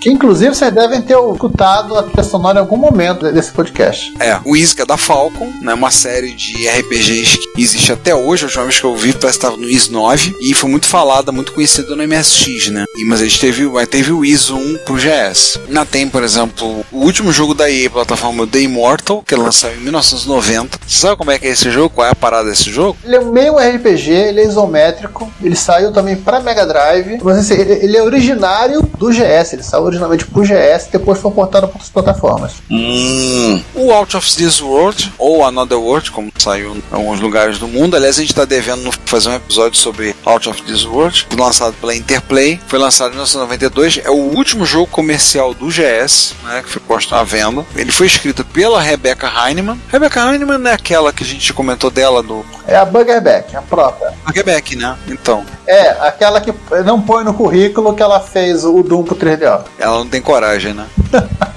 Que 0.10 0.14
inclusive 0.14 0.56
vocês 0.56 0.74
devem 0.74 1.04
ter 1.04 1.16
escutado 1.16 1.96
a 1.96 2.02
trilha 2.02 2.24
sonora 2.24 2.58
em 2.58 2.62
algum 2.62 2.78
momento 2.78 3.32
desse 3.32 3.52
podcast. 3.52 4.12
É, 4.20 4.40
o 4.44 4.58
Isca 4.58 4.84
da 4.84 4.98
Falcon, 4.98 5.54
né? 5.62 5.72
Uma 5.76 5.92
série 5.92 6.34
de 6.34 6.68
RPGs 6.68 7.38
que 7.38 7.62
existe 7.62 7.92
até 7.92 8.16
hoje. 8.16 8.44
A 8.44 8.48
última 8.48 8.64
vez 8.64 8.80
que 8.80 8.86
eu 8.86 8.96
vi 8.96 9.14
parece 9.14 9.38
que 9.38 9.46
estava 9.46 9.56
no 9.56 9.70
IS 9.70 9.88
9 9.88 10.36
e 10.42 10.52
foi 10.56 10.68
muito 10.68 10.88
falada, 10.88 11.32
muito 11.32 11.52
conhecida 11.52 11.96
no 11.96 12.08
MSX, 12.08 12.70
né? 12.72 12.86
E, 12.98 13.06
mas 13.06 13.22
a 13.22 13.26
gente 13.26 13.40
teve, 13.40 13.86
teve 13.86 14.12
o 14.12 14.26
IS 14.26 14.50
1 14.50 14.80
pro 14.80 14.96
GS. 14.96 15.60
Na 15.68 15.86
tem, 15.86 16.10
por 16.10 16.24
exemplo, 16.24 16.84
o 16.92 17.06
último 17.06 17.32
jogo 17.32 17.54
da 17.54 17.70
EA, 17.70 17.88
plataforma 17.92 18.48
The 18.48 18.62
Immortal, 18.62 19.22
que 19.22 19.36
lançou 19.36 19.70
em 19.70 19.78
1990. 19.78 20.80
Você 20.88 21.02
sabe 21.02 21.18
como 21.18 21.30
é 21.30 21.38
que 21.38 21.46
é 21.46 21.52
esse 21.52 21.70
jogo? 21.70 21.94
Qual 21.94 22.08
é 22.08 22.10
a 22.10 22.16
parada 22.16 22.50
desse 22.50 22.72
jogo? 22.72 22.98
Ele 23.04 23.16
é 23.16 23.24
meio 23.24 23.58
RPG, 23.58 24.10
ele 24.10 24.42
é 24.42 24.46
isométrico, 24.46 25.32
ele 25.40 25.56
saiu 25.56 25.92
também 25.94 26.16
para 26.16 26.40
Mega 26.40 26.66
Drive, 26.66 27.20
mas 27.22 27.38
assim, 27.38 27.54
ele, 27.54 27.74
ele 27.74 27.96
é 27.96 28.02
originário 28.02 28.82
do 28.98 29.10
GS, 29.10 29.54
ele 29.54 29.62
saiu 29.62 29.99
originalmente 30.00 30.26
pro 30.26 30.42
GS 30.42 30.88
e 30.88 30.92
depois 30.94 31.20
foi 31.20 31.32
portado 31.32 31.68
para 31.68 31.76
outras 31.76 31.90
plataformas. 31.90 32.54
Hum. 32.70 33.62
O 33.76 33.92
Out 33.92 34.16
of 34.16 34.36
This 34.36 34.62
World, 34.62 35.14
ou 35.18 35.44
Another 35.44 35.78
World, 35.78 36.12
como 36.12 36.32
saiu 36.38 36.76
em 36.76 36.84
alguns 36.92 37.20
lugares 37.20 37.60
do 37.60 37.68
mundo. 37.68 37.96
Aliás, 37.96 38.18
a 38.18 38.22
gente 38.22 38.32
está 38.32 38.46
devendo 38.46 38.92
fazer 39.06 39.30
um 39.30 39.36
episódio 39.36 39.78
sobre 39.78 40.16
Out 40.26 40.50
of 40.50 40.62
This 40.64 40.86
World, 40.86 41.28
lançado 41.38 41.74
pela 41.74 41.96
Interplay. 41.96 42.60
Foi 42.68 42.80
lançado 42.80 43.10
em 43.10 43.12
1992. 43.12 44.02
É 44.04 44.10
o 44.10 44.16
último 44.16 44.66
jogo 44.66 44.88
comercial 44.88 45.54
do 45.54 45.68
GS, 45.68 46.36
né, 46.44 46.62
que 46.64 46.70
foi 46.70 46.82
posto 46.82 47.14
à 47.16 47.24
venda. 47.24 47.66
Ele 47.76 47.92
foi 47.92 48.08
escrito 48.08 48.46
pela 48.46 48.82
Rebecca 48.82 49.28
Heinemann. 49.28 49.80
Rebecca 49.90 50.32
Heinemann 50.32 50.66
é 50.68 50.74
aquela 50.74 51.12
que 51.12 51.24
a 51.24 51.28
gente 51.28 51.52
comentou 51.54 51.90
dela 51.90 52.24
do. 52.24 52.46
É 52.68 52.76
a 52.76 52.86
Buggerback, 52.86 53.56
a 53.56 53.62
própria. 53.62 54.14
Buggerback, 54.26 54.76
né? 54.76 54.96
Então. 55.08 55.46
É, 55.68 55.90
aquela 56.02 56.40
que 56.40 56.54
não 56.86 57.02
põe 57.02 57.24
no 57.24 57.34
currículo 57.34 57.96
que 57.96 58.02
ela 58.02 58.20
fez 58.20 58.64
o 58.64 58.82
Doom 58.84 59.04
pro 59.04 59.16
3DO. 59.16 59.64
Ela 59.80 59.98
não 59.98 60.08
tem 60.08 60.22
coragem, 60.22 60.74
né? 60.74 60.86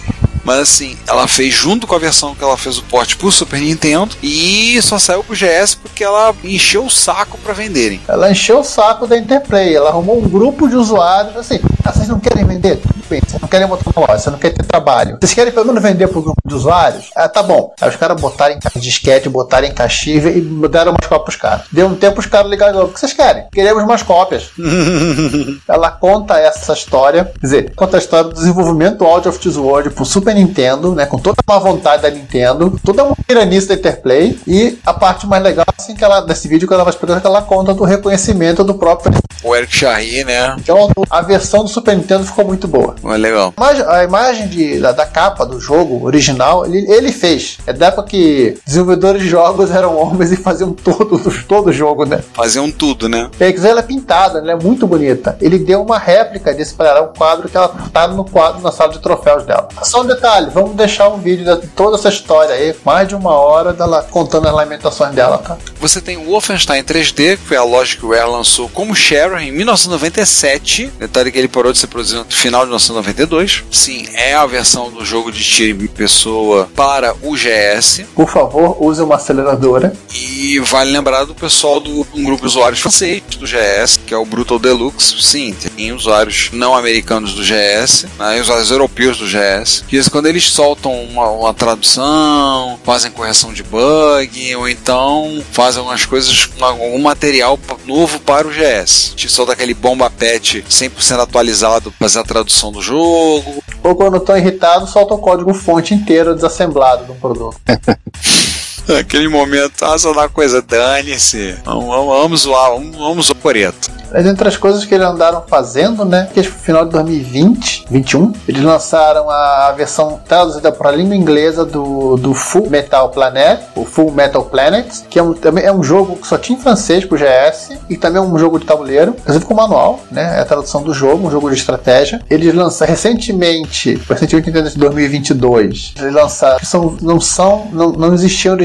Mas 0.45 0.59
assim, 0.59 0.97
ela 1.07 1.27
fez 1.27 1.55
junto 1.55 1.87
com 1.87 1.95
a 1.95 1.99
versão 1.99 2.35
que 2.35 2.43
ela 2.43 2.57
fez 2.57 2.79
o 2.79 2.83
porte 2.85 3.17
pro 3.17 3.31
Super 3.31 3.61
Nintendo 3.61 4.17
e 4.23 4.81
só 4.83 4.99
saiu 4.99 5.23
pro 5.23 5.37
GS 5.37 5.75
porque 5.75 6.03
ela 6.03 6.35
encheu 6.45 6.85
o 6.85 6.91
saco 6.91 7.39
para 7.39 7.53
venderem. 7.53 8.01
Ela 8.09 8.31
encheu 8.31 8.61
o 8.61 8.65
saco 8.65 9.07
da 9.07 9.17
Interplay, 9.17 9.75
ela 9.75 9.91
arrumou 9.91 10.19
um 10.19 10.29
grupo 10.29 10.69
de 10.69 10.77
usuários 10.77 11.37
assim, 11.37 11.61
ah, 11.85 11.93
vocês 11.93 12.09
não 12.09 12.21
querem 12.21 12.45
vender? 12.45 12.77
Tudo 12.77 12.95
bem, 13.09 13.21
vocês 13.21 13.41
não 13.41 13.49
querem 13.49 13.67
botar 13.67 13.91
na 13.95 14.01
loja, 14.01 14.19
vocês 14.19 14.33
não 14.33 14.39
querem 14.39 14.57
ter 14.57 14.65
trabalho. 14.65 15.19
Vocês 15.21 15.35
querem 15.35 15.53
pelo 15.53 15.67
menos 15.67 15.83
vender 15.83 16.09
pro 16.09 16.23
grupo 16.23 16.41
de 16.47 16.55
usuários? 16.55 17.11
Ah, 17.15 17.29
tá 17.29 17.43
bom. 17.43 17.73
Aí 17.81 17.89
os 17.89 17.97
caras 17.97 18.21
botaram 18.21 18.55
em 18.55 18.81
disquete, 18.81 19.29
botaram 19.29 19.67
em 19.67 19.73
e 19.73 20.69
deram 20.69 20.93
umas 20.93 21.07
cópias 21.07 21.23
pros 21.23 21.37
caras. 21.37 21.67
Deu 21.71 21.87
um 21.87 21.95
tempo 21.95 22.21
os 22.21 22.27
caras 22.27 22.51
ligaram 22.51 22.73
de 22.73 22.79
novo. 22.79 22.91
O 22.91 22.95
que 22.95 23.01
vocês 23.01 23.13
querem? 23.13 23.45
Queremos 23.53 23.85
mais 23.85 24.03
cópias. 24.03 24.51
ela 25.69 25.91
conta 25.91 26.39
essa 26.39 26.73
história, 26.73 27.25
quer 27.25 27.47
dizer, 27.47 27.75
conta 27.75 27.97
a 27.97 27.99
história 27.99 28.31
do 28.31 28.35
desenvolvimento 28.35 28.99
do 28.99 29.07
Out 29.07 29.29
of 29.29 29.39
This 29.39 29.57
World 29.57 29.91
pro 29.91 30.05
Super 30.05 30.32
Nintendo, 30.35 30.95
né, 30.95 31.07
com 31.07 31.19
toda 31.19 31.37
a 31.47 31.53
má 31.53 31.59
vontade 31.59 32.03
da 32.03 32.11
Nintendo, 32.11 32.79
toda 32.85 33.05
uma 33.05 33.17
tiranice 33.27 33.69
da 33.69 33.75
Interplay, 33.75 34.39
e 34.47 34.79
a 34.85 34.93
parte 34.93 35.27
mais 35.27 35.43
legal, 35.43 35.67
assim, 35.77 35.95
que 35.95 36.05
ela, 36.05 36.21
desse 36.21 36.49
vídeo 36.49 36.67
que 36.67 36.75
ela 36.75 36.85
vai 36.85 36.93
explicar, 36.93 37.19
é 37.19 37.21
que 37.21 37.27
ela 37.27 37.43
conta 37.43 37.75
do 37.75 37.85
reconhecimento 37.85 38.65
do 38.65 38.75
próprio 38.75 39.13
o 39.43 39.57
Eric 39.57 39.75
Charry, 39.75 40.25
né? 40.25 40.55
Então 40.59 40.91
a 41.11 41.21
versão 41.21 41.65
do 41.65 41.69
Super 41.69 41.97
Nintendo 41.97 42.25
ficou 42.25 42.45
muito 42.45 42.69
boa. 42.69 42.95
É 43.05 43.17
legal. 43.17 43.53
Mas 43.57 43.81
a 43.81 44.05
imagem 44.05 44.47
de, 44.47 44.79
da, 44.79 44.93
da 44.93 45.05
capa 45.05 45.45
do 45.45 45.59
jogo 45.59 46.07
original, 46.07 46.65
ele, 46.65 46.89
ele 46.91 47.11
fez. 47.11 47.59
É 47.67 47.73
da 47.73 47.87
época 47.87 48.05
que 48.05 48.57
desenvolvedores 48.65 49.23
de 49.23 49.29
jogos 49.29 49.71
eram 49.75 49.97
homens 49.99 50.31
e 50.31 50.37
faziam 50.37 50.73
todo, 50.73 51.19
todo 51.47 51.69
o 51.69 51.73
jogo, 51.73 52.05
né? 52.05 52.23
Faziam 52.33 52.71
tudo, 52.71 53.09
né? 53.09 53.31
E 53.41 53.45
aí, 53.45 53.55
ela 53.65 53.81
é 53.81 53.83
pintada, 53.83 54.39
ela 54.39 54.53
é 54.53 54.57
muito 54.57 54.87
bonita. 54.87 55.37
Ele 55.41 55.59
deu 55.59 55.83
uma 55.83 55.99
réplica 55.99 56.55
desse 56.55 56.75
para 56.75 57.03
um 57.03 57.09
quadro 57.09 57.49
que 57.49 57.57
ela 57.57 57.69
tá 57.93 58.07
no 58.07 58.25
quadro 58.25 58.63
na 58.63 58.71
sala 58.71 58.93
de 58.93 59.01
troféus 59.01 59.45
dela. 59.45 59.69
Só 59.83 60.03
um 60.03 60.07
detalhe, 60.23 60.51
vamos 60.55 60.77
deixar 60.77 61.09
um 61.09 61.19
vídeo 61.19 61.45
de 61.61 61.67
toda 61.67 61.97
essa 61.97 62.09
história 62.09 62.55
aí, 62.55 62.75
mais 62.85 63.09
de 63.09 63.15
uma 63.17 63.33
hora 63.33 63.73
dela 63.73 64.07
contando 64.09 64.47
as 64.47 64.55
lamentações 64.55 65.13
dela, 65.13 65.39
tá? 65.39 65.59
Você 65.81 66.01
tem 66.01 66.17
o 66.17 66.27
Wolfenstein 66.27 66.85
3D, 66.85 67.37
que 67.37 67.49
foi 67.49 67.57
a 67.57 67.65
loja 67.65 67.97
que 67.97 68.07
o 68.07 68.13
lançou 68.31 68.69
como 68.69 68.95
share 68.95 69.43
em 69.43 69.51
1997. 69.51 70.93
Detalhe 70.97 71.33
que 71.33 71.39
ele 71.39 71.49
parou 71.49 71.73
de 71.73 71.79
ser 71.79 71.89
produzido 71.89 72.25
no 72.25 72.31
final 72.31 72.61
de 72.61 72.67
1992. 72.67 73.65
Sim, 73.69 74.07
é 74.15 74.33
a 74.35 74.47
versão 74.47 74.91
do 74.93 75.05
jogo 75.05 75.33
de 75.33 75.43
tiro 75.43 75.83
em 75.83 75.89
pessoa 75.89 76.69
para 76.77 77.15
o 77.21 77.35
GS. 77.35 78.05
Por 78.15 78.29
favor, 78.29 78.77
use 78.81 79.03
uma 79.03 79.17
aceleradora. 79.17 79.93
E 80.15 80.61
vale 80.61 80.93
lembrar 80.93 81.25
do 81.25 81.35
pessoal 81.35 81.81
do 81.81 82.07
um 82.15 82.23
grupo 82.23 82.43
de 82.43 82.47
usuários 82.47 82.81
francês 82.81 83.23
do 83.39 83.47
GS, 83.47 83.99
que 84.07 84.15
é 84.15 84.17
o 84.17 84.25
Brutal 84.25 84.59
Deluxe. 84.59 85.21
Sim, 85.21 85.55
tem 85.77 85.93
usuários 85.93 86.51
não 86.53 86.77
americanos 86.77 87.35
do 87.35 87.43
GS, 87.43 88.07
né, 88.19 88.41
usuários 88.41 88.71
europeus 88.71 89.19
do 89.19 89.27
GS. 89.27 89.85
Que 89.89 89.97
quando 90.13 90.27
eles 90.27 90.51
soltam 90.51 90.93
uma, 91.05 91.31
uma 91.31 91.55
tradução, 91.55 92.79
fazem 92.85 93.11
correção 93.11 93.53
de 93.53 93.63
bug, 93.63 94.55
ou 94.57 94.69
então 94.69 95.43
fazem 95.51 95.81
algumas 95.81 96.05
coisas, 96.05 96.51
algum 96.61 97.01
material 97.01 97.59
novo 97.87 98.21
para 98.21 98.47
o 98.47 98.51
GS. 98.51 99.15
Te 99.17 99.29
solta 99.29 99.55
aquele 99.55 99.73
bomba 99.73 100.11
pet 100.11 100.63
100% 100.69 101.19
atualizado 101.19 101.91
para 101.91 102.07
fazer 102.07 102.19
a 102.19 102.25
tradução 102.25 102.71
do 102.71 102.83
jogo. 102.83 103.65
Ou 103.83 103.97
quando 103.97 104.19
estão 104.19 104.37
irritados, 104.37 104.91
solta 104.91 105.15
o 105.15 105.19
código 105.19 105.55
fonte 105.55 105.95
inteiro 105.95 106.35
desassemblado 106.35 107.07
do 107.07 107.15
produto. 107.15 107.57
Aquele 108.99 109.29
momento, 109.29 109.85
ah, 109.85 109.99
só 109.99 110.13
dá 110.13 110.29
coisa, 110.29 110.63
dane-se. 110.63 111.57
Vamos, 111.65 111.87
vamos, 111.87 112.07
vamos 112.07 112.41
zoar, 112.43 112.71
vamos, 112.71 112.97
vamos 112.97 113.33
Coreto. 113.43 113.91
Mas 114.13 114.27
entre 114.27 114.47
as 114.47 114.57
coisas 114.57 114.85
que 114.85 114.95
eles 114.95 115.07
andaram 115.07 115.43
fazendo, 115.49 116.05
né? 116.05 116.29
Que 116.33 116.41
no 116.41 116.51
final 116.51 116.85
de 116.85 116.93
2020, 116.93 117.87
21, 117.91 118.33
eles 118.47 118.63
lançaram 118.63 119.29
a 119.31 119.73
versão 119.73 120.21
traduzida 120.29 120.71
para 120.71 120.91
a 120.91 120.93
língua 120.93 121.17
inglesa 121.17 121.65
do, 121.65 122.17
do 122.17 122.35
Full 122.35 122.69
Metal 122.69 123.09
Planet, 123.09 123.61
o 123.75 123.85
Full 123.85 124.13
Metal 124.13 124.45
Planet, 124.45 124.87
que 125.09 125.19
é 125.19 125.23
um, 125.23 125.33
também 125.33 125.65
é 125.65 125.73
um 125.73 125.83
jogo 125.83 126.17
que 126.17 126.27
só 126.27 126.37
tinha 126.37 126.59
em 126.59 126.61
francês 126.61 127.05
pro 127.05 127.17
GS 127.17 127.79
e 127.89 127.97
também 127.97 128.23
é 128.23 128.25
um 128.25 128.39
jogo 128.39 128.59
de 128.59 128.67
tabuleiro, 128.67 129.17
inclusive 129.19 129.45
com 129.47 129.55
manual, 129.55 130.01
né? 130.11 130.39
É 130.39 130.41
a 130.41 130.45
tradução 130.45 130.83
do 130.83 130.93
jogo, 130.93 131.27
um 131.27 131.31
jogo 131.31 131.49
de 131.51 131.57
estratégia. 131.57 132.21
Eles 132.29 132.55
lançaram 132.55 132.91
recentemente, 132.91 134.01
recentemente 134.09 134.51
em 134.51 134.53
2022, 134.53 135.95
eles 135.99 136.13
lançaram, 136.13 136.65
são, 136.65 136.97
não 137.01 137.21
são, 137.21 137.69
não, 137.73 137.93
não 137.93 138.13
existiam 138.13 138.57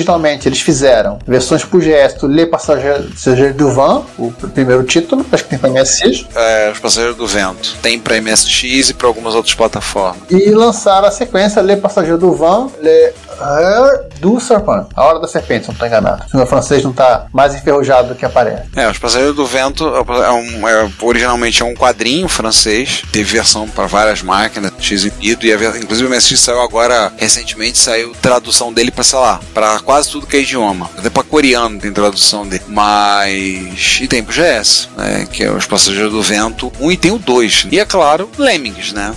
eles 0.45 0.61
fizeram 0.61 1.19
versões 1.27 1.63
pro 1.63 1.79
GS 1.79 2.13
do 2.19 2.27
Le 2.27 2.45
Passager 2.45 3.53
du 3.53 3.69
Vent, 3.71 4.03
o 4.17 4.31
primeiro 4.31 4.83
título, 4.83 5.25
acho 5.31 5.43
que 5.43 5.49
tem 5.49 5.59
pra 5.59 5.69
MSX. 5.69 6.25
É, 6.35 6.71
Os 6.71 6.79
Passageiros 6.79 7.17
do 7.17 7.27
Vento. 7.27 7.75
Tem 7.81 7.99
pra 7.99 8.19
MSX 8.21 8.89
e 8.89 8.93
pra 8.93 9.07
algumas 9.07 9.35
outras 9.35 9.53
plataformas. 9.53 10.17
E 10.29 10.49
lançaram 10.51 11.07
a 11.07 11.11
sequência 11.11 11.61
Le 11.61 11.75
Passageiro 11.77 12.17
do 12.17 12.33
Van, 12.33 12.69
Le 12.81 13.13
Heure 13.39 13.99
du 14.19 14.39
Serpent. 14.39 14.87
A 14.95 15.03
Hora 15.03 15.19
da 15.19 15.27
Serpente, 15.27 15.65
se 15.65 15.71
não 15.71 15.77
tô 15.77 15.85
enganado. 15.85 16.23
Se 16.27 16.33
o 16.33 16.37
meu 16.37 16.45
francês 16.47 16.83
não 16.83 16.93
tá 16.93 17.27
mais 17.33 17.53
enferrujado 17.55 18.09
do 18.09 18.15
que 18.15 18.25
aparece. 18.25 18.63
É, 18.75 18.89
Os 18.89 18.97
Passageiros 18.97 19.35
do 19.35 19.45
Vento 19.45 19.85
é 19.95 20.31
um, 20.31 20.67
é- 20.67 20.89
originalmente 21.01 21.61
é 21.61 21.65
um 21.65 21.73
quadrinho 21.75 22.27
francês. 22.27 23.01
Teve 23.11 23.31
versão 23.37 23.67
para 23.67 23.85
várias 23.87 24.21
máquinas, 24.21 24.71
X 24.79 25.05
e 25.05 25.13
e 25.21 25.53
a 25.53 25.77
inclusive 25.77 26.07
o 26.07 26.09
MSX 26.09 26.39
saiu 26.39 26.61
agora, 26.61 27.11
recentemente, 27.17 27.77
saiu 27.77 28.13
tradução 28.21 28.71
dele 28.73 28.91
pra, 28.91 29.03
sei 29.03 29.19
lá, 29.19 29.39
pra 29.53 29.79
quase 29.79 30.09
tudo 30.09 30.25
que 30.27 30.37
é 30.37 30.41
idioma. 30.41 30.89
Até 30.97 31.09
pra 31.09 31.23
coreano 31.23 31.79
tem 31.79 31.91
tradução 31.91 32.47
dele. 32.47 32.63
Mas. 32.67 33.99
E 34.01 34.07
tem 34.07 34.23
pro 34.23 34.33
GS, 34.33 34.89
né? 34.97 35.27
Que 35.31 35.43
é 35.43 35.51
Os 35.51 35.65
Passageiros 35.65 36.11
do 36.11 36.21
Vento 36.21 36.71
1 36.79 36.91
e 36.91 36.97
tem 36.97 37.11
o 37.11 37.17
2. 37.19 37.67
E 37.71 37.79
é 37.79 37.85
claro, 37.85 38.29
Lemmings, 38.37 38.91
né? 38.93 39.13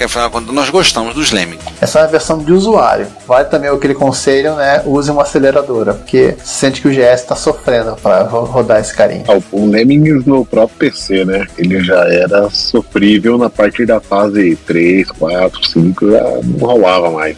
Porque 0.00 0.04
afinal 0.08 0.28
de 0.28 0.32
contas 0.32 0.54
nós 0.54 0.70
gostamos 0.70 1.14
dos 1.14 1.30
Lemmings. 1.30 1.62
Essa 1.78 1.98
é 1.98 2.02
uma 2.04 2.08
versão 2.08 2.38
de 2.38 2.50
usuário. 2.52 3.06
Vale 3.28 3.44
também 3.48 3.68
aquele 3.68 3.92
conselho, 3.92 4.54
né? 4.56 4.80
Use 4.86 5.10
uma 5.10 5.24
aceleradora, 5.24 5.92
porque 5.92 6.36
sente 6.42 6.80
que 6.80 6.88
o 6.88 6.90
GS 6.90 7.24
tá 7.26 7.36
sofrendo 7.36 7.94
pra 7.96 8.22
ro- 8.22 8.44
rodar 8.44 8.80
esse 8.80 8.94
carinha. 8.94 9.24
Ah, 9.28 9.38
O 9.52 9.66
Lemmings 9.66 10.24
no 10.24 10.42
próprio 10.46 10.78
PC, 10.90 11.26
né? 11.26 11.46
Ele 11.58 11.84
já 11.84 12.02
era 12.10 12.48
sofrível 12.48 13.36
na 13.36 13.50
partir 13.50 13.84
da 13.84 14.00
fase 14.00 14.56
3, 14.66 15.10
4, 15.10 15.66
5, 15.68 16.10
já 16.12 16.22
não 16.44 16.66
rolava 16.66 17.10
mais. 17.10 17.36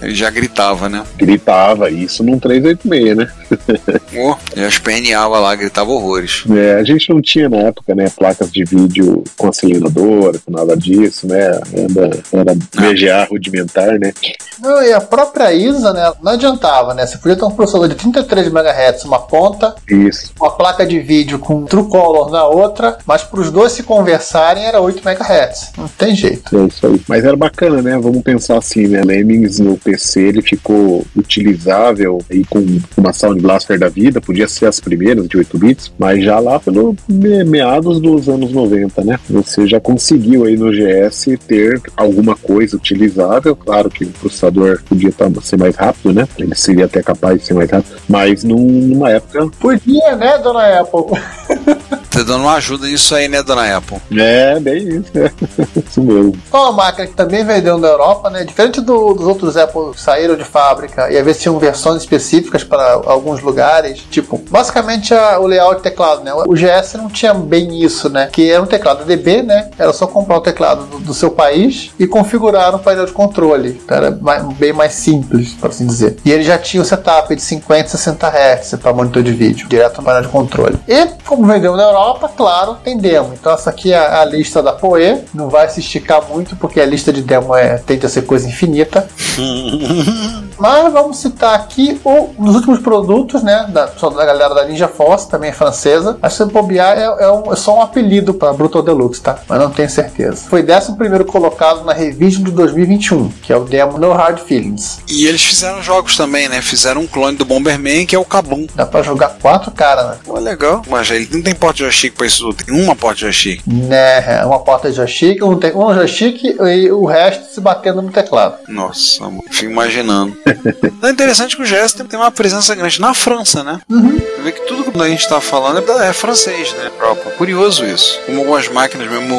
Ele 0.00 0.14
já 0.14 0.30
gritava, 0.30 0.88
né? 0.88 1.04
Gritava, 1.18 1.90
isso 1.90 2.24
num 2.24 2.38
386, 2.38 3.16
né? 3.18 3.30
Oh, 4.20 4.34
já 4.56 4.66
esperneava 4.66 5.38
lá, 5.38 5.54
gritava 5.54 5.90
horrores. 5.90 6.44
É, 6.50 6.74
a 6.76 6.82
gente 6.84 7.10
não 7.10 7.20
tinha 7.20 7.48
na 7.48 7.58
época, 7.58 7.94
né, 7.94 8.10
placas 8.16 8.50
de 8.50 8.64
vídeo 8.64 9.22
com 9.36 9.48
aceleradora, 9.48 10.38
com 10.44 10.50
nada 10.50 10.74
disso, 10.76 11.26
né? 11.26 11.60
Era, 11.98 12.18
era 12.32 12.54
VGA 12.54 13.24
rudimentar, 13.28 13.98
né? 13.98 14.12
Não, 14.60 14.82
e 14.82 14.92
a 14.92 15.00
própria 15.00 15.52
ISA, 15.52 15.92
né? 15.92 16.12
Não 16.22 16.32
adiantava, 16.32 16.94
né? 16.94 17.06
Você 17.06 17.18
podia 17.18 17.36
ter 17.36 17.44
um 17.44 17.50
processador 17.50 17.88
de 17.88 17.94
33 17.94 18.48
MHz, 18.48 19.04
uma 19.04 19.20
ponta, 19.20 19.74
Isso. 19.88 20.32
uma 20.40 20.50
placa 20.50 20.84
de 20.86 20.98
vídeo 21.00 21.38
com 21.38 21.64
True 21.64 21.88
Color 21.88 22.30
na 22.30 22.44
outra, 22.46 22.98
mas 23.06 23.22
para 23.22 23.40
os 23.40 23.50
dois 23.50 23.72
se 23.72 23.82
conversarem 23.82 24.64
era 24.64 24.80
8 24.80 25.00
MHz. 25.06 25.72
Não 25.78 25.88
tem 25.88 26.14
jeito. 26.14 26.56
É 26.56 26.64
isso 26.66 26.86
aí. 26.86 27.00
Mas 27.08 27.24
era 27.24 27.36
bacana, 27.36 27.80
né? 27.82 27.98
Vamos 27.98 28.22
pensar 28.22 28.58
assim, 28.58 28.86
né? 28.88 29.02
Lemmings 29.02 29.58
no 29.60 29.76
PC 29.76 30.20
ele 30.22 30.42
ficou 30.42 31.04
utilizável 31.16 32.18
aí 32.30 32.44
com 32.44 32.64
uma 32.96 33.12
Sound 33.12 33.40
Blaster 33.40 33.78
da 33.78 33.88
vida, 33.88 34.20
podia 34.20 34.48
ser 34.48 34.66
as 34.66 34.80
primeiras 34.80 35.26
de 35.28 35.36
8 35.36 35.58
bits, 35.58 35.92
mas 35.98 36.22
já 36.24 36.38
lá 36.38 36.58
pelo 36.60 36.96
me- 37.08 37.44
meados 37.44 38.00
dos 38.00 38.28
anos 38.28 38.52
90, 38.52 39.04
né? 39.04 39.18
Você 39.30 39.66
já 39.66 39.80
conseguiu 39.80 40.44
aí 40.44 40.56
no 40.56 40.70
GS 40.72 41.36
ter 41.46 41.80
alguma 41.96 42.36
coisa 42.36 42.76
utilizável, 42.76 43.54
claro 43.56 43.88
que 43.90 44.04
o 44.04 44.10
processador 44.10 44.80
podia 44.88 45.12
tá- 45.12 45.28
ser 45.42 45.56
mais 45.58 45.74
rápido, 45.76 46.12
né? 46.12 46.26
Ele 46.38 46.54
seria 46.54 46.84
até 46.86 47.02
capaz 47.02 47.40
de 47.40 47.46
ser 47.46 47.54
mais 47.54 47.70
rápido, 47.70 47.96
mas 48.08 48.44
num- 48.44 48.56
numa 48.88 49.10
época 49.10 49.48
Podia, 49.60 50.16
né, 50.16 50.38
dona 50.38 50.80
Apple? 50.80 51.04
Tá 52.18 52.24
dando 52.24 52.42
uma 52.42 52.54
ajuda 52.54 52.86
nisso 52.88 53.14
aí, 53.14 53.28
né, 53.28 53.42
dona 53.44 53.76
Apple? 53.76 53.98
é 54.18 54.58
bem 54.58 54.88
isso, 54.88 55.10
né? 55.14 55.30
isso 55.88 56.02
mesmo. 56.02 56.32
Uma 56.52 56.72
máquina 56.72 57.06
que 57.06 57.14
também 57.14 57.44
vendeu 57.44 57.78
na 57.78 57.86
Europa, 57.86 58.28
né? 58.28 58.42
Diferente 58.42 58.80
do- 58.80 59.14
dos 59.14 59.24
outros 59.24 59.56
Apple 59.56 59.92
que 59.94 60.00
saíram 60.00 60.34
de 60.34 60.42
fábrica 60.42 61.08
e 61.12 61.16
às 61.16 61.24
vezes 61.24 61.40
tinham 61.42 61.56
versões 61.60 62.02
específicas 62.02 62.64
para 62.64 62.94
alguns 63.06 63.40
lugares. 63.40 64.00
Tipo, 64.10 64.36
basicamente 64.50 65.14
a- 65.14 65.38
o 65.38 65.46
layout 65.46 65.80
teclado, 65.80 66.24
né? 66.24 66.32
O 66.34 66.54
GS 66.56 66.94
não 66.96 67.08
tinha 67.08 67.32
bem 67.32 67.84
isso, 67.84 68.08
né? 68.08 68.28
Que 68.32 68.50
era 68.50 68.60
um 68.60 68.66
teclado 68.66 69.04
DB, 69.04 69.42
né? 69.42 69.70
Era 69.78 69.92
só 69.92 70.04
comprar 70.08 70.38
o 70.38 70.40
teclado 70.40 70.86
do, 70.86 70.98
do 70.98 71.14
seu 71.14 71.30
país 71.30 71.92
e 72.00 72.06
configurar 72.08 72.74
um 72.74 72.78
painel 72.80 73.06
de 73.06 73.12
controle. 73.12 73.80
Então, 73.84 73.96
Era 73.96 74.10
mai- 74.10 74.42
bem 74.58 74.72
mais 74.72 74.94
simples, 74.94 75.52
por 75.54 75.70
assim 75.70 75.86
dizer. 75.86 76.16
E 76.24 76.32
ele 76.32 76.42
já 76.42 76.58
tinha 76.58 76.82
o 76.82 76.84
setup 76.84 77.32
de 77.36 77.42
50 77.42 77.86
e 77.86 77.90
60 77.90 78.26
Hz 78.28 78.74
para 78.82 78.92
monitor 78.92 79.22
de 79.22 79.30
vídeo, 79.32 79.68
direto 79.68 79.98
no 79.98 80.02
painel 80.02 80.22
de 80.22 80.28
controle. 80.28 80.76
E 80.88 81.06
como 81.24 81.46
vendeu 81.46 81.76
na 81.76 81.84
Europa, 81.84 82.07
claro, 82.14 82.76
tem 82.82 82.96
demo. 82.96 83.34
Então 83.34 83.52
essa 83.52 83.70
aqui 83.70 83.92
é 83.92 83.98
a 83.98 84.24
lista 84.24 84.62
da 84.62 84.72
PoE. 84.72 85.22
Não 85.34 85.48
vai 85.48 85.68
se 85.68 85.80
esticar 85.80 86.26
muito 86.28 86.56
porque 86.56 86.80
a 86.80 86.86
lista 86.86 87.12
de 87.12 87.22
demo 87.22 87.54
é, 87.54 87.78
tende 87.78 88.06
a 88.06 88.08
ser 88.08 88.22
coisa 88.22 88.48
infinita. 88.48 89.08
Mas 90.58 90.92
vamos 90.92 91.18
citar 91.18 91.54
aqui 91.54 92.00
o, 92.04 92.30
um 92.38 92.44
dos 92.44 92.56
últimos 92.56 92.80
produtos, 92.80 93.42
né? 93.42 93.66
Da, 93.70 93.86
da 93.86 94.24
galera 94.24 94.54
da 94.54 94.64
Ninja 94.64 94.88
Force, 94.88 95.28
também 95.28 95.50
é 95.50 95.52
francesa. 95.52 96.18
Acho 96.22 96.46
que 96.46 96.52
bobear 96.52 96.98
é, 96.98 97.04
é, 97.04 97.30
um- 97.30 97.52
é 97.52 97.56
só 97.56 97.76
um 97.76 97.82
apelido 97.82 98.34
para 98.34 98.52
Brutal 98.52 98.82
Deluxe, 98.82 99.20
tá? 99.20 99.38
Mas 99.48 99.58
não 99.58 99.70
tenho 99.70 99.88
certeza. 99.90 100.48
Foi 100.48 100.64
11 100.68 100.96
primeiro 100.96 101.24
colocado 101.24 101.84
na 101.84 101.92
Revision 101.92 102.42
de 102.44 102.50
2021, 102.50 103.28
que 103.42 103.52
é 103.52 103.56
o 103.56 103.64
demo 103.64 103.98
No 103.98 104.12
Hard 104.12 104.38
Feelings. 104.40 105.00
E 105.08 105.26
eles 105.26 105.42
fizeram 105.44 105.82
jogos 105.82 106.16
também, 106.16 106.48
né? 106.48 106.60
Fizeram 106.60 107.02
um 107.02 107.06
clone 107.06 107.36
do 107.36 107.44
Bomberman, 107.44 108.06
que 108.06 108.14
é 108.16 108.18
o 108.18 108.24
Kabum. 108.24 108.66
Dá 108.74 108.84
pra 108.86 109.02
jogar 109.02 109.36
quatro 109.40 109.70
caras, 109.70 110.06
né? 110.10 110.16
Pô, 110.24 110.38
legal. 110.38 110.82
Mas 110.88 111.10
ele 111.10 111.28
não 111.32 111.42
tem 111.42 111.54
porta 111.54 111.74
de 111.78 111.82
joystick 111.84 112.14
pra 112.16 112.26
isso. 112.26 112.52
Tem 112.54 112.74
uma 112.74 112.96
porta 112.96 113.16
de 113.16 113.20
joystick. 113.22 113.62
Né, 113.66 114.44
uma 114.44 114.58
porta 114.60 114.90
de 114.90 114.96
joystick, 114.96 115.42
um, 115.42 115.56
te- 115.56 115.72
um 115.74 115.94
joystick 115.94 116.42
e 116.44 116.90
o 116.90 117.04
resto 117.04 117.52
se 117.54 117.60
batendo 117.60 118.02
no 118.02 118.10
teclado. 118.10 118.56
Nossa, 118.68 119.24
fico 119.50 119.70
imaginando. 119.70 120.36
é 121.02 121.10
interessante 121.10 121.56
que 121.56 121.62
o 121.62 121.66
GS 121.66 121.92
tem, 121.92 122.18
uma 122.18 122.30
presença 122.30 122.74
grande 122.74 123.00
na 123.00 123.14
França, 123.14 123.62
né? 123.62 123.80
Você 123.88 124.42
vê 124.42 124.52
que 124.52 124.66
tudo 124.66 124.90
que 124.90 125.00
a 125.00 125.08
gente 125.08 125.28
tá 125.28 125.40
falando 125.40 125.78
é, 125.78 126.08
é 126.08 126.12
francês, 126.12 126.72
né? 126.74 126.90
Europa. 126.98 127.30
Curioso 127.30 127.84
isso. 127.84 128.20
Como 128.26 128.40
algumas 128.40 128.68
máquinas 128.68 129.08
mesmo 129.08 129.34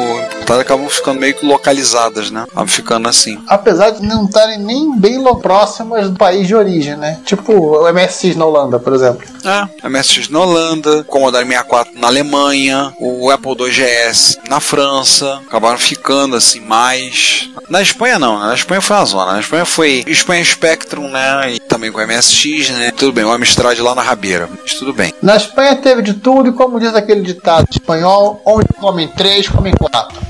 importadas 0.50 0.60
acabam 0.60 0.88
ficando 0.88 1.20
meio 1.20 1.34
que 1.34 1.46
localizadas, 1.46 2.30
né? 2.30 2.42
Acabam 2.42 2.66
ficando 2.66 3.08
assim. 3.08 3.40
Apesar 3.46 3.90
de 3.90 4.02
não 4.02 4.24
estarem 4.24 4.58
nem 4.58 4.96
bem 4.98 5.20
próximas 5.40 6.08
do 6.08 6.16
país 6.16 6.46
de 6.46 6.54
origem, 6.54 6.96
né? 6.96 7.20
Tipo 7.24 7.52
o 7.52 7.92
MSX 7.92 8.36
na 8.36 8.44
Holanda, 8.44 8.78
por 8.78 8.92
exemplo. 8.92 9.26
É, 9.44 9.68
a 9.82 9.88
MSX 9.88 10.28
na 10.28 10.40
Holanda, 10.40 10.98
o 10.98 11.04
Commodore 11.04 11.46
64 11.46 11.98
na 11.98 12.06
Alemanha, 12.08 12.92
o 12.98 13.30
Apple 13.30 13.52
II 13.52 13.70
GS 13.70 14.38
na 14.48 14.60
França, 14.60 15.40
acabaram 15.46 15.78
ficando 15.78 16.36
assim 16.36 16.60
mais. 16.60 17.50
Na 17.68 17.80
Espanha 17.80 18.18
não, 18.18 18.40
né? 18.40 18.46
na 18.48 18.54
Espanha 18.54 18.80
foi 18.80 18.96
uma 18.96 19.04
zona. 19.04 19.32
Na 19.34 19.40
Espanha 19.40 19.64
foi 19.64 20.04
Espanha 20.06 20.44
Spectrum, 20.44 20.99
né? 21.08 21.54
E 21.54 21.58
também 21.60 21.90
com 21.90 22.00
MSX, 22.00 22.70
né? 22.70 22.90
Tudo 22.90 23.12
bem, 23.12 23.24
o 23.24 23.32
Amstrad 23.32 23.78
lá 23.78 23.94
na 23.94 24.02
rabeira, 24.02 24.48
mas 24.60 24.74
tudo 24.74 24.92
bem. 24.92 25.12
Na 25.22 25.36
Espanha 25.36 25.76
teve 25.76 26.02
de 26.02 26.14
tudo 26.14 26.48
e 26.48 26.52
como 26.52 26.80
diz 26.80 26.94
aquele 26.94 27.22
ditado 27.22 27.66
espanhol, 27.70 28.42
onde 28.44 28.68
comem 28.78 29.08
três, 29.08 29.48
comem 29.48 29.72
quatro. 29.72 30.29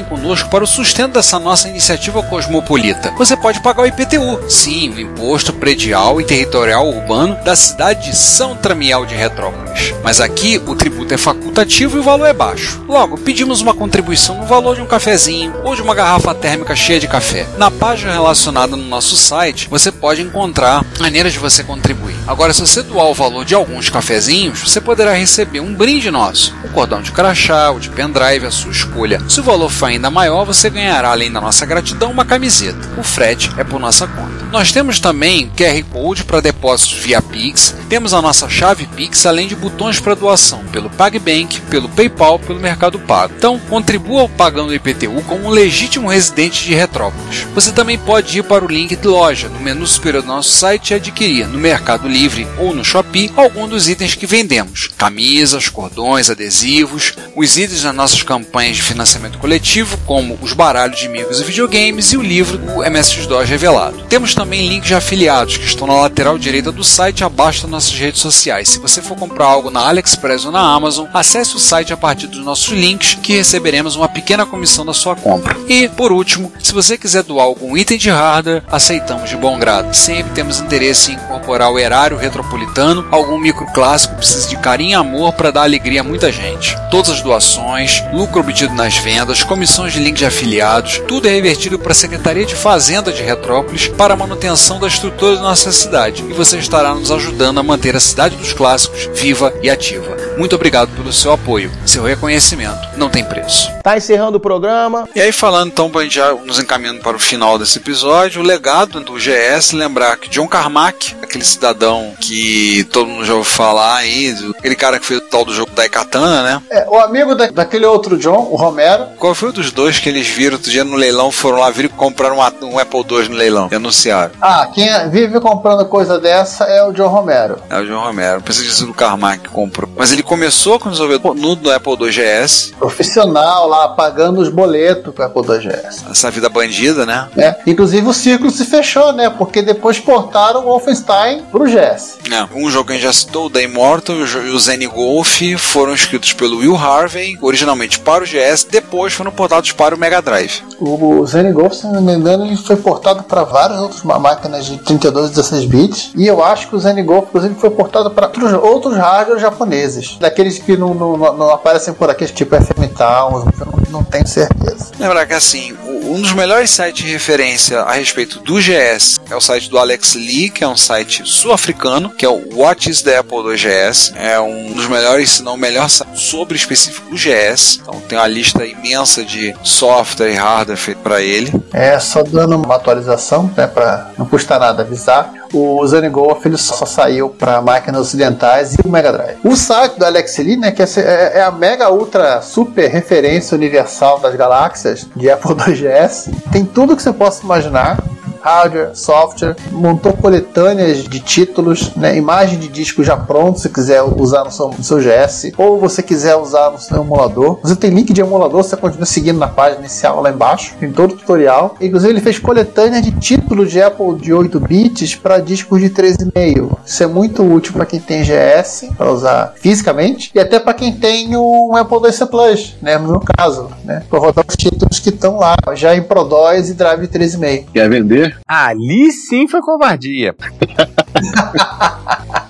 conosco 0.00 0.48
para 0.48 0.62
o 0.62 0.66
sustento 0.66 1.14
dessa 1.14 1.40
nossa 1.40 1.68
iniciativa 1.68 2.22
cosmopolita. 2.22 3.12
Você 3.18 3.36
pode 3.36 3.60
pagar 3.60 3.82
o 3.82 3.86
IPTU, 3.86 4.48
sim, 4.48 4.90
o 4.90 5.00
Imposto 5.00 5.52
Predial 5.52 6.20
e 6.20 6.24
Territorial 6.24 6.88
Urbano 6.88 7.36
da 7.44 7.56
cidade 7.56 8.10
de 8.10 8.16
São 8.16 8.56
Tramiel 8.56 9.04
de 9.04 9.14
Retrópolis. 9.14 9.92
Mas 10.04 10.20
aqui 10.20 10.62
o 10.66 10.74
tributo 10.76 11.12
é 11.12 11.18
facultativo 11.18 11.96
e 11.96 12.00
o 12.00 12.04
valor 12.04 12.26
é 12.26 12.32
baixo. 12.32 12.84
Logo, 12.86 13.18
pedimos 13.18 13.60
uma 13.60 13.74
contribuição 13.74 14.38
no 14.38 14.46
valor 14.46 14.76
de 14.76 14.82
um 14.82 14.86
cafezinho 14.86 15.54
ou 15.64 15.74
de 15.74 15.82
uma 15.82 15.94
garrafa 15.94 16.34
térmica 16.34 16.76
cheia 16.76 17.00
de 17.00 17.08
café. 17.08 17.46
Na 17.58 17.70
página 17.70 18.12
relacionada 18.12 18.76
no 18.76 18.84
nosso 18.84 19.16
site, 19.16 19.68
você 19.68 19.90
pode 19.90 20.22
encontrar 20.22 20.84
maneiras 21.00 21.32
de 21.32 21.38
você 21.38 21.64
contribuir. 21.64 22.01
Agora, 22.26 22.52
se 22.52 22.60
você 22.60 22.82
doar 22.82 23.06
o 23.06 23.14
valor 23.14 23.44
de 23.44 23.54
alguns 23.54 23.90
cafezinhos, 23.90 24.60
você 24.60 24.80
poderá 24.80 25.12
receber 25.12 25.60
um 25.60 25.74
brinde 25.74 26.10
nosso, 26.10 26.54
um 26.64 26.68
cordão 26.68 27.02
de 27.02 27.10
crachá 27.10 27.70
ou 27.70 27.80
de 27.80 27.90
pendrive, 27.90 28.46
a 28.46 28.50
sua 28.50 28.70
escolha. 28.70 29.20
Se 29.28 29.40
o 29.40 29.42
valor 29.42 29.70
for 29.70 29.86
ainda 29.86 30.10
maior, 30.10 30.44
você 30.44 30.70
ganhará, 30.70 31.10
além 31.10 31.32
da 31.32 31.40
nossa 31.40 31.66
gratidão, 31.66 32.12
uma 32.12 32.24
camiseta. 32.24 32.88
O 32.96 33.02
frete 33.02 33.50
é 33.58 33.64
por 33.64 33.80
nossa 33.80 34.06
conta. 34.06 34.42
Nós 34.52 34.70
temos 34.70 35.00
também 35.00 35.50
QR 35.56 35.82
Code 35.90 36.24
para 36.24 36.40
depósitos 36.40 36.98
via 36.98 37.20
Pix, 37.20 37.74
temos 37.88 38.14
a 38.14 38.22
nossa 38.22 38.48
chave 38.48 38.86
Pix, 38.86 39.26
além 39.26 39.48
de 39.48 39.56
botões 39.56 39.98
para 39.98 40.14
doação 40.14 40.62
pelo 40.70 40.90
PagBank, 40.90 41.60
pelo 41.62 41.88
PayPal, 41.88 42.38
pelo 42.38 42.60
Mercado 42.60 42.98
Pago. 42.98 43.34
Então, 43.36 43.58
contribua 43.58 44.28
pagando 44.28 44.68
o 44.68 44.74
IPTU 44.74 45.22
como 45.26 45.46
um 45.46 45.50
legítimo 45.50 46.08
residente 46.08 46.64
de 46.64 46.74
Retrópolis. 46.74 47.46
Você 47.54 47.72
também 47.72 47.98
pode 47.98 48.38
ir 48.38 48.42
para 48.42 48.64
o 48.64 48.68
link 48.68 48.94
de 48.94 49.08
loja 49.08 49.48
no 49.48 49.58
menu 49.58 49.86
superior 49.86 50.22
do 50.22 50.28
nosso 50.28 50.50
site 50.50 50.90
e 50.90 50.94
adquirir 50.94 51.48
no 51.48 51.58
Mercado 51.58 52.06
Livre 52.12 52.46
ou 52.58 52.74
no 52.74 52.84
Shopee 52.84 53.32
algum 53.36 53.66
dos 53.66 53.88
itens 53.88 54.14
que 54.14 54.26
vendemos: 54.26 54.88
camisas, 54.98 55.68
cordões, 55.68 56.28
adesivos, 56.28 57.14
os 57.34 57.56
itens 57.56 57.82
das 57.82 57.94
nossas 57.94 58.22
campanhas 58.22 58.76
de 58.76 58.82
financiamento 58.82 59.38
coletivo, 59.38 59.96
como 60.06 60.38
os 60.42 60.52
baralhos 60.52 60.98
de 60.98 61.06
amigos 61.06 61.40
e 61.40 61.44
videogames 61.44 62.12
e 62.12 62.16
o 62.16 62.22
livro 62.22 62.58
do 62.58 62.72
MSX2 62.82 63.44
revelado. 63.44 64.04
Temos 64.08 64.34
também 64.34 64.68
links 64.68 64.88
de 64.88 64.94
afiliados 64.94 65.56
que 65.56 65.66
estão 65.66 65.86
na 65.86 65.94
lateral 65.94 66.38
direita 66.38 66.70
do 66.70 66.84
site 66.84 67.24
abaixo 67.24 67.62
das 67.62 67.70
nossas 67.70 67.94
redes 67.94 68.20
sociais. 68.20 68.68
Se 68.68 68.78
você 68.78 69.00
for 69.00 69.16
comprar 69.16 69.46
algo 69.46 69.70
na 69.70 69.80
AliExpress 69.88 70.44
ou 70.44 70.52
na 70.52 70.60
Amazon, 70.60 71.06
acesse 71.14 71.56
o 71.56 71.58
site 71.58 71.92
a 71.92 71.96
partir 71.96 72.26
dos 72.26 72.44
nossos 72.44 72.68
links 72.68 73.18
que 73.22 73.36
receberemos 73.36 73.96
uma 73.96 74.08
pequena 74.08 74.44
comissão 74.44 74.84
da 74.84 74.92
sua 74.92 75.16
compra. 75.16 75.56
E, 75.68 75.88
por 75.88 76.12
último, 76.12 76.52
se 76.62 76.72
você 76.72 76.98
quiser 76.98 77.22
doar 77.22 77.46
algum 77.46 77.76
item 77.76 77.98
de 77.98 78.10
hardware, 78.10 78.62
aceitamos 78.70 79.30
de 79.30 79.36
bom 79.36 79.58
grado. 79.58 79.94
Sempre 79.94 80.32
temos 80.32 80.60
interesse 80.60 81.12
em 81.12 81.14
incorporar 81.14 81.70
o 81.70 81.78
erário 82.02 82.16
retropolitano, 82.16 83.06
algum 83.12 83.38
microclássico 83.38 84.16
precisa 84.16 84.48
de 84.48 84.56
carinho 84.56 84.90
e 84.90 84.94
amor 84.94 85.32
para 85.34 85.52
dar 85.52 85.62
alegria 85.62 86.00
a 86.00 86.04
muita 86.04 86.32
gente. 86.32 86.76
Todas 86.90 87.10
as 87.10 87.22
doações, 87.22 88.02
lucro 88.12 88.40
obtido 88.40 88.74
nas 88.74 88.96
vendas, 88.98 89.44
comissões 89.44 89.92
de 89.92 90.00
link 90.00 90.16
de 90.16 90.26
afiliados, 90.26 91.00
tudo 91.06 91.28
é 91.28 91.30
revertido 91.30 91.78
para 91.78 91.92
a 91.92 91.94
Secretaria 91.94 92.44
de 92.44 92.56
Fazenda 92.56 93.12
de 93.12 93.22
Retrópolis 93.22 93.86
para 93.86 94.14
a 94.14 94.16
manutenção 94.16 94.80
da 94.80 94.88
estrutura 94.88 95.36
da 95.36 95.42
nossa 95.42 95.70
cidade. 95.70 96.24
E 96.28 96.32
você 96.32 96.58
estará 96.58 96.92
nos 96.94 97.10
ajudando 97.12 97.58
a 97.58 97.62
manter 97.62 97.94
a 97.94 98.00
cidade 98.00 98.36
dos 98.36 98.52
clássicos 98.52 99.08
viva 99.14 99.54
e 99.62 99.70
ativa. 99.70 100.21
Muito 100.36 100.54
obrigado 100.54 100.88
pelo 100.96 101.12
seu 101.12 101.32
apoio. 101.32 101.70
Seu 101.84 102.02
reconhecimento 102.04 102.78
não 102.96 103.08
tem 103.08 103.24
preço. 103.24 103.70
Tá 103.82 103.96
encerrando 103.96 104.38
o 104.38 104.40
programa. 104.40 105.08
E 105.14 105.20
aí, 105.20 105.32
falando 105.32 105.68
então, 105.68 105.90
pra 105.90 106.02
gente 106.02 106.14
já 106.16 106.32
nos 106.32 106.58
encaminhando 106.58 107.00
para 107.00 107.16
o 107.16 107.20
final 107.20 107.58
desse 107.58 107.78
episódio, 107.78 108.40
o 108.40 108.44
legado 108.44 109.00
do 109.00 109.14
GS, 109.14 109.72
lembrar 109.72 110.16
que 110.16 110.28
John 110.28 110.48
Carmack, 110.48 111.14
aquele 111.22 111.44
cidadão 111.44 112.14
que 112.20 112.84
todo 112.92 113.08
mundo 113.08 113.24
já 113.24 113.34
ouviu 113.34 113.50
falar 113.50 113.96
aí, 113.96 114.34
aquele 114.58 114.74
cara 114.76 114.98
que 114.98 115.06
fez 115.06 115.20
o 115.20 115.24
tal 115.24 115.44
do 115.44 115.52
jogo 115.54 115.72
da 115.72 115.88
Katana, 115.88 116.42
né? 116.42 116.62
É, 116.70 116.86
o 116.88 116.98
amigo 116.98 117.34
da, 117.34 117.48
daquele 117.48 117.84
outro 117.86 118.16
John, 118.16 118.48
o 118.50 118.56
Romero. 118.56 119.06
Qual 119.18 119.34
foi 119.34 119.50
o 119.50 119.52
dos 119.52 119.70
dois 119.72 119.98
que 119.98 120.08
eles 120.08 120.26
viram 120.28 120.56
outro 120.56 120.70
dia 120.70 120.84
no 120.84 120.96
leilão, 120.96 121.30
foram 121.30 121.58
lá, 121.58 121.70
viram 121.70 121.88
e 121.88 121.92
compraram 121.92 122.38
um, 122.38 122.66
um 122.66 122.78
Apple 122.78 123.04
II 123.10 123.28
no 123.28 123.36
leilão 123.36 123.68
e 123.70 123.74
anunciaram? 123.74 124.32
Ah, 124.40 124.68
quem 124.72 124.88
é- 124.88 125.08
vive 125.08 125.40
comprando 125.40 125.84
coisa 125.86 126.18
dessa 126.18 126.64
é 126.64 126.82
o 126.82 126.92
John 126.92 127.08
Romero. 127.08 127.58
É 127.68 127.78
o 127.78 127.86
John 127.86 128.00
Romero. 128.00 128.40
Pensei 128.42 128.62
que 128.62 128.68
tinha 128.68 128.78
sido 128.78 128.90
o 128.90 128.94
Carmack 128.94 129.42
que 129.42 129.48
comprou. 129.48 129.90
Mas 129.96 130.12
ele 130.12 130.21
começou 130.22 130.78
com 130.78 130.88
o 130.88 130.92
desenvolvedor 130.92 131.34
no 131.34 131.54
do 131.54 131.70
Apple 131.70 131.92
II 131.92 132.10
GS, 132.10 132.72
Profissional 132.78 133.68
lá, 133.68 133.88
pagando 133.88 134.40
os 134.40 134.48
boletos 134.48 135.12
a 135.18 135.26
Apple 135.26 135.42
II 135.42 135.58
GS. 135.58 136.04
essa 136.10 136.30
vida 136.30 136.48
bandida, 136.48 137.06
né? 137.06 137.28
É, 137.36 137.56
inclusive 137.66 138.06
o 138.06 138.12
ciclo 138.12 138.50
se 138.50 138.64
fechou, 138.64 139.12
né? 139.12 139.30
Porque 139.30 139.62
depois 139.62 139.98
portaram 139.98 140.60
o 140.60 140.64
Wolfenstein 140.64 141.42
pro 141.50 141.64
GS. 141.64 142.18
É, 142.30 142.46
um 142.54 142.70
jogo 142.70 142.86
que 142.86 142.92
a 142.92 142.94
gente 142.96 143.04
já 143.04 143.12
citou, 143.12 143.46
o 143.46 143.50
The 143.50 143.62
Immortal 143.62 144.16
e 144.16 144.50
o 144.50 144.58
Zen 144.58 144.88
Golf, 144.88 145.40
foram 145.58 145.94
escritos 145.94 146.32
pelo 146.32 146.58
Will 146.58 146.76
Harvey, 146.76 147.38
originalmente 147.40 147.98
para 147.98 148.24
o 148.24 148.26
GS, 148.26 148.64
depois 148.70 149.12
foram 149.12 149.30
portados 149.30 149.72
para 149.72 149.94
o 149.94 149.98
Mega 149.98 150.20
Drive. 150.20 150.62
O 150.80 151.24
Zen 151.26 151.52
Golf, 151.52 151.74
se 151.74 151.86
não 151.86 152.00
me 152.00 152.14
engano, 152.14 152.44
ele 152.44 152.56
foi 152.56 152.76
portado 152.76 153.22
para 153.22 153.44
várias 153.44 153.78
outras 153.78 154.02
máquinas 154.02 154.66
de 154.66 154.78
32 154.78 155.30
e 155.30 155.34
16 155.34 155.64
bits. 155.66 156.12
E 156.16 156.26
eu 156.26 156.42
acho 156.42 156.68
que 156.68 156.76
o 156.76 156.80
Zen 156.80 157.04
Golf, 157.04 157.28
inclusive, 157.28 157.54
foi 157.54 157.70
portado 157.70 158.10
para 158.10 158.26
outros, 158.26 158.52
outros 158.52 158.96
hardware 158.96 159.38
japoneses. 159.38 160.11
Daqueles 160.18 160.58
que 160.58 160.76
não, 160.76 160.94
não, 160.94 161.16
não- 161.16 161.50
aparecem 161.50 161.92
por 161.94 162.08
aqui, 162.10 162.26
tipo 162.26 162.54
FM 162.56 162.92
Towns, 162.96 163.44
eu 163.60 163.66
não, 163.66 163.82
não 163.90 164.04
tenho 164.04 164.26
certeza. 164.26 164.90
Lembrar 164.98 165.26
que 165.26 165.34
assim, 165.34 165.76
um 166.04 166.20
dos 166.20 166.32
melhores 166.32 166.70
sites 166.70 167.04
de 167.04 167.12
referência 167.12 167.80
a 167.80 167.92
respeito 167.92 168.40
do 168.40 168.56
GS 168.60 169.20
é 169.30 169.36
o 169.36 169.40
site 169.40 169.68
do 169.70 169.78
Alex 169.78 170.14
Lee, 170.14 170.50
que 170.50 170.64
é 170.64 170.68
um 170.68 170.76
site 170.76 171.22
sul-africano, 171.24 172.10
que 172.10 172.24
é 172.24 172.28
o 172.28 172.42
What 172.56 172.88
is 172.90 173.02
the 173.02 173.18
Apple 173.18 173.38
II 173.38 173.56
GS. 173.56 174.12
É 174.16 174.38
um 174.40 174.72
dos 174.72 174.86
melhores, 174.88 175.30
se 175.30 175.42
não 175.42 175.54
o 175.54 175.58
melhor 175.58 175.88
site 175.88 176.18
sobre 176.18 176.56
específico 176.56 177.08
do 177.10 177.16
GS. 177.16 177.78
Então 177.82 178.00
tem 178.08 178.18
uma 178.18 178.26
lista 178.26 178.64
imensa 178.64 179.24
de 179.24 179.54
software 179.62 180.30
e 180.32 180.34
hardware 180.34 180.76
feito 180.78 180.98
para 180.98 181.20
ele. 181.20 181.52
É, 181.72 181.98
só 181.98 182.22
dando 182.22 182.56
uma 182.56 182.76
atualização, 182.76 183.50
né, 183.56 183.66
para 183.66 184.10
não 184.18 184.26
custa 184.26 184.58
nada 184.58 184.82
avisar. 184.82 185.32
O 185.52 185.86
Zen 185.86 186.10
Golf 186.10 186.44
ele 186.46 186.56
só 186.56 186.86
saiu 186.86 187.28
para 187.28 187.60
máquinas 187.60 188.00
ocidentais 188.00 188.74
e 188.74 188.86
o 188.86 188.90
Mega 188.90 189.12
Drive. 189.12 189.38
O 189.44 189.54
site 189.54 189.98
do 189.98 190.04
Alex 190.04 190.38
Lee, 190.38 190.56
né, 190.56 190.70
que 190.70 190.82
é, 190.82 190.86
é 191.34 191.42
a 191.42 191.50
mega 191.50 191.90
ultra 191.90 192.40
super 192.40 192.88
referência 192.88 193.54
universal 193.54 194.18
das 194.18 194.34
galáxias 194.34 195.06
de 195.14 195.30
Apple 195.30 195.52
II 195.68 195.74
GS, 195.74 196.30
tem 196.50 196.64
tudo 196.64 196.96
que 196.96 197.02
você 197.02 197.12
possa 197.12 197.42
imaginar 197.44 198.02
hardware, 198.42 198.90
software, 198.94 199.56
montou 199.70 200.12
coletâneas 200.12 201.04
de 201.04 201.20
títulos, 201.20 201.94
né, 201.94 202.16
imagem 202.16 202.58
de 202.58 202.68
disco 202.68 203.02
já 203.04 203.16
pronto, 203.16 203.60
se 203.60 203.68
quiser 203.68 204.02
usar 204.02 204.44
no 204.44 204.50
seu, 204.50 204.68
no 204.68 204.82
seu 204.82 204.98
GS, 204.98 205.52
ou 205.56 205.78
você 205.78 206.02
quiser 206.02 206.36
usar 206.36 206.70
no 206.70 206.78
seu 206.78 207.02
emulador. 207.02 207.58
Você 207.62 207.76
tem 207.76 207.90
link 207.90 208.12
de 208.12 208.20
emulador, 208.20 208.62
você 208.62 208.76
continua 208.76 209.06
seguindo 209.06 209.38
na 209.38 209.48
página 209.48 209.80
inicial 209.80 210.20
lá 210.20 210.30
embaixo, 210.30 210.74
tem 210.78 210.90
todo 210.90 211.12
o 211.12 211.16
tutorial. 211.16 211.76
Inclusive 211.80 212.12
ele 212.12 212.20
fez 212.20 212.38
coletânea 212.38 213.00
de 213.00 213.12
títulos 213.12 213.70
de 213.70 213.80
Apple 213.80 214.16
de 214.16 214.32
8 214.32 214.60
bits 214.60 215.14
para 215.14 215.38
discos 215.38 215.80
de 215.80 215.90
13,5. 215.90 216.78
Isso 216.84 217.02
é 217.02 217.06
muito 217.06 217.42
útil 217.42 217.72
para 217.72 217.86
quem 217.86 218.00
tem 218.00 218.22
GS, 218.22 218.88
para 218.96 219.10
usar 219.10 219.54
fisicamente, 219.56 220.30
e 220.34 220.40
até 220.40 220.58
para 220.58 220.74
quem 220.74 220.92
tem 220.92 221.36
um 221.36 221.76
Apple 221.76 221.98
IIc 222.04 222.26
Plus, 222.26 222.76
né, 222.80 222.98
no 222.98 223.08
meu 223.08 223.20
caso, 223.20 223.68
né, 223.84 224.02
para 224.08 224.18
rodar 224.18 224.44
os 224.48 224.56
títulos 224.56 224.98
que 224.98 225.10
estão 225.10 225.38
lá, 225.38 225.54
já 225.74 225.94
em 225.94 226.02
Pro 226.02 226.24
2 226.24 226.70
e 226.70 226.74
Drive 226.74 227.08
13,5. 227.08 227.66
Quer 227.72 227.88
vender? 227.88 228.31
Ali 228.46 229.10
sim 229.12 229.46
foi 229.48 229.60
covardia. 229.60 230.34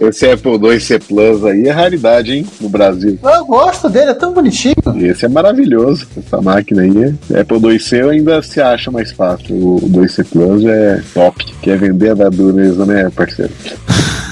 Esse 0.00 0.28
Apple 0.30 0.52
II 0.56 0.80
C 0.80 0.98
Plus 0.98 1.44
aí 1.44 1.68
é 1.68 1.70
raridade, 1.70 2.32
hein? 2.32 2.46
No 2.60 2.68
Brasil. 2.68 3.18
Eu 3.22 3.44
gosto 3.46 3.88
dele, 3.88 4.10
é 4.10 4.14
tão 4.14 4.32
bonitinho. 4.32 4.74
Esse 4.96 5.26
é 5.26 5.28
maravilhoso. 5.28 6.06
Essa 6.16 6.40
máquina 6.40 6.82
aí. 6.82 7.14
é- 7.32 7.40
Apple 7.40 7.58
IIc 7.72 7.94
ainda 8.10 8.42
se 8.42 8.60
acha 8.60 8.90
mais 8.90 9.12
fácil. 9.12 9.54
O 9.54 9.80
2C 9.88 10.24
Plus 10.24 10.64
é 10.64 11.02
top. 11.14 11.44
Quer 11.62 11.78
vender 11.78 12.10
a 12.10 12.14
da 12.14 12.28
dureza, 12.28 12.84
né, 12.84 13.08
parceiro? 13.10 13.52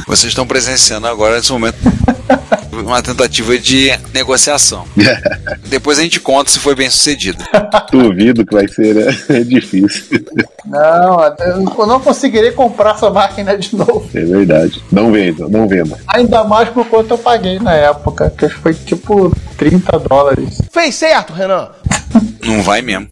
Vocês 0.07 0.31
estão 0.33 0.47
presenciando 0.47 1.07
agora 1.07 1.37
nesse 1.37 1.53
momento 1.53 1.77
uma 2.87 3.03
tentativa 3.03 3.59
de 3.59 3.91
negociação. 4.13 4.85
Depois 5.69 5.99
a 5.99 6.03
gente 6.03 6.21
conta 6.21 6.51
se 6.51 6.59
foi 6.59 6.75
bem 6.75 6.91
sucedido. 6.91 7.43
Duvido 7.91 8.45
que 8.45 8.55
vai 8.55 8.69
ser, 8.69 8.95
né? 8.95 9.17
É 9.41 9.45
difícil. 9.45 10.25
Não, 10.67 11.23
eu 11.79 11.87
não 11.87 12.01
conseguirei 12.01 12.53
comprar 12.53 12.95
essa 12.95 13.09
máquina 13.11 13.57
de 13.57 13.75
novo. 13.77 14.09
É 14.13 14.25
verdade. 14.25 14.83
Não 14.91 15.13
venda, 15.13 15.49
não 15.49 15.69
venda. 15.69 15.99
Ainda 16.09 16.45
mais 16.45 16.69
por 16.69 16.85
quanto 16.87 17.13
eu 17.13 17.19
paguei 17.19 17.59
na 17.59 17.73
época, 17.75 18.33
que 18.37 18.49
foi 18.49 18.75
tipo 18.75 19.35
30 19.57 19.99
dólares. 20.01 20.61
Fez 20.73 20.95
certo, 20.95 21.33
Renan. 21.33 21.69
Não 22.45 22.63
vai 22.63 22.83
mesmo. 22.83 23.09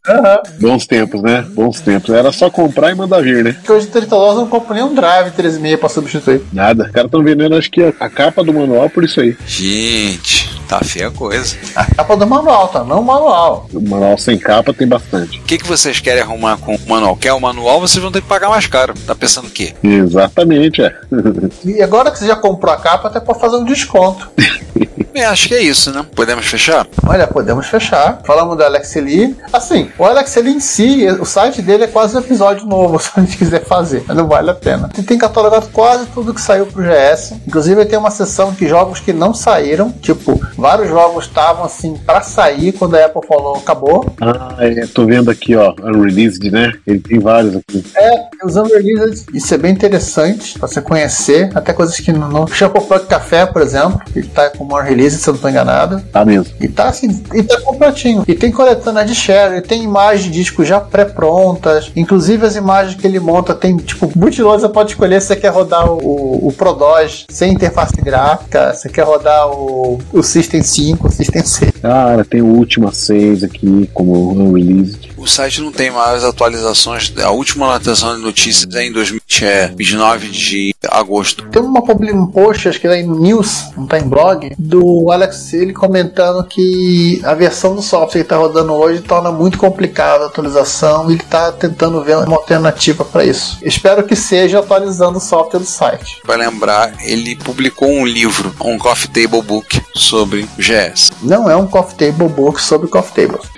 Bons 0.61 0.87
tempos, 0.87 1.23
né? 1.23 1.45
Bons 1.55 1.81
tempos. 1.81 2.15
Era 2.15 2.33
só 2.33 2.51
comprar 2.51 2.91
e 2.91 2.95
mandar 2.95 3.23
vir, 3.23 3.45
né? 3.45 3.53
Porque 3.53 3.73
hoje 3.73 3.87
30 3.87 4.07
dólares 4.09 4.35
eu 4.35 4.41
não 4.43 4.49
compro 4.49 4.75
nem 4.75 4.83
um 4.83 4.95
drive 4.95 5.31
3,5 5.33 5.77
pra 5.79 5.89
substituir. 5.89 6.43
Nada. 6.53 6.85
Os 6.85 6.91
caras 6.91 7.09
estão 7.09 7.23
vendendo, 7.23 7.55
acho 7.55 7.71
que 7.71 7.83
a, 7.83 7.93
a 8.01 8.09
capa 8.09 8.43
do 8.43 8.53
manual 8.53 8.91
por 8.91 9.05
isso 9.05 9.21
aí. 9.21 9.37
Gente, 9.47 10.51
tá 10.67 10.81
feia 10.81 11.09
a 11.09 11.11
coisa. 11.11 11.57
A 11.77 11.85
capa 11.85 12.17
do 12.17 12.27
manual, 12.27 12.69
tá? 12.69 12.83
Não 12.83 13.01
o 13.01 13.05
manual. 13.05 13.69
O 13.73 13.81
manual 13.81 14.19
sem 14.19 14.39
capa 14.39 14.73
tem 14.73 14.89
bastante. 14.89 15.39
O 15.39 15.43
que, 15.43 15.59
que 15.59 15.67
vocês 15.67 16.01
querem 16.01 16.23
arrumar 16.23 16.57
com 16.59 16.75
o 16.75 16.89
manual? 16.89 17.17
Quer 17.17 17.33
o 17.33 17.41
manual, 17.41 17.81
vocês 17.81 18.03
vão 18.03 18.11
ter 18.11 18.23
que 18.23 18.29
pagar 18.29 18.49
mais 18.49 18.67
caro. 18.67 18.95
Tá 19.07 19.15
pensando 19.15 19.47
o 19.47 19.51
quê? 19.51 19.75
Exatamente, 19.83 20.83
é. 20.83 20.95
E 21.65 21.83
agora 21.83 22.11
que 22.11 22.19
você 22.19 22.27
já 22.27 22.37
comprou 22.37 22.73
a 22.73 22.77
capa, 22.77 23.09
até 23.09 23.21
pode 23.21 23.41
fazer 23.41 23.57
um 23.57 23.65
desconto. 23.65 24.29
Bem, 25.13 25.25
acho 25.25 25.49
que 25.49 25.55
é 25.55 25.63
isso, 25.63 25.93
né? 25.93 26.05
Podemos 26.15 26.47
fechar? 26.47 26.87
Olha, 27.07 27.27
podemos 27.27 27.67
fechar. 27.67 28.21
Falamos 28.25 28.57
do 28.57 28.63
Alex 28.63 28.95
Lee. 28.97 29.37
Assim, 29.53 29.91
o 29.99 30.05
Alex 30.05 30.37
Lee 30.37 30.55
em 30.55 30.61
si, 30.61 31.07
o 31.21 31.25
site 31.25 31.63
dele 31.63 31.85
é 31.85 31.87
quase 31.87 32.17
um 32.17 32.21
episódio 32.21 32.67
novo, 32.67 32.99
se 33.01 33.11
a 33.17 33.21
gente 33.21 33.37
quiser 33.37 33.65
fazer. 33.65 34.05
Mas 34.07 34.17
não 34.17 34.27
vale 34.27 34.51
a 34.51 34.55
pena. 34.55 34.91
Ele 34.97 35.07
tem 35.07 35.19
catalogado 35.19 35.69
quase 35.73 36.07
tudo 36.07 36.35
que 36.35 36.41
saiu 36.41 36.67
pro 36.67 36.83
GS. 36.83 37.35
Inclusive, 37.47 37.81
ele 37.81 37.89
tem 37.89 37.99
uma 37.99 38.11
seção 38.11 38.53
de 38.53 38.69
jogos 38.69 39.01
que 39.01 39.13
não 39.13 39.33
saíram. 39.33 39.91
Tipo, 39.91 40.41
vários 40.57 40.89
jogos 40.89 41.25
estavam 41.25 41.65
assim 41.65 41.97
pra 41.97 42.21
sair 42.23 42.73
quando 42.73 42.97
a 42.97 43.05
Apple 43.05 43.27
falou 43.27 43.57
acabou. 43.57 44.07
Ah, 44.21 44.57
é, 44.59 44.87
tô 44.87 45.07
vendo 45.07 45.31
aqui, 45.31 45.57
ó, 45.57 45.75
Unreleased, 45.83 46.51
né? 46.51 46.73
Ele 46.87 47.01
tem 47.01 47.19
vários 47.19 47.57
aqui. 47.57 47.85
É, 47.97 48.29
os 48.45 48.57
Unreleased, 48.57 49.27
isso 49.35 49.55
é 49.55 49.59
bem 49.59 49.73
interessante 49.73 50.59
pra 50.59 50.69
você 50.69 50.81
conhecer. 50.81 51.51
Até 51.55 51.73
coisas 51.73 51.99
que 51.99 52.13
não. 52.13 52.47
Shampoo 52.47 52.83
Plug 52.83 53.07
Café, 53.07 53.47
por 53.47 53.63
exemplo, 53.63 54.01
ele 54.15 54.29
tá 54.29 54.51
como 54.51 54.75
Unreleased, 54.99 55.23
se 55.23 55.29
eu 55.29 55.35
não 55.35 55.41
tô 55.41 55.49
enganado. 55.49 56.01
Tá 56.13 56.25
mesmo. 56.25 56.53
E 56.61 56.69
tá 56.69 56.89
assim, 56.89 57.23
e 57.33 57.43
tá 57.43 57.61
completinho. 57.61 58.25
E 58.27 58.35
tem 58.35 58.51
coletânea 58.51 59.05
de 59.05 59.15
share, 59.15 59.57
e 59.57 59.63
tem 59.63 59.83
imagens 59.85 60.25
de 60.25 60.31
disco 60.31 60.65
já 60.65 60.81
pré-prontas. 60.81 61.93
Inclusive 61.95 62.45
as 62.45 62.57
imagens 62.57 63.01
que 63.01 63.07
ele 63.07 63.21
monta 63.21 63.55
tem, 63.55 63.77
tipo, 63.77 64.11
multiload, 64.17 64.61
você 64.61 64.69
pode 64.69 64.91
escolher 64.91 65.21
se 65.21 65.29
você 65.29 65.37
quer 65.37 65.51
rodar 65.51 65.91
o, 65.91 66.49
o 66.49 66.53
Pro 66.53 66.73
2 66.73 67.27
sem 67.31 67.53
interface 67.53 67.95
gráfica, 68.03 68.75
se 68.75 68.83
você 68.83 68.89
quer 68.89 69.05
rodar 69.05 69.49
o, 69.49 69.99
o 70.13 70.23
System 70.23 70.63
5, 70.63 71.07
o 71.07 71.11
System 71.11 71.45
6. 71.45 71.73
Cara, 71.81 72.25
tem 72.25 72.43
o 72.43 72.57
Última 72.57 72.93
6 72.93 73.45
aqui, 73.45 73.89
como 73.95 74.33
unreleased. 74.33 75.08
O 75.19 75.27
site 75.27 75.61
não 75.61 75.73
tem 75.73 75.91
mais 75.91 76.23
atualizações. 76.23 77.13
A 77.19 77.31
última 77.31 77.75
atualização 77.75 78.17
de 78.17 78.23
notícias 78.23 78.73
é 78.75 78.87
em 78.87 78.93
2020, 78.93 79.45
é 79.45 79.67
29 79.77 80.29
de 80.29 80.75
agosto. 80.89 81.45
Tem 81.49 81.61
uma, 81.61 81.81
um 81.81 82.27
post, 82.27 82.69
acho 82.69 82.81
que 82.81 82.87
é 82.87 83.01
em 83.01 83.09
News, 83.09 83.71
não 83.77 83.87
tá 83.87 83.99
em 83.99 84.09
blog, 84.09 84.55
do 84.57 85.11
Alex 85.11 85.53
ele 85.53 85.73
comentando 85.73 86.45
que 86.45 87.21
a 87.25 87.35
versão 87.35 87.75
do 87.75 87.83
software 87.83 88.21
que 88.21 88.27
está 88.27 88.37
rodando 88.37 88.73
hoje 88.73 89.03
torna 89.03 89.33
muito 89.33 89.59
complicada 89.59 90.25
a 90.25 90.27
atualização 90.29 91.11
e 91.11 91.15
ele 91.15 91.23
está 91.23 91.51
tentando 91.51 92.03
ver 92.03 92.17
uma 92.19 92.37
alternativa 92.37 93.05
para 93.05 93.25
isso. 93.25 93.59
Espero 93.63 94.05
que 94.05 94.15
seja 94.15 94.61
atualizando 94.61 95.19
o 95.19 95.21
software 95.21 95.61
do 95.61 95.67
site. 95.67 96.21
Vai 96.25 96.37
lembrar, 96.37 96.95
ele 97.01 97.35
publicou 97.35 97.89
um 97.89 98.07
livro, 98.07 98.55
um 98.61 98.79
Coffee 98.79 99.09
Table 99.09 99.43
Book 99.43 99.83
sobre 99.95 100.43
o 100.43 100.49
GS. 100.59 101.11
Não 101.23 101.51
é 101.51 101.57
um 101.57 101.67
Coffee 101.67 102.13
Table 102.13 102.29
Book 102.29 102.63
sobre 102.63 102.89
Coffee 102.89 103.27
Tables. 103.27 103.49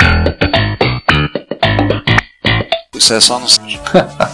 Isso 3.00 3.14
é 3.14 3.20
só 3.20 3.38
no 3.38 3.46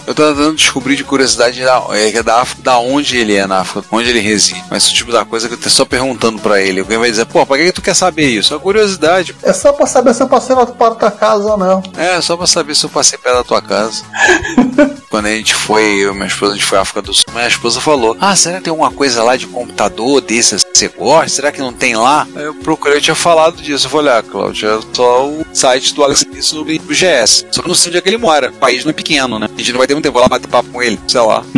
Eu 0.05 0.13
tô 0.13 0.27
tentando 0.27 0.53
descobrir 0.53 0.97
de 0.97 1.03
curiosidade 1.05 1.63
da, 1.63 1.81
é, 1.91 2.21
da, 2.21 2.45
da 2.59 2.77
onde 2.77 3.17
ele 3.17 3.33
é 3.33 3.47
na 3.47 3.59
África, 3.59 3.87
onde 3.89 4.09
ele 4.09 4.19
reside. 4.19 4.61
Mas 4.69 4.89
o 4.89 4.93
tipo 4.93 5.09
da 5.09 5.23
coisa 5.23 5.47
que 5.47 5.53
eu 5.53 5.57
tô 5.57 5.69
só 5.69 5.85
perguntando 5.85 6.37
pra 6.39 6.61
ele. 6.61 6.81
Alguém 6.81 6.97
vai 6.97 7.09
dizer, 7.09 7.25
pô, 7.25 7.45
pra 7.45 7.57
que 7.57 7.71
tu 7.71 7.81
quer 7.81 7.95
saber 7.95 8.27
isso? 8.27 8.53
É 8.53 8.59
curiosidade. 8.59 9.33
É 9.41 9.53
só 9.53 9.71
pra 9.71 9.87
saber 9.87 10.13
se 10.13 10.21
eu 10.21 10.27
passei 10.27 10.53
lá 10.53 10.65
para 10.65 10.95
tua 10.95 11.11
casa 11.11 11.49
ou 11.49 11.57
não. 11.57 11.81
É, 11.95 12.19
só 12.19 12.35
pra 12.35 12.45
saber 12.45 12.75
se 12.75 12.83
eu 12.83 12.89
passei 12.89 13.17
perto 13.17 13.37
da 13.37 13.43
tua 13.45 13.61
casa. 13.61 14.03
Quando 15.09 15.27
a 15.27 15.29
gente 15.29 15.55
foi, 15.55 16.03
eu 16.03 16.11
e 16.11 16.13
minha 16.13 16.27
esposa, 16.27 16.51
a 16.51 16.55
gente 16.55 16.65
foi 16.65 16.77
à 16.77 16.81
África 16.81 17.01
do 17.01 17.13
Sul, 17.13 17.23
minha 17.33 17.47
esposa 17.47 17.79
falou: 17.79 18.17
Ah, 18.19 18.35
será 18.35 18.57
que 18.57 18.65
tem 18.65 18.71
alguma 18.71 18.91
coisa 18.91 19.23
lá 19.23 19.37
de 19.37 19.47
computador 19.47 20.19
desse 20.19 20.57
que 20.57 20.77
você 20.77 20.89
gosta? 20.89 21.29
Será 21.29 21.51
que 21.51 21.61
não 21.61 21.71
tem 21.71 21.95
lá? 21.95 22.27
Aí 22.35 22.43
eu 22.43 22.53
procurei, 22.55 22.97
eu 22.97 23.01
tinha 23.01 23.15
falado 23.15 23.61
disso. 23.61 23.85
Eu 23.85 23.91
falei: 23.91 24.13
Ah, 24.13 24.21
Cláudio, 24.21 24.69
é 24.69 24.79
só 24.93 25.25
o 25.25 25.45
site 25.57 25.93
do 25.93 26.03
Alex 26.03 26.25
sobre 26.41 26.81
o 26.87 26.93
GS. 26.93 27.45
Só 27.51 27.61
que 27.61 27.67
não 27.67 27.75
sei 27.75 27.89
onde 27.89 27.97
é 27.97 28.01
que 28.01 28.09
ele 28.09 28.17
mora. 28.17 28.49
O 28.49 28.53
país 28.53 28.83
não 28.83 28.91
é 28.91 28.93
pequeno, 28.93 29.39
né? 29.39 29.47
A 29.53 29.57
gente 29.57 29.71
não 29.71 29.79
vai 29.79 29.87
ter 29.87 29.93
muito 29.93 30.05
tempo 30.05 30.19
lá 30.19 30.27
bater 30.27 30.47
papo 30.47 30.69
com 30.69 30.81
ele, 30.81 30.99
sei 31.07 31.21
lá. 31.21 31.43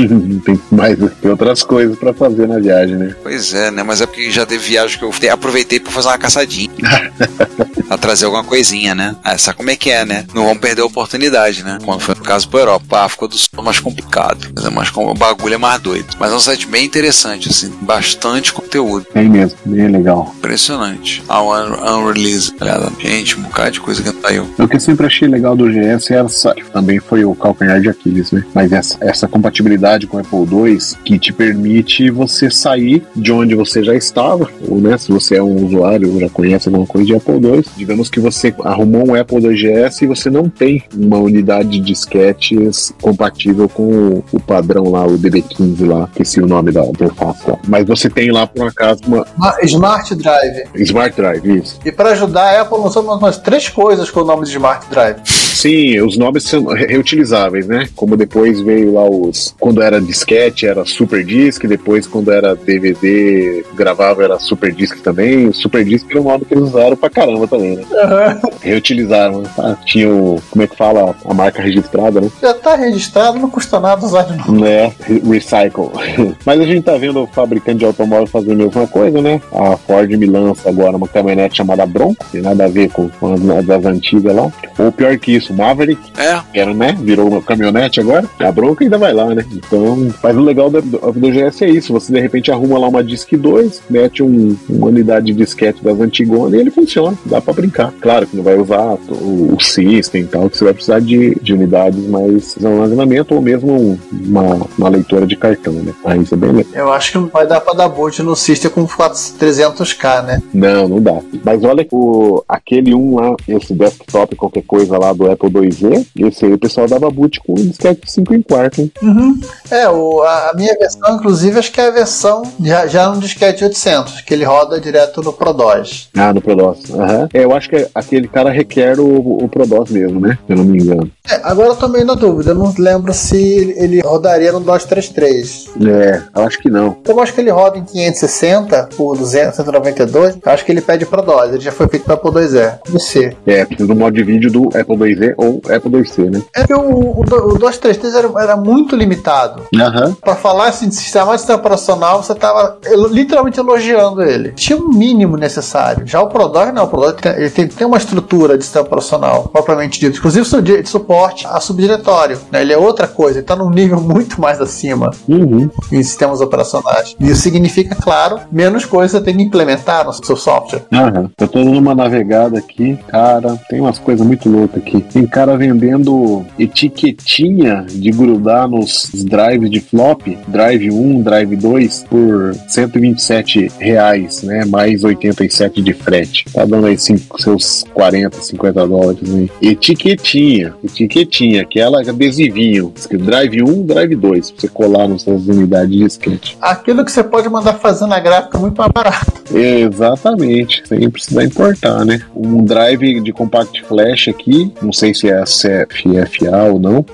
tem 0.46 0.60
mais 0.72 0.98
tem 1.22 1.32
outras 1.32 1.64
coisas 1.64 1.98
pra 1.98 2.14
fazer 2.14 2.48
na 2.48 2.60
viagem, 2.60 2.96
né? 2.96 3.16
Pois 3.22 3.54
é, 3.54 3.72
né? 3.72 3.84
Mas 3.84 4.02
é 4.02 4.06
porque 4.06 4.32
já 4.32 4.46
teve 4.46 4.70
viagem 4.70 4.98
que 4.98 5.04
eu 5.04 5.12
aproveitei 5.32 5.80
pra 5.80 5.92
fazer 5.92 6.08
uma 6.08 6.18
caçadinha. 6.18 6.70
pra 7.88 7.98
trazer 7.98 8.26
alguma 8.26 8.44
coisinha, 8.44 8.94
né? 8.94 9.16
Ah, 9.24 9.38
sabe 9.38 9.58
como 9.58 9.70
é 9.70 9.76
que 9.76 9.90
é, 9.90 10.06
né? 10.06 10.26
Não 10.34 10.46
vamos 10.46 10.60
perder 10.60 10.82
a 10.82 10.86
oportunidade, 10.86 11.64
né? 11.64 11.80
Quando 11.84 12.02
foi 12.02 12.16
no 12.16 12.22
caso 12.22 12.48
pra 12.48 12.60
Europa, 12.60 12.98
a 12.98 13.06
África 13.06 13.28
do 13.28 13.38
Sul 13.38 13.50
é 13.58 13.62
mais 13.62 13.80
complicado. 13.80 14.48
Mas 14.56 14.66
é 14.66 14.70
mais, 14.70 14.92
o 14.96 15.14
bagulho 15.14 15.56
é 15.56 15.58
mais 15.58 15.82
doido. 15.82 16.16
Mas 16.20 16.32
é 16.32 16.36
um 16.36 16.40
site 16.40 16.68
bem 16.68 16.86
interessante, 16.86 17.50
assim. 17.50 17.74
Bastante 17.82 18.54
conteúdo. 18.54 19.08
É 19.16 19.22
mesmo, 19.24 19.58
bem 19.66 19.88
legal. 19.88 20.34
Impressionante. 20.38 21.24
A 21.28 21.42
un 21.42 22.00
Unrelease, 22.00 22.54
galera. 22.56 22.92
Gente, 23.00 23.40
um 23.40 23.44
bocado 23.44 23.72
de 23.72 23.80
coisa 23.80 23.89
que 23.98 24.22
saiu. 24.22 24.48
O 24.58 24.68
que 24.68 24.76
eu 24.76 24.80
sempre 24.80 25.06
achei 25.06 25.28
legal 25.28 25.56
do 25.56 25.66
GS 25.70 26.12
era 26.12 26.26
essa, 26.26 26.54
também 26.72 27.00
foi 27.00 27.26
o 27.26 27.34
calcanhar 27.34 27.82
de 27.82 27.90
Aquiles, 27.90 28.32
né? 28.32 28.44
Mas 28.54 28.72
essa, 28.72 28.98
essa 29.02 29.28
compatibilidade 29.28 30.08
com 30.08 30.18
o 30.18 30.20
Apple 30.20 30.40
II 30.40 30.78
que 31.04 31.18
te 31.18 31.34
permite 31.34 32.10
você 32.10 32.50
sair 32.50 33.04
de 33.16 33.32
onde 33.32 33.56
você 33.56 33.84
já 33.84 33.96
estava, 33.96 34.50
ou 34.68 34.80
né, 34.80 34.98
se 34.98 35.12
você 35.12 35.38
é 35.38 35.44
um 35.44 35.66
usuário 35.66 36.14
ou 36.14 36.20
já 36.20 36.30
conhece 36.30 36.68
alguma 36.68 36.86
coisa 36.86 37.08
de 37.08 37.16
Apple 37.16 37.36
II, 37.36 37.66
digamos 37.76 38.10
que 38.10 38.20
você 38.20 38.54
arrumou 38.64 39.08
um 39.08 39.16
Apple 39.16 39.38
II 39.38 39.56
GS 39.56 40.02
e 40.02 40.08
você 40.08 40.30
não 40.30 40.50
tem 40.50 40.84
uma 40.96 41.18
unidade 41.18 41.70
de 41.70 41.80
disquetes 41.80 42.94
compatível 43.02 43.68
com 43.70 44.22
o 44.32 44.40
padrão 44.40 44.90
lá, 44.90 45.06
o 45.06 45.18
DB15 45.18 45.88
lá, 45.88 46.10
esqueci 46.12 46.42
o 46.42 46.48
nome 46.48 46.72
da 46.72 46.86
interface 46.86 47.50
lá. 47.50 47.58
Mas 47.68 47.86
você 47.86 48.10
tem 48.10 48.32
lá 48.32 48.46
por 48.46 48.68
acaso 48.68 49.02
uma 49.08 49.26
Smart 49.64 50.16
Drive. 50.16 50.64
Smart 50.76 51.16
Drive, 51.16 51.58
isso. 51.58 51.80
E 51.86 51.92
para 51.92 52.12
ajudar 52.12 52.44
a 52.44 52.62
Apple 52.62 52.78
lançou 52.80 53.04
umas 53.04 53.38
três 53.38 53.70
coisas 53.80 54.12
com 54.12 54.20
o 54.20 54.26
nome 54.26 54.44
de 54.44 54.52
Smart 54.52 54.90
Drive. 54.90 55.49
Sim, 55.60 56.00
os 56.00 56.18
nomes 56.18 56.44
são 56.44 56.64
reutilizáveis, 56.68 57.68
né? 57.68 57.90
Como 57.94 58.16
depois 58.16 58.62
veio 58.62 58.94
lá 58.94 59.04
os. 59.04 59.54
Quando 59.60 59.82
era 59.82 60.00
disquete 60.00 60.66
era 60.66 60.86
Super 60.86 61.22
Disc, 61.22 61.66
depois 61.66 62.08
quando 62.08 62.32
era 62.32 62.56
DVD 62.56 63.66
gravava 63.76 64.24
era 64.24 64.40
Super 64.40 64.72
Disc 64.72 65.02
também. 65.02 65.48
O 65.48 65.54
Super 65.54 65.84
Disc 65.84 66.10
era 66.10 66.22
um 66.22 66.24
nome 66.24 66.46
que 66.46 66.54
eles 66.54 66.70
usaram 66.70 66.96
pra 66.96 67.10
caramba 67.10 67.46
também, 67.46 67.76
né? 67.76 67.84
Uhum. 67.92 68.52
Reutilizaram. 68.62 69.44
Tá? 69.44 69.78
Tinha 69.86 70.10
o. 70.10 70.42
Como 70.50 70.64
é 70.64 70.68
que 70.68 70.78
fala? 70.78 71.14
A 71.26 71.34
marca 71.34 71.62
registrada, 71.62 72.22
né? 72.22 72.32
Já 72.42 72.54
tá 72.54 72.76
registrado, 72.78 73.38
não 73.38 73.50
custa 73.50 73.82
nada 73.82 74.06
usar 74.06 74.24
de 74.24 74.38
novo. 74.38 74.62
Né? 74.62 74.94
Recycle. 75.30 75.90
Mas 76.46 76.62
a 76.62 76.66
gente 76.66 76.84
tá 76.84 76.96
vendo 76.96 77.22
o 77.22 77.28
fabricante 77.28 77.80
de 77.80 77.86
automóvel 77.86 78.28
fazer 78.28 78.54
a 78.54 78.56
mesma 78.56 78.88
coisa, 78.88 79.22
né? 79.22 79.42
A 79.52 79.76
Ford 79.76 80.10
me 80.10 80.26
lança 80.26 80.70
agora 80.70 80.96
uma 80.96 81.08
caminhonete 81.08 81.58
chamada 81.58 81.86
Bronco, 81.86 82.26
tem 82.32 82.42
nada 82.42 82.64
a 82.64 82.70
ver 82.70 82.90
com 82.92 83.10
as 83.34 83.66
das 83.66 83.84
antigas 83.84 84.34
lá. 84.34 84.50
Ou 84.78 84.90
pior 84.94 85.18
que 85.18 85.36
isso, 85.36 85.49
Maverick. 85.54 86.02
É. 86.18 86.40
Era, 86.54 86.74
né? 86.74 86.98
Virou 87.00 87.28
uma 87.28 87.42
caminhonete 87.42 88.00
agora. 88.00 88.28
A 88.40 88.52
Bronco 88.52 88.84
ainda 88.84 88.98
vai 88.98 89.14
lá, 89.14 89.34
né? 89.34 89.46
Então, 89.52 90.10
mas 90.22 90.36
o 90.36 90.42
legal 90.42 90.70
do, 90.70 90.82
do, 90.82 90.98
do 91.12 91.32
GS 91.32 91.62
é 91.62 91.70
isso. 91.70 91.94
Você 91.94 92.12
de 92.12 92.20
repente 92.20 92.52
arruma 92.52 92.80
lá 92.80 92.88
uma 92.88 93.04
Disc 93.04 93.32
2, 93.36 93.84
mete 93.90 94.24
um, 94.24 94.56
uma 94.70 94.88
unidade 94.88 95.28
de 95.28 95.34
disquete 95.34 95.84
das 95.84 96.00
antigonas 96.00 96.54
e 96.54 96.58
ele 96.58 96.72
funciona. 96.72 97.18
Dá 97.26 97.42
pra 97.42 97.54
brincar. 97.54 97.94
Claro 98.00 98.28
que 98.28 98.36
não 98.36 98.44
vai 98.44 98.58
usar 98.58 98.98
o, 99.10 99.56
o 99.56 99.60
system 99.60 100.24
e 100.24 100.28
tal, 100.28 100.50
que 100.50 100.58
você 100.58 100.64
vai 100.64 100.74
precisar 100.74 101.00
de, 101.00 101.36
de 101.42 101.54
unidades 101.54 102.06
mais 102.08 102.56
de 102.56 102.66
armazenamento 102.66 103.36
ou 103.36 103.42
mesmo 103.42 104.00
uma, 104.12 104.68
uma 104.78 104.90
leitora 104.90 105.26
de 105.26 105.36
cartão, 105.36 105.74
né? 105.74 105.94
Aí 106.06 106.22
isso 106.22 106.34
é 106.34 106.38
bem 106.38 106.52
legal. 106.52 106.72
Eu 106.74 106.94
acho 106.94 107.12
que 107.12 107.18
não 107.18 107.28
vai 107.28 107.48
dar 107.48 107.62
pra 107.62 107.74
dar 107.74 107.90
boot 107.90 108.22
no 108.22 108.36
system 108.36 108.72
com 108.72 108.86
300k, 108.86 110.24
né? 110.24 110.42
Não, 110.54 110.88
não 110.88 111.02
dá. 111.02 111.20
Mas 111.44 111.64
olha 111.64 111.86
o, 111.92 112.44
aquele 112.48 112.94
um 112.94 113.16
lá, 113.16 113.36
esse 113.48 113.74
desktop, 113.74 114.36
qualquer 114.36 114.64
coisa 114.64 114.98
lá 114.98 115.14
do 115.14 115.30
Apple 115.30 115.39
2Z, 115.48 116.08
esse 116.18 116.46
aí 116.46 116.54
o 116.54 116.58
pessoal 116.58 116.88
dava 116.88 117.10
boot 117.10 117.40
com 117.40 117.54
disquete 117.54 118.12
5 118.12 118.34
em 118.34 118.42
quarto, 118.42 118.82
hein? 118.82 118.92
Uhum. 119.02 119.40
É, 119.70 119.88
o, 119.90 120.22
a, 120.22 120.50
a, 120.50 120.54
minha 120.56 120.74
versão, 120.78 121.16
inclusive, 121.16 121.60
acho 121.60 121.72
que 121.72 121.82
é 121.82 121.88
a 121.88 121.92
versão 121.92 122.44
já, 122.62 122.88
já 122.88 123.10
no 123.10 123.20
disquete 123.20 123.64
800, 123.64 124.22
que 124.22 124.34
ele 124.34 124.44
roda 124.44 124.80
direto 124.80 125.22
no 125.22 125.34
ProDOS. 125.34 126.10
Ah, 126.16 126.34
no 126.34 126.42
ProDOS. 126.42 126.90
Uhum. 126.90 127.28
É, 127.34 127.44
eu 127.44 127.54
acho 127.54 127.70
que 127.70 127.88
aquele 127.94 128.28
cara 128.28 128.50
requer 128.50 129.00
o, 129.00 129.44
o 129.44 129.48
ProDOS 129.50 129.92
mesmo, 129.92 130.20
né? 130.20 130.38
Se 130.46 130.54
eu 130.54 130.58
não 130.58 130.66
me 130.66 130.80
engano. 130.82 131.10
É, 131.30 131.40
agora 131.44 131.70
eu 131.70 131.76
tô 131.76 131.88
meio 131.88 132.06
na 132.06 132.16
dúvida, 132.16 132.52
eu 132.52 132.56
não 132.56 132.74
lembro 132.78 133.14
se 133.14 133.38
ele 133.78 134.02
rodaria 134.02 134.52
no 134.52 134.60
DOS 134.60 134.86
3.3. 134.86 135.88
É, 135.88 136.22
eu 136.36 136.44
acho 136.44 136.60
que 136.60 136.70
não. 136.70 136.98
Eu 137.06 137.20
acho 137.20 137.34
que 137.34 137.42
ele 137.42 137.52
roda 137.52 137.78
em 137.78 137.84
560 137.84 138.90
por 138.96 139.18
292, 139.18 140.38
eu 140.44 140.52
acho 140.52 140.66
que 140.66 140.72
ele 140.72 140.82
pede 140.82 141.06
ProDOS, 141.06 141.50
ele 141.54 141.60
já 141.60 141.72
foi 141.72 141.88
feito 141.88 142.06
para 142.06 142.16
Apple 142.16 142.32
2E. 142.32 142.80
Deve 142.86 143.00
ser. 143.00 143.38
É, 143.46 143.66
precisa 143.66 143.88
do 143.88 143.96
modo 143.96 144.16
de 144.16 144.24
vídeo 144.24 144.52
do 144.52 144.68
Apple 144.68 144.98
2E 145.30 145.34
ou 145.38 145.62
Apple 145.74 145.92
2C, 145.92 146.30
né? 146.30 146.42
É 146.56 146.66
que 146.66 146.74
o, 146.74 146.80
o, 146.80 147.22
o 147.22 147.60
233 147.60 148.16
era, 148.16 148.42
era 148.42 148.58
muito 148.58 148.96
limitado. 148.96 149.64
Uhum. 149.74 150.14
Pra 150.14 150.36
falar 150.36 150.70
assim, 150.70 150.90
de 150.90 150.96
sistema 150.96 151.34
de 151.34 151.40
sistema 151.40 151.60
operacional, 151.60 152.24
você 152.24 152.36
tava 152.36 152.78
literalmente 153.10 153.60
elogiando 153.60 154.22
ele. 154.24 154.52
Tinha 154.52 154.78
um 154.78 154.90
mínimo 154.90 155.38
necessário. 155.38 156.06
Já 156.06 156.22
o 156.22 156.28
ProDOS 156.28 156.74
não, 156.74 156.86
o 156.86 156.88
ProDOS 156.88 157.14
tem, 157.22 157.32
ele 157.34 157.50
tem, 157.50 157.68
tem 157.68 157.88
uma 157.88 157.98
estrutura 157.98 158.58
de 158.58 158.64
sistema 158.64 158.86
operacional, 158.86 159.50
propriamente 159.52 160.00
dito. 160.00 160.18
Inclusive 160.18 160.62
de 160.62 160.90
suporte 160.90 161.46
a 161.48 161.60
subdiretório. 161.60 162.40
Né? 162.52 162.62
Ele 162.62 162.74
é 162.74 162.78
outra 162.78 163.08
coisa, 163.08 163.40
ele 163.40 163.46
tá 163.46 163.56
num 163.56 163.70
nível 163.70 164.00
muito 164.02 164.40
mais 164.40 164.60
acima 164.62 165.12
uhum. 165.28 165.70
em 165.92 166.04
sistemas 166.04 166.42
operacionais. 166.42 167.16
Isso 167.20 167.42
significa, 167.42 167.96
claro, 167.96 168.40
menos 168.52 168.86
coisa 168.86 169.20
você 169.20 169.24
tem 169.24 169.38
que 169.38 169.44
implementar 169.44 170.06
no 170.06 170.14
seu 170.14 170.36
software. 170.36 170.84
Uhum. 170.92 171.30
Eu 171.40 171.48
tô 171.48 171.64
dando 171.64 171.78
uma 171.78 171.96
navegada 171.96 172.60
aqui, 172.60 172.98
cara, 173.08 173.60
tem 173.70 173.80
umas 173.80 174.00
coisas 174.00 174.26
muito 174.26 174.50
loucas 174.50 174.82
aqui. 174.82 175.02
Tem 175.20 175.28
cara 175.28 175.58
vendendo 175.58 176.46
etiquetinha 176.58 177.86
de 177.90 178.10
grudar 178.10 178.70
nos 178.70 179.12
drives 179.26 179.70
de 179.70 179.82
flop, 179.82 180.26
drive 180.48 180.90
1, 180.90 181.22
drive 181.22 181.58
2, 181.58 182.06
por 182.10 182.56
127 182.70 183.70
reais, 183.80 184.44
né? 184.44 184.64
Mais 184.64 185.04
87 185.04 185.82
de 185.82 185.92
frete. 185.92 186.46
Tá 186.54 186.64
dando 186.64 186.88
aí 186.88 186.98
cinco, 186.98 187.42
seus 187.42 187.84
40, 187.94 188.42
50 188.42 188.88
dólares. 188.88 189.22
Né? 189.30 189.50
Etiquetinha, 189.62 190.74
etiquetinha, 190.82 191.64
aquela 191.64 192.00
adesivinho. 192.00 192.94
Drive 193.12 193.62
1, 193.62 193.86
drive 193.86 194.16
2, 194.16 194.52
pra 194.52 194.62
você 194.62 194.68
colar 194.70 195.10
nas 195.10 195.24
suas 195.24 195.46
unidades 195.50 195.98
de 195.98 196.06
sketch. 196.06 196.54
Aquilo 196.62 197.04
que 197.04 197.12
você 197.12 197.26
pode 197.26 197.50
mandar 197.50 197.74
fazer 197.74 198.08
na 198.08 198.22
gráfica 198.22 198.58
muito 198.58 198.78
mais 198.78 198.92
barato. 198.94 199.34
Exatamente, 199.54 200.82
sem 200.88 201.10
precisar 201.10 201.44
importar, 201.44 202.06
né? 202.06 202.22
Um 202.34 202.64
drive 202.64 203.20
de 203.20 203.34
compact 203.34 203.84
flash 203.84 204.30
aqui, 204.30 204.72
não 204.82 204.94
sei 204.94 205.09
sei 205.14 205.46
se 205.46 205.70
é 205.72 205.78
a 205.78 205.88
CFFA 205.88 206.72
ou 206.72 206.80
não. 206.80 207.06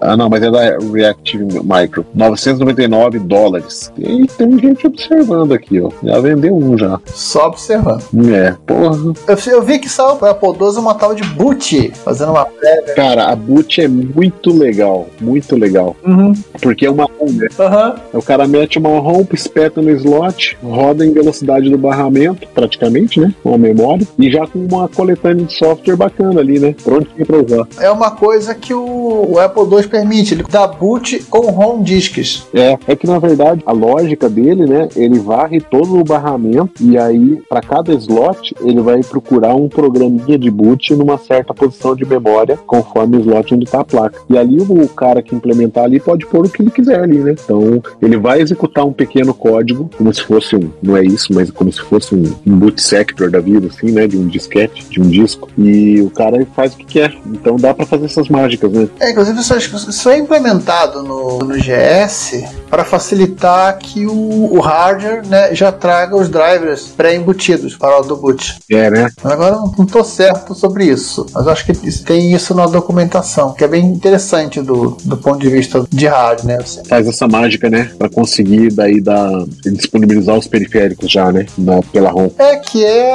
Ah, 0.00 0.16
não, 0.16 0.28
mas 0.28 0.42
é 0.42 0.50
da 0.50 0.78
Reactive 0.78 1.44
Micro. 1.44 2.04
999 2.14 3.18
dólares. 3.20 3.92
E 3.98 4.26
tem 4.26 4.58
gente 4.58 4.86
observando 4.86 5.52
aqui, 5.52 5.80
ó. 5.80 5.90
Já 6.02 6.20
vendeu 6.20 6.56
um 6.56 6.76
já. 6.76 7.00
Só 7.06 7.46
observando. 7.46 8.02
É, 8.32 8.54
porra. 8.66 9.14
Eu, 9.28 9.52
eu 9.52 9.62
vi 9.62 9.78
que 9.78 9.88
saiu 9.88 10.16
pro 10.16 10.28
Apple 10.28 10.52
uma 10.78 10.94
tal 10.94 11.14
de 11.14 11.24
boot, 11.24 11.92
fazendo 12.04 12.30
uma 12.30 12.44
prévia. 12.44 12.94
Cara, 12.94 13.26
a 13.26 13.36
boot 13.36 13.80
é 13.80 13.88
muito 13.88 14.56
legal. 14.56 15.06
Muito 15.20 15.56
legal. 15.56 15.96
Uhum. 16.04 16.32
Porque 16.60 16.86
é 16.86 16.90
uma 16.90 17.04
ROM, 17.04 17.32
né? 17.32 17.48
Aham. 17.58 17.96
O 18.12 18.22
cara 18.22 18.46
mete 18.46 18.78
uma 18.78 18.98
ROM, 18.98 19.24
espeta 19.32 19.80
no 19.80 19.90
slot, 19.90 20.56
roda 20.62 21.04
em 21.04 21.12
velocidade 21.12 21.68
do 21.68 21.78
barramento, 21.78 22.46
praticamente, 22.54 23.20
né? 23.20 23.34
Com 23.42 23.54
a 23.54 23.58
memória. 23.58 24.06
E 24.18 24.30
já 24.30 24.46
com 24.46 24.58
uma 24.58 24.88
coletânea 24.88 25.44
de 25.44 25.52
software 25.52 25.96
bacana 25.96 26.40
ali, 26.40 26.58
né? 26.58 26.74
Prontinho 26.82 27.21
pra 27.24 27.38
usar. 27.38 27.66
É 27.78 27.90
uma 27.90 28.10
coisa 28.10 28.54
que 28.54 28.74
o, 28.74 29.32
o 29.32 29.38
Apple 29.38 29.62
II 29.62 29.88
permite. 29.88 30.34
Ele 30.34 30.44
dá 30.48 30.66
boot 30.66 31.24
com 31.30 31.50
ROM 31.50 31.82
disks. 31.82 32.46
É, 32.54 32.78
é 32.86 32.96
que 32.96 33.06
na 33.06 33.18
verdade 33.18 33.62
a 33.66 33.72
lógica 33.72 34.28
dele, 34.28 34.66
né? 34.66 34.88
Ele 34.96 35.18
varre 35.18 35.60
todo 35.60 35.98
o 35.98 36.04
barramento 36.04 36.72
e 36.80 36.98
aí 36.98 37.40
para 37.48 37.60
cada 37.60 37.92
slot 37.94 38.54
ele 38.60 38.80
vai 38.80 39.00
procurar 39.02 39.54
um 39.54 39.68
programinha 39.68 40.38
de 40.38 40.50
boot 40.50 40.94
numa 40.94 41.18
certa 41.18 41.54
posição 41.54 41.94
de 41.94 42.04
memória 42.04 42.58
conforme 42.66 43.16
o 43.16 43.20
slot 43.20 43.54
onde 43.54 43.66
tá 43.66 43.80
a 43.80 43.84
placa. 43.84 44.20
E 44.28 44.36
ali 44.38 44.58
o 44.60 44.88
cara 44.88 45.22
que 45.22 45.34
implementar 45.34 45.84
ali 45.84 46.00
pode 46.00 46.26
pôr 46.26 46.46
o 46.46 46.48
que 46.48 46.62
ele 46.62 46.70
quiser 46.70 47.00
ali, 47.00 47.18
né? 47.18 47.34
Então 47.44 47.82
ele 48.00 48.16
vai 48.16 48.40
executar 48.40 48.86
um 48.86 48.92
pequeno 48.92 49.34
código, 49.34 49.90
como 49.96 50.12
se 50.12 50.22
fosse 50.22 50.56
um, 50.56 50.70
não 50.82 50.96
é 50.96 51.04
isso, 51.04 51.32
mas 51.32 51.50
como 51.50 51.72
se 51.72 51.80
fosse 51.80 52.14
um, 52.14 52.34
um 52.46 52.56
boot 52.56 52.80
sector 52.80 53.30
da 53.30 53.40
vida, 53.40 53.66
assim, 53.68 53.90
né? 53.92 54.06
De 54.06 54.16
um 54.16 54.26
disquete, 54.26 54.84
de 54.88 55.00
um 55.00 55.08
disco. 55.08 55.48
E 55.58 56.00
o 56.00 56.10
cara 56.10 56.44
faz 56.54 56.74
o 56.74 56.78
que 56.78 56.84
quer. 56.84 57.11
Então 57.26 57.56
dá 57.56 57.72
para 57.74 57.86
fazer 57.86 58.06
essas 58.06 58.28
mágicas, 58.28 58.70
né? 58.72 58.88
É, 59.00 59.10
inclusive 59.10 59.38
isso, 59.40 59.54
isso 59.90 60.10
é 60.10 60.18
implementado 60.18 61.02
no, 61.02 61.38
no 61.40 61.54
GS 61.56 62.42
para 62.70 62.84
facilitar 62.84 63.76
que 63.78 64.06
o, 64.06 64.54
o 64.54 64.60
hardware 64.60 65.26
né, 65.26 65.54
já 65.54 65.70
traga 65.70 66.16
os 66.16 66.28
drivers 66.28 66.88
pré-embutidos 66.96 67.76
para 67.76 68.00
o 68.00 68.02
do 68.02 68.16
boot. 68.16 68.58
É, 68.70 68.90
né? 68.90 69.10
Agora 69.22 69.56
eu 69.56 69.72
não 69.76 69.86
tô 69.86 70.02
certo 70.02 70.54
sobre 70.54 70.84
isso, 70.86 71.26
mas 71.34 71.46
acho 71.48 71.66
que 71.66 71.72
tem 72.04 72.32
isso 72.32 72.54
na 72.54 72.66
documentação, 72.66 73.52
que 73.52 73.64
é 73.64 73.68
bem 73.68 73.84
interessante 73.84 74.60
do, 74.62 74.96
do 75.04 75.16
ponto 75.16 75.38
de 75.38 75.48
vista 75.48 75.84
de 75.90 76.06
hardware, 76.06 76.46
né? 76.58 76.64
Você- 76.64 76.82
faz 76.84 77.06
essa 77.06 77.28
mágica, 77.28 77.68
né? 77.68 77.90
Pra 77.98 78.08
conseguir 78.08 78.72
daí 78.72 79.00
dar, 79.00 79.30
disponibilizar 79.64 80.36
os 80.36 80.46
periféricos 80.46 81.10
já, 81.10 81.30
né? 81.32 81.46
Na, 81.58 81.82
pela 81.82 82.10
ROM. 82.10 82.30
É 82.38 82.56
que 82.56 82.84
é, 82.84 83.10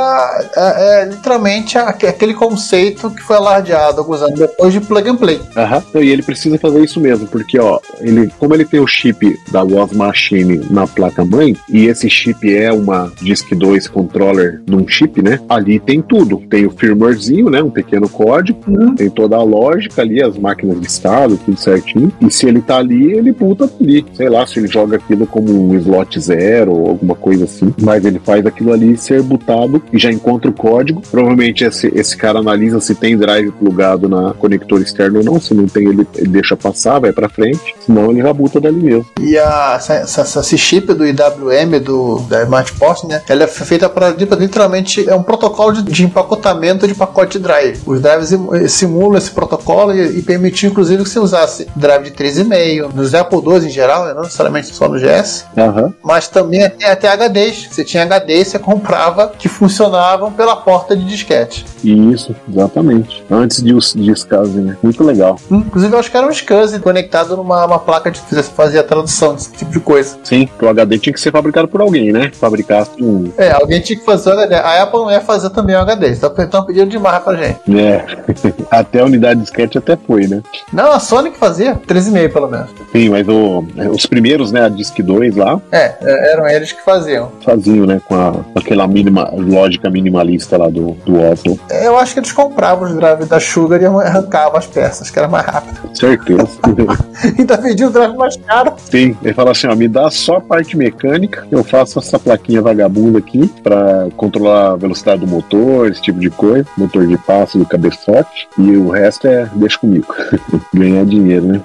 é- 0.56 1.02
é 1.02 1.06
literalmente 1.06 1.78
aquele 1.78 2.34
conceito 2.34 3.10
que 3.10 3.22
foi 3.22 3.36
alardeado 3.38 3.87
alguns 3.96 4.22
anos 4.22 4.40
depois 4.40 4.74
de 4.74 4.82
plug 4.82 5.10
and 5.10 5.16
play. 5.18 5.40
Aham. 5.56 5.84
Então, 5.90 6.04
E 6.04 6.10
ele 6.10 6.24
precisa 6.24 6.58
fazer 6.58 6.84
isso 6.84 7.00
mesmo, 7.00 7.28
porque 7.28 7.60
ó, 7.60 7.80
ele, 8.00 8.32
como 8.40 8.54
ele 8.54 8.66
tem 8.66 8.80
o 8.80 8.88
chip 8.88 9.38
da 9.52 9.64
Was 9.64 9.92
Machine 9.92 10.62
na 10.70 10.88
placa 10.88 11.24
mãe, 11.24 11.56
e 11.70 11.86
esse 11.86 12.10
chip 12.10 12.54
é 12.54 12.72
uma 12.72 13.12
Disk 13.22 13.54
2 13.54 13.88
controller 13.88 14.62
num 14.68 14.88
chip, 14.88 15.22
né? 15.22 15.40
Ali 15.50 15.80
tem 15.80 16.02
tudo. 16.02 16.42
Tem 16.50 16.66
o 16.66 16.72
firmwarezinho, 16.72 17.50
né? 17.50 17.62
Um 17.62 17.70
pequeno 17.70 18.10
código, 18.10 18.60
tem 18.96 19.10
toda 19.10 19.36
a 19.36 19.44
lógica 19.44 20.02
ali, 20.02 20.22
as 20.22 20.38
máquinas 20.38 20.80
de 20.80 20.88
estado, 20.88 21.38
tudo 21.46 21.58
certinho. 21.60 22.12
E 22.22 22.32
se 22.32 22.48
ele 22.48 22.62
tá 22.62 22.78
ali, 22.78 23.14
ele 23.14 23.34
puta 23.34 23.70
ali. 23.80 24.06
Sei 24.14 24.30
lá, 24.30 24.46
se 24.46 24.60
ele 24.60 24.68
joga 24.68 24.98
aquilo 24.98 25.26
como 25.28 25.52
um 25.52 25.76
slot 25.76 26.20
zero 26.20 26.74
ou 26.74 26.90
alguma 26.90 27.16
coisa 27.16 27.46
assim. 27.46 27.74
Mas 27.82 28.06
ele 28.06 28.20
faz 28.20 28.46
aquilo 28.46 28.74
ali 28.74 28.98
ser 28.98 29.22
botado 29.22 29.82
e 29.92 29.98
já 29.98 30.12
encontra 30.12 30.50
o 30.50 30.54
código. 30.54 31.02
Provavelmente 31.10 31.64
esse, 31.64 31.92
esse 31.96 32.16
cara 32.16 32.40
analisa 32.40 32.80
se 32.80 32.96
tem 32.96 33.18
drive 33.18 33.52
plugado 33.52 33.77
na 34.10 34.34
conector 34.34 34.82
externo 34.82 35.20
ou 35.20 35.26
não. 35.26 35.40
Se 35.40 35.54
não 35.54 35.68
tem, 35.68 35.88
ele, 35.88 36.08
ele 36.16 36.30
deixa 36.30 36.56
passar, 36.56 37.00
vai 37.00 37.12
pra 37.12 37.30
frente. 37.30 37.76
Senão 37.86 38.12
ele 38.12 38.22
já 38.22 38.34
buta 38.34 38.60
dali 38.60 38.82
mesmo. 38.82 39.06
E 39.22 39.38
a, 39.38 39.74
essa, 39.76 39.94
essa, 39.94 40.40
esse 40.40 40.58
chip 40.58 40.94
do 40.94 41.06
IWM, 41.06 41.80
do, 41.84 42.20
da 42.30 42.44
Smart 42.44 42.74
Post, 42.74 43.08
né? 43.08 43.22
Ela 43.28 43.44
é 43.44 43.48
feita 43.48 43.90
para 43.90 44.10
literalmente 44.10 45.08
é 45.10 45.16
um 45.16 45.24
protocolo 45.24 45.74
de, 45.74 45.84
de 45.84 46.04
empacotamento 46.04 46.88
de 46.88 46.94
pacote 46.96 47.38
de 47.38 47.44
drive. 47.44 47.80
Os 47.86 48.02
drives 48.02 48.30
sim- 48.30 48.68
simulam 48.68 49.18
esse 49.18 49.32
protocolo 49.32 49.94
e, 49.94 50.20
e 50.20 50.22
permitiu, 50.22 50.70
inclusive, 50.70 51.04
que 51.04 51.10
você 51.10 51.20
usasse 51.20 51.68
drive 51.76 52.06
de 52.06 52.12
3,5 52.12 52.94
nos 52.94 53.14
Apple 53.14 53.40
II 53.40 53.66
em 53.66 53.70
geral, 53.70 54.06
né? 54.06 54.14
não 54.14 54.24
necessariamente 54.24 54.68
só 54.68 54.88
no 54.88 54.98
GS. 55.00 55.46
Aham. 55.58 55.94
Mas 56.04 56.28
também 56.28 56.64
até, 56.64 56.92
até 56.92 57.08
HDs. 57.10 57.68
Você 57.72 57.84
tinha 57.84 58.04
HDs, 58.06 58.48
você 58.50 58.60
comprava 58.60 59.32
que 59.38 59.48
funcionavam 59.48 60.32
pela 60.32 60.56
porta 60.56 60.96
de 60.96 61.06
disquete. 61.06 61.66
Isso, 61.84 62.36
exatamente. 62.50 63.24
Antes 63.30 63.62
de 63.74 63.98
de 63.98 64.12
SCSI, 64.16 64.60
né? 64.60 64.78
Muito 64.82 65.04
legal. 65.04 65.40
Inclusive, 65.50 65.94
eu 65.94 66.00
acho 66.00 66.10
que 66.12 66.18
era 66.18 66.28
um 66.28 66.32
SCSI 66.32 66.80
conectado 66.80 67.36
numa 67.38 67.66
uma 67.66 67.80
placa 67.80 68.10
de 68.12 68.20
que 68.22 68.44
fazia 68.44 68.82
a 68.82 68.84
tradução 68.84 69.34
desse 69.34 69.52
tipo 69.54 69.72
de 69.72 69.80
coisa. 69.80 70.18
Sim, 70.24 70.48
o 70.62 70.68
HD 70.68 70.98
tinha 71.00 71.14
que 71.14 71.20
ser 71.22 71.32
fabricado 71.32 71.68
por 71.68 71.82
alguém, 71.82 72.12
né? 72.12 72.32
Fabricasse 72.34 72.92
um. 73.02 73.32
É, 73.38 73.52
alguém 73.52 73.82
tinha 73.82 73.98
que 74.00 74.06
fazer 74.06 74.30
o 74.30 74.34
HD. 74.34 74.56
A 74.56 74.84
Apple 74.84 75.00
não 75.00 75.12
ia 75.12 75.22
fazer 75.22 75.50
também 75.52 75.76
o 75.76 75.80
HD. 75.80 76.10
Estão 76.10 76.64
pedindo 76.66 76.88
demais 76.90 77.24
pra 77.24 77.36
gente. 77.36 77.60
É. 77.78 78.06
até 78.72 79.00
a 79.02 79.06
unidade 79.06 79.36
de 79.40 79.42
disquete 79.46 79.78
até 79.78 79.96
foi, 79.98 80.28
né? 80.28 80.42
Não, 80.72 80.92
a 80.92 81.00
Sony 81.00 81.32
que 81.32 81.38
fazia. 81.38 81.76
13,5 81.88 82.34
pelo 82.34 82.48
menos. 82.50 82.70
Sim, 82.92 83.10
mas 83.10 83.28
o- 83.28 83.64
os 83.92 84.06
primeiros, 84.06 84.52
né? 84.52 84.66
A 84.66 84.70
Disk 84.70 84.98
2 85.02 85.36
lá, 85.36 85.60
É, 85.72 85.96
é, 86.02 86.34
eram 86.34 86.48
eles 86.48 86.72
que 86.72 86.84
faziam. 86.84 87.32
faziam, 87.46 87.86
né? 87.86 88.02
Com, 88.08 88.16
a, 88.16 88.32
com 88.32 88.60
aquela 88.60 88.88
mínima, 88.88 89.30
lógica 89.34 89.90
minimalista 89.90 90.58
lá 90.58 90.70
do, 90.70 90.92
do 91.06 91.20
Oslo. 91.20 91.60
Eu 91.70 91.98
acho 91.98 92.14
que 92.14 92.20
eles 92.20 92.32
compravam 92.32 92.88
os 92.88 92.96
drives 92.96 93.28
da 93.28 93.40
Sugar 93.58 93.82
e 93.82 93.86
arrancavam 93.86 94.56
as 94.56 94.68
peças, 94.68 95.10
que 95.10 95.18
era 95.18 95.28
mais 95.28 95.44
rápido. 95.44 95.90
Certeza. 95.96 96.48
Ainda 97.40 97.58
vendiam 97.58 97.90
o 97.90 97.92
drive 97.92 98.16
mais 98.16 98.38
caro. 98.38 98.74
Sim, 98.78 99.18
ele 99.24 99.34
fala 99.34 99.50
assim: 99.50 99.66
ó, 99.66 99.76
me 99.76 99.88
dá 99.88 100.12
só 100.12 100.36
a 100.36 100.42
parte 100.42 100.78
mecânica, 100.78 101.48
eu 101.50 101.64
faço 101.64 101.98
essa 101.98 102.20
plaquinha 102.20 102.62
vagabunda 102.62 103.18
aqui 103.18 103.48
pra 103.64 104.10
controlar 104.16 104.74
a 104.74 104.76
velocidade 104.76 105.22
do 105.22 105.28
motor, 105.28 105.90
esse 105.90 106.04
tipo 106.04 106.20
de 106.20 106.30
coisa, 106.30 106.68
motor 106.78 107.08
de 107.08 107.18
passo 107.18 107.58
do 107.58 107.66
cabeçote, 107.66 108.48
e 108.60 108.78
o 108.78 108.92
resto 108.92 109.28
é 109.28 109.50
deixa 109.56 109.80
comigo. 109.80 110.14
Ganhar 110.72 111.04
dinheiro, 111.06 111.48
né? 111.48 111.62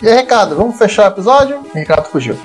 E 0.00 0.08
aí, 0.08 0.18
Ricardo, 0.18 0.54
vamos 0.54 0.78
fechar 0.78 1.10
o 1.10 1.14
episódio? 1.14 1.58
Ricardo 1.74 2.04
fugiu. 2.04 2.36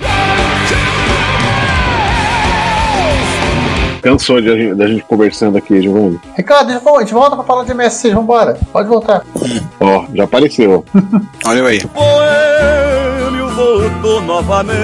Cansou 4.02 4.40
de 4.40 4.50
a 4.50 4.56
gente, 4.56 4.74
da 4.74 4.86
gente 4.88 5.02
conversando 5.04 5.58
aqui, 5.58 5.80
Giovanni? 5.82 6.18
Ricardo, 6.36 6.70
a 6.70 6.72
gente 6.74 6.82
volta- 6.82 6.98
a 6.98 7.02
gente 7.04 7.14
volta 7.14 7.36
pra 7.36 7.44
falar 7.44 7.64
de 7.64 7.70
MSC, 7.72 8.14
vambora. 8.14 8.58
Pode 8.72 8.88
voltar. 8.88 9.22
Ó, 9.80 10.04
já 10.14 10.24
apareceu. 10.24 10.84
Olha 11.46 11.58
eu 11.58 11.66
aí. 11.66 11.80
Boêmio 11.94 13.48
voltou 13.54 14.20
novamente. 14.22 14.80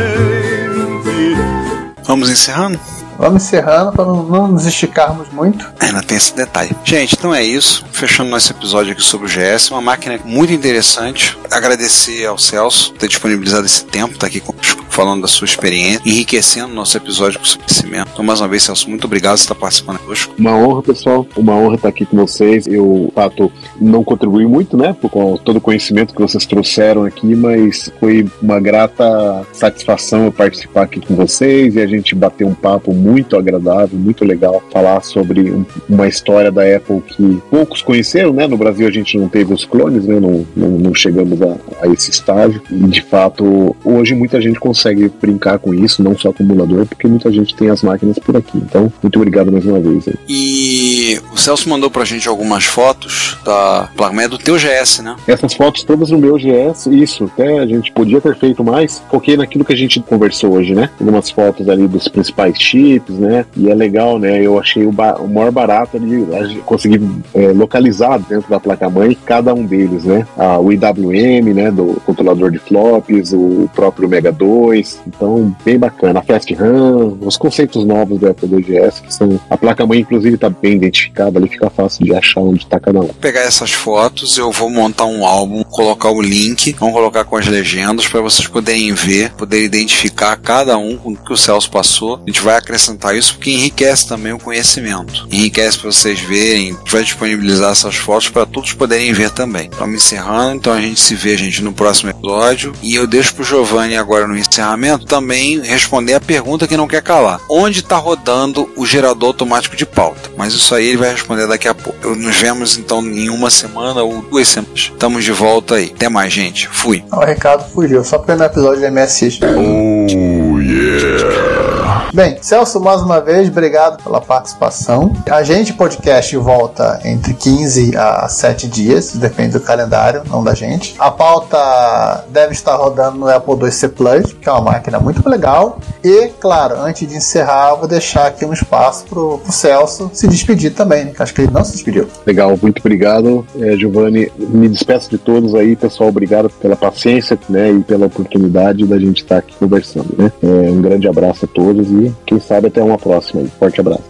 Vamos 2.05 2.31
encerrando? 2.31 2.79
Vamos 3.19 3.45
encerrando 3.45 3.93
pra 3.93 4.05
não, 4.05 4.49
nos 4.49 4.67
esticarmos 4.67 5.29
muito. 5.33 5.67
Ainda 5.81 6.03
tem 6.03 6.17
esse 6.17 6.35
detalhe. 6.35 6.71
Gente, 6.85 7.15
então 7.17 7.35
é 7.35 7.43
isso. 7.43 7.85
Fechando 7.91 8.31
nosso 8.31 8.53
episódio 8.53 8.93
aqui 8.93 9.03
sobre 9.03 9.27
o 9.27 9.31
GS. 9.31 9.71
Uma 9.71 9.81
máquina 9.81 10.19
muito 10.25 10.53
interessante. 10.53 11.37
Agradecer 11.51 12.27
ao 12.27 12.39
Celso 12.39 12.93
por 12.93 12.99
ter 12.99 13.09
disponibilizado 13.09 13.67
esse 13.67 13.85
tempo, 13.85 14.19
tá 14.19 14.27
aqui 14.27 14.43
falando 14.91 15.23
da 15.23 15.29
sua 15.29 15.45
experiência, 15.45 16.01
enriquecendo 16.05 16.73
nosso 16.75 16.97
episódio 16.97 17.39
com 17.39 17.45
seu 17.45 17.59
conhecimento. 17.59 18.11
Então, 18.13 18.25
mais 18.25 18.41
uma 18.41 18.49
vez, 18.49 18.63
Celso, 18.63 18.89
muito 18.89 19.05
obrigado 19.05 19.35
por 19.35 19.41
estar 19.41 19.55
participando 19.55 19.99
conosco. 19.99 20.35
Uma 20.39 20.57
honra, 20.57 20.83
pessoal. 20.83 21.27
Uma 21.37 21.55
honra 21.55 21.77
estar 21.77 21.89
aqui 21.89 22.07
com 22.07 22.17
vocês. 22.17 22.67
Eu, 22.67 23.11
fato, 23.15 23.53
não 23.81 24.05
contribuí 24.05 24.47
muito, 24.47 24.77
né? 24.77 24.95
Por 25.01 25.11
com 25.11 25.37
todo 25.37 25.57
o 25.57 25.61
conhecimento 25.61 26.15
que 26.15 26.21
vocês 26.21 26.45
trouxeram 26.45 27.05
aqui, 27.05 27.35
mas 27.35 27.91
foi 27.99 28.27
uma 28.43 28.61
grata 28.61 29.47
satisfação 29.53 30.25
eu 30.25 30.33
participar 30.33 30.83
aqui 30.83 31.01
com 31.01 31.15
vocês 31.15 31.75
e 31.75 31.81
a 31.81 31.87
gente 31.87 32.15
bater 32.15 32.45
um 32.45 32.55
papo 32.55 32.93
muito 32.93 33.06
agradável, 33.37 33.99
muito 33.99 34.25
legal. 34.25 34.63
Falar 34.73 35.03
sobre 35.03 35.51
um- 35.51 35.65
uma 35.89 36.07
história 36.09 36.51
da 36.51 36.63
Apple 36.77 37.01
que 37.07 37.41
poucos 37.51 37.83
conheceram, 37.83 38.33
né? 38.33 38.47
No 38.47 38.57
Brasil 38.57 38.87
a 38.87 38.91
gente 38.91 39.19
não 39.19 39.29
teve 39.29 39.53
os 39.53 39.65
clones, 39.65 40.05
né? 40.05 40.19
Não, 40.21 40.47
não, 40.57 40.69
não 40.71 40.95
chegamos 40.95 41.41
a, 41.43 41.57
a 41.83 41.89
esse 41.89 42.11
estágio. 42.11 42.61
E, 42.71 42.75
de 42.87 43.03
fato, 43.03 43.75
hoje 43.85 44.15
muita 44.15 44.41
gente 44.41 44.59
consegue 44.59 45.11
brincar 45.21 45.59
com 45.59 45.73
isso, 45.75 46.03
não 46.03 46.17
só 46.17 46.33
com 46.33 46.43
o 46.43 46.47
emulador, 46.47 46.87
porque 46.87 47.07
muita 47.07 47.31
gente 47.31 47.55
tem 47.55 47.69
as 47.71 47.83
máquinas 47.83 48.19
por 48.19 48.37
aqui. 48.37 48.57
Então, 48.59 48.93
muito 49.03 49.17
obrigado 49.17 49.51
mais 49.53 49.65
uma 49.65 49.81
vez. 49.81 50.07
aí. 50.09 50.15
E 50.29 51.21
o 51.33 51.37
Celso 51.37 51.69
mandou 51.69 51.91
pra 51.91 52.05
gente 52.05 52.29
algumas 52.29 52.65
fotos 52.65 53.39
da 53.45 53.89
placa 53.97 54.29
do 54.29 54.39
teu 54.39 54.57
GS, 54.57 55.03
né? 55.03 55.15
Essas 55.27 55.53
fotos 55.55 55.83
todas 55.83 56.11
no 56.11 56.19
meu 56.19 56.37
GS, 56.39 56.87
isso, 56.87 57.25
até 57.25 57.59
a 57.59 57.67
gente 57.67 57.93
podia 57.93 58.21
ter 58.21 58.37
feito 58.37 58.65
mais. 58.65 59.03
Foquei 59.11 59.37
naquilo 59.37 59.65
que 59.65 59.73
a 59.73 59.77
gente 59.77 60.01
conversou 60.01 60.53
hoje, 60.55 60.75
né? 60.75 60.89
Algumas 60.99 61.31
fotos 61.31 61.69
ali 61.69 61.87
dos 61.87 62.09
principais 62.09 62.59
chips, 62.97 63.19
né? 63.19 63.45
E 63.57 63.71
é 63.71 63.75
legal, 63.75 64.19
né? 64.19 64.43
Eu 64.43 64.59
achei 64.59 64.85
o, 64.85 64.91
o 64.91 65.29
maior 65.29 65.51
barato 65.51 65.97
ali, 65.97 66.27
conseguir 66.65 67.01
é, 67.35 67.49
localizar 67.49 68.19
dentro 68.19 68.49
da 68.49 68.59
placa-mãe 68.59 69.17
cada 69.25 69.55
um 69.55 69.65
deles, 69.65 70.05
né? 70.05 70.27
Ah, 70.37 70.59
o 70.59 70.73
IWM, 70.73 71.55
né? 71.55 71.71
Do 71.71 72.01
controlador 72.05 72.51
de 72.51 72.59
flops, 72.59 73.33
o 73.33 73.69
próprio 73.75 74.09
Mega 74.09 74.33
2, 74.33 74.67
II. 74.67 75.03
Então, 75.07 75.57
bem 75.65 75.79
bacana. 75.79 76.21
A 76.21 76.23
Fast 76.23 76.53
RAM, 76.55 77.17
os 77.21 77.37
conceitos 77.37 77.85
novos 77.85 78.19
do 78.19 78.29
Apple 78.29 78.49
IIgs, 78.55 79.01
que 79.01 79.13
são. 79.13 79.41
A 79.51 79.57
placa-mãe, 79.57 80.01
inclusive, 80.01 80.35
está 80.35 80.49
bem 80.49 80.75
identificada, 80.75 81.39
ali 81.39 81.49
fica 81.49 81.71
fácil 81.71 82.05
de 82.05 82.15
achar 82.15 82.41
onde 82.41 82.61
está 82.61 82.79
cada 82.79 83.01
um. 83.01 83.07
Vou 83.07 83.15
pegar 83.15 83.41
essas 83.41 83.73
fotos, 83.73 84.37
eu 84.39 84.51
vou 84.51 84.71
montar 84.71 85.07
um 85.07 85.25
álbum, 85.25 85.63
colocar 85.65 86.11
o 86.11 86.21
link, 86.21 86.75
vamos 86.79 86.95
colocar 86.95 87.25
com 87.25 87.37
as 87.37 87.47
legendas 87.47 88.07
para 88.07 88.21
vocês 88.21 88.47
poderem 88.49 88.93
ver, 88.93 89.33
poderem 89.33 89.67
identificar 89.67 90.37
cada 90.37 90.77
um 90.79 90.97
com 90.97 91.13
o 91.13 91.17
que 91.17 91.33
o 91.33 91.37
Celso 91.37 91.71
passou. 91.71 92.17
A 92.17 92.31
gente 92.31 92.41
vai 92.41 92.57
acrescentar 92.57 92.86
isso 93.15 93.35
porque 93.35 93.51
enriquece 93.51 94.07
também 94.09 94.33
o 94.33 94.39
conhecimento. 94.39 95.27
Enriquece 95.31 95.79
para 95.79 95.91
vocês 95.91 96.21
verem, 96.21 96.77
vai 96.91 97.03
disponibilizar 97.03 97.73
essas 97.73 97.97
fotos 97.97 98.29
para 98.29 98.47
todos 98.47 98.73
poderem 98.73 99.13
ver 99.13 99.31
também. 99.31 99.69
Estamos 99.71 99.95
encerrando, 99.95 100.57
então 100.57 100.73
a 100.73 100.81
gente 100.81 101.01
se 101.01 101.15
vê, 101.15 101.37
gente, 101.37 101.63
no 101.63 101.73
próximo 101.73 102.11
episódio. 102.11 102.73
E 102.83 102.95
eu 102.95 103.07
deixo 103.07 103.35
pro 103.35 103.45
Giovanni 103.45 103.97
agora 103.97 104.27
no 104.27 104.37
encerramento 104.37 105.07
também 105.07 105.61
responder 105.61 106.15
a 106.15 106.21
pergunta 106.21 106.67
que 106.67 106.77
não 106.77 106.89
quer 106.89 107.03
calar. 107.03 107.41
Onde 107.49 107.81
está 107.81 107.97
rodando 107.97 108.71
o 108.77 108.87
gerador 108.87 109.29
automático 109.29 109.77
de 109.77 109.87
pauta? 109.87 110.31
Mas 110.37 110.53
isso 110.55 110.75
aí 110.75 110.87
ele 110.89 110.99
vai 110.99 111.13
responder 111.13 111.47
daqui 111.47 111.69
a 111.69 111.75
pouco. 111.75 112.15
Nos 112.15 112.37
vemos 112.37 112.77
então 112.77 113.01
em 113.03 113.29
uma 113.29 113.51
semana 113.51 114.03
ou 114.03 114.23
duas 114.23 114.49
semanas. 114.49 114.91
Estamos 114.93 115.25
de 115.25 115.33
volta 115.33 115.77
aí. 115.77 115.93
Até 115.95 116.09
mais, 116.09 116.33
gente. 116.33 116.69
Fui. 116.69 117.05
O 117.13 117.21
recado 117.21 117.65
fugiu, 117.73 118.05
só 118.05 118.19
porque 118.19 118.35
no 118.35 118.45
episódio 118.45 118.81
de 118.81 118.91
MSX. 118.91 119.41
Oh, 119.43 120.61
yeah. 120.61 121.76
Bem, 122.15 122.39
Celso, 122.41 122.81
mais 122.81 123.03
uma 123.03 123.21
vez, 123.21 123.49
obrigado 123.49 124.03
pela 124.03 124.21
participação. 124.21 125.13
A 125.31 125.43
gente, 125.43 125.75
podcast, 125.75 126.35
volta 126.37 127.01
entre 127.05 127.35
15 127.35 127.97
a 127.97 128.29
7 128.29 128.69
dias, 128.69 129.13
depende 129.15 129.53
do 129.53 129.61
calendário, 129.61 130.23
não 130.31 130.43
da 130.43 130.55
gente. 130.55 130.95
A 130.99 131.11
pauta 131.11 132.25
deve 132.31 132.53
estar 132.53 132.75
rodando 132.77 133.19
no 133.19 133.29
Apple 133.29 133.55
IIc 133.55 133.89
Plus, 133.89 134.33
que 134.33 134.49
é 134.49 134.53
uma 134.53 134.73
máquina 134.73 134.99
muito 134.99 135.29
legal. 135.29 135.79
E, 136.03 136.29
claro, 136.41 136.81
antes 136.81 137.07
de 137.07 137.17
encerrar, 137.17 137.75
vou 137.75 137.89
deixar 137.89 138.27
aqui 138.27 138.45
um 138.45 138.53
espaço 138.53 139.05
pro, 139.07 139.39
pro 139.39 139.53
Celso 139.53 140.11
se 140.15 140.27
despedir 140.27 140.73
também, 140.73 141.05
né? 141.05 141.13
Que 141.15 141.23
acho 141.23 141.35
que 141.35 141.43
ele 141.43 141.53
não 141.53 141.65
se 141.65 141.73
despediu. 141.73 142.09
Legal, 142.25 142.57
muito 142.61 142.79
obrigado, 142.79 143.47
é, 143.59 143.77
Giovanni. 143.77 144.33
Me 144.39 144.69
despeço 144.69 145.11
de 145.11 145.19
todos 145.19 145.55
aí, 145.55 145.77
pessoal. 145.77 146.09
Obrigado 146.09 146.49
pela 146.49 146.77
paciência 146.77 147.39
né, 147.49 147.71
e 147.71 147.83
pela 147.83 148.07
oportunidade 148.07 148.87
da 148.87 148.99
gente 148.99 149.23
estar 149.23 149.39
aqui 149.39 149.55
conversando. 149.59 150.15
Né? 150.17 150.33
É, 150.43 150.71
um 150.71 150.81
grande 150.81 151.09
abraço 151.09 151.45
a 151.45 151.49
todos 151.49 151.91
e 152.05 152.13
quem 152.27 152.39
sabe 152.39 152.69
até 152.69 152.83
uma 152.83 152.99
próxima. 152.99 153.45
Forte 153.59 153.81
abraço. 153.81 154.05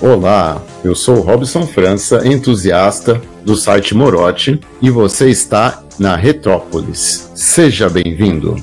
Olá, 0.00 0.62
eu 0.82 0.94
sou 0.94 1.20
Robson 1.20 1.66
França, 1.66 2.26
entusiasta 2.26 3.20
do 3.44 3.54
site 3.54 3.94
Morote, 3.94 4.58
e 4.80 4.88
você 4.90 5.28
está 5.28 5.82
na 5.98 6.16
Retrópolis. 6.16 7.30
Seja 7.34 7.88
bem-vindo. 7.90 8.56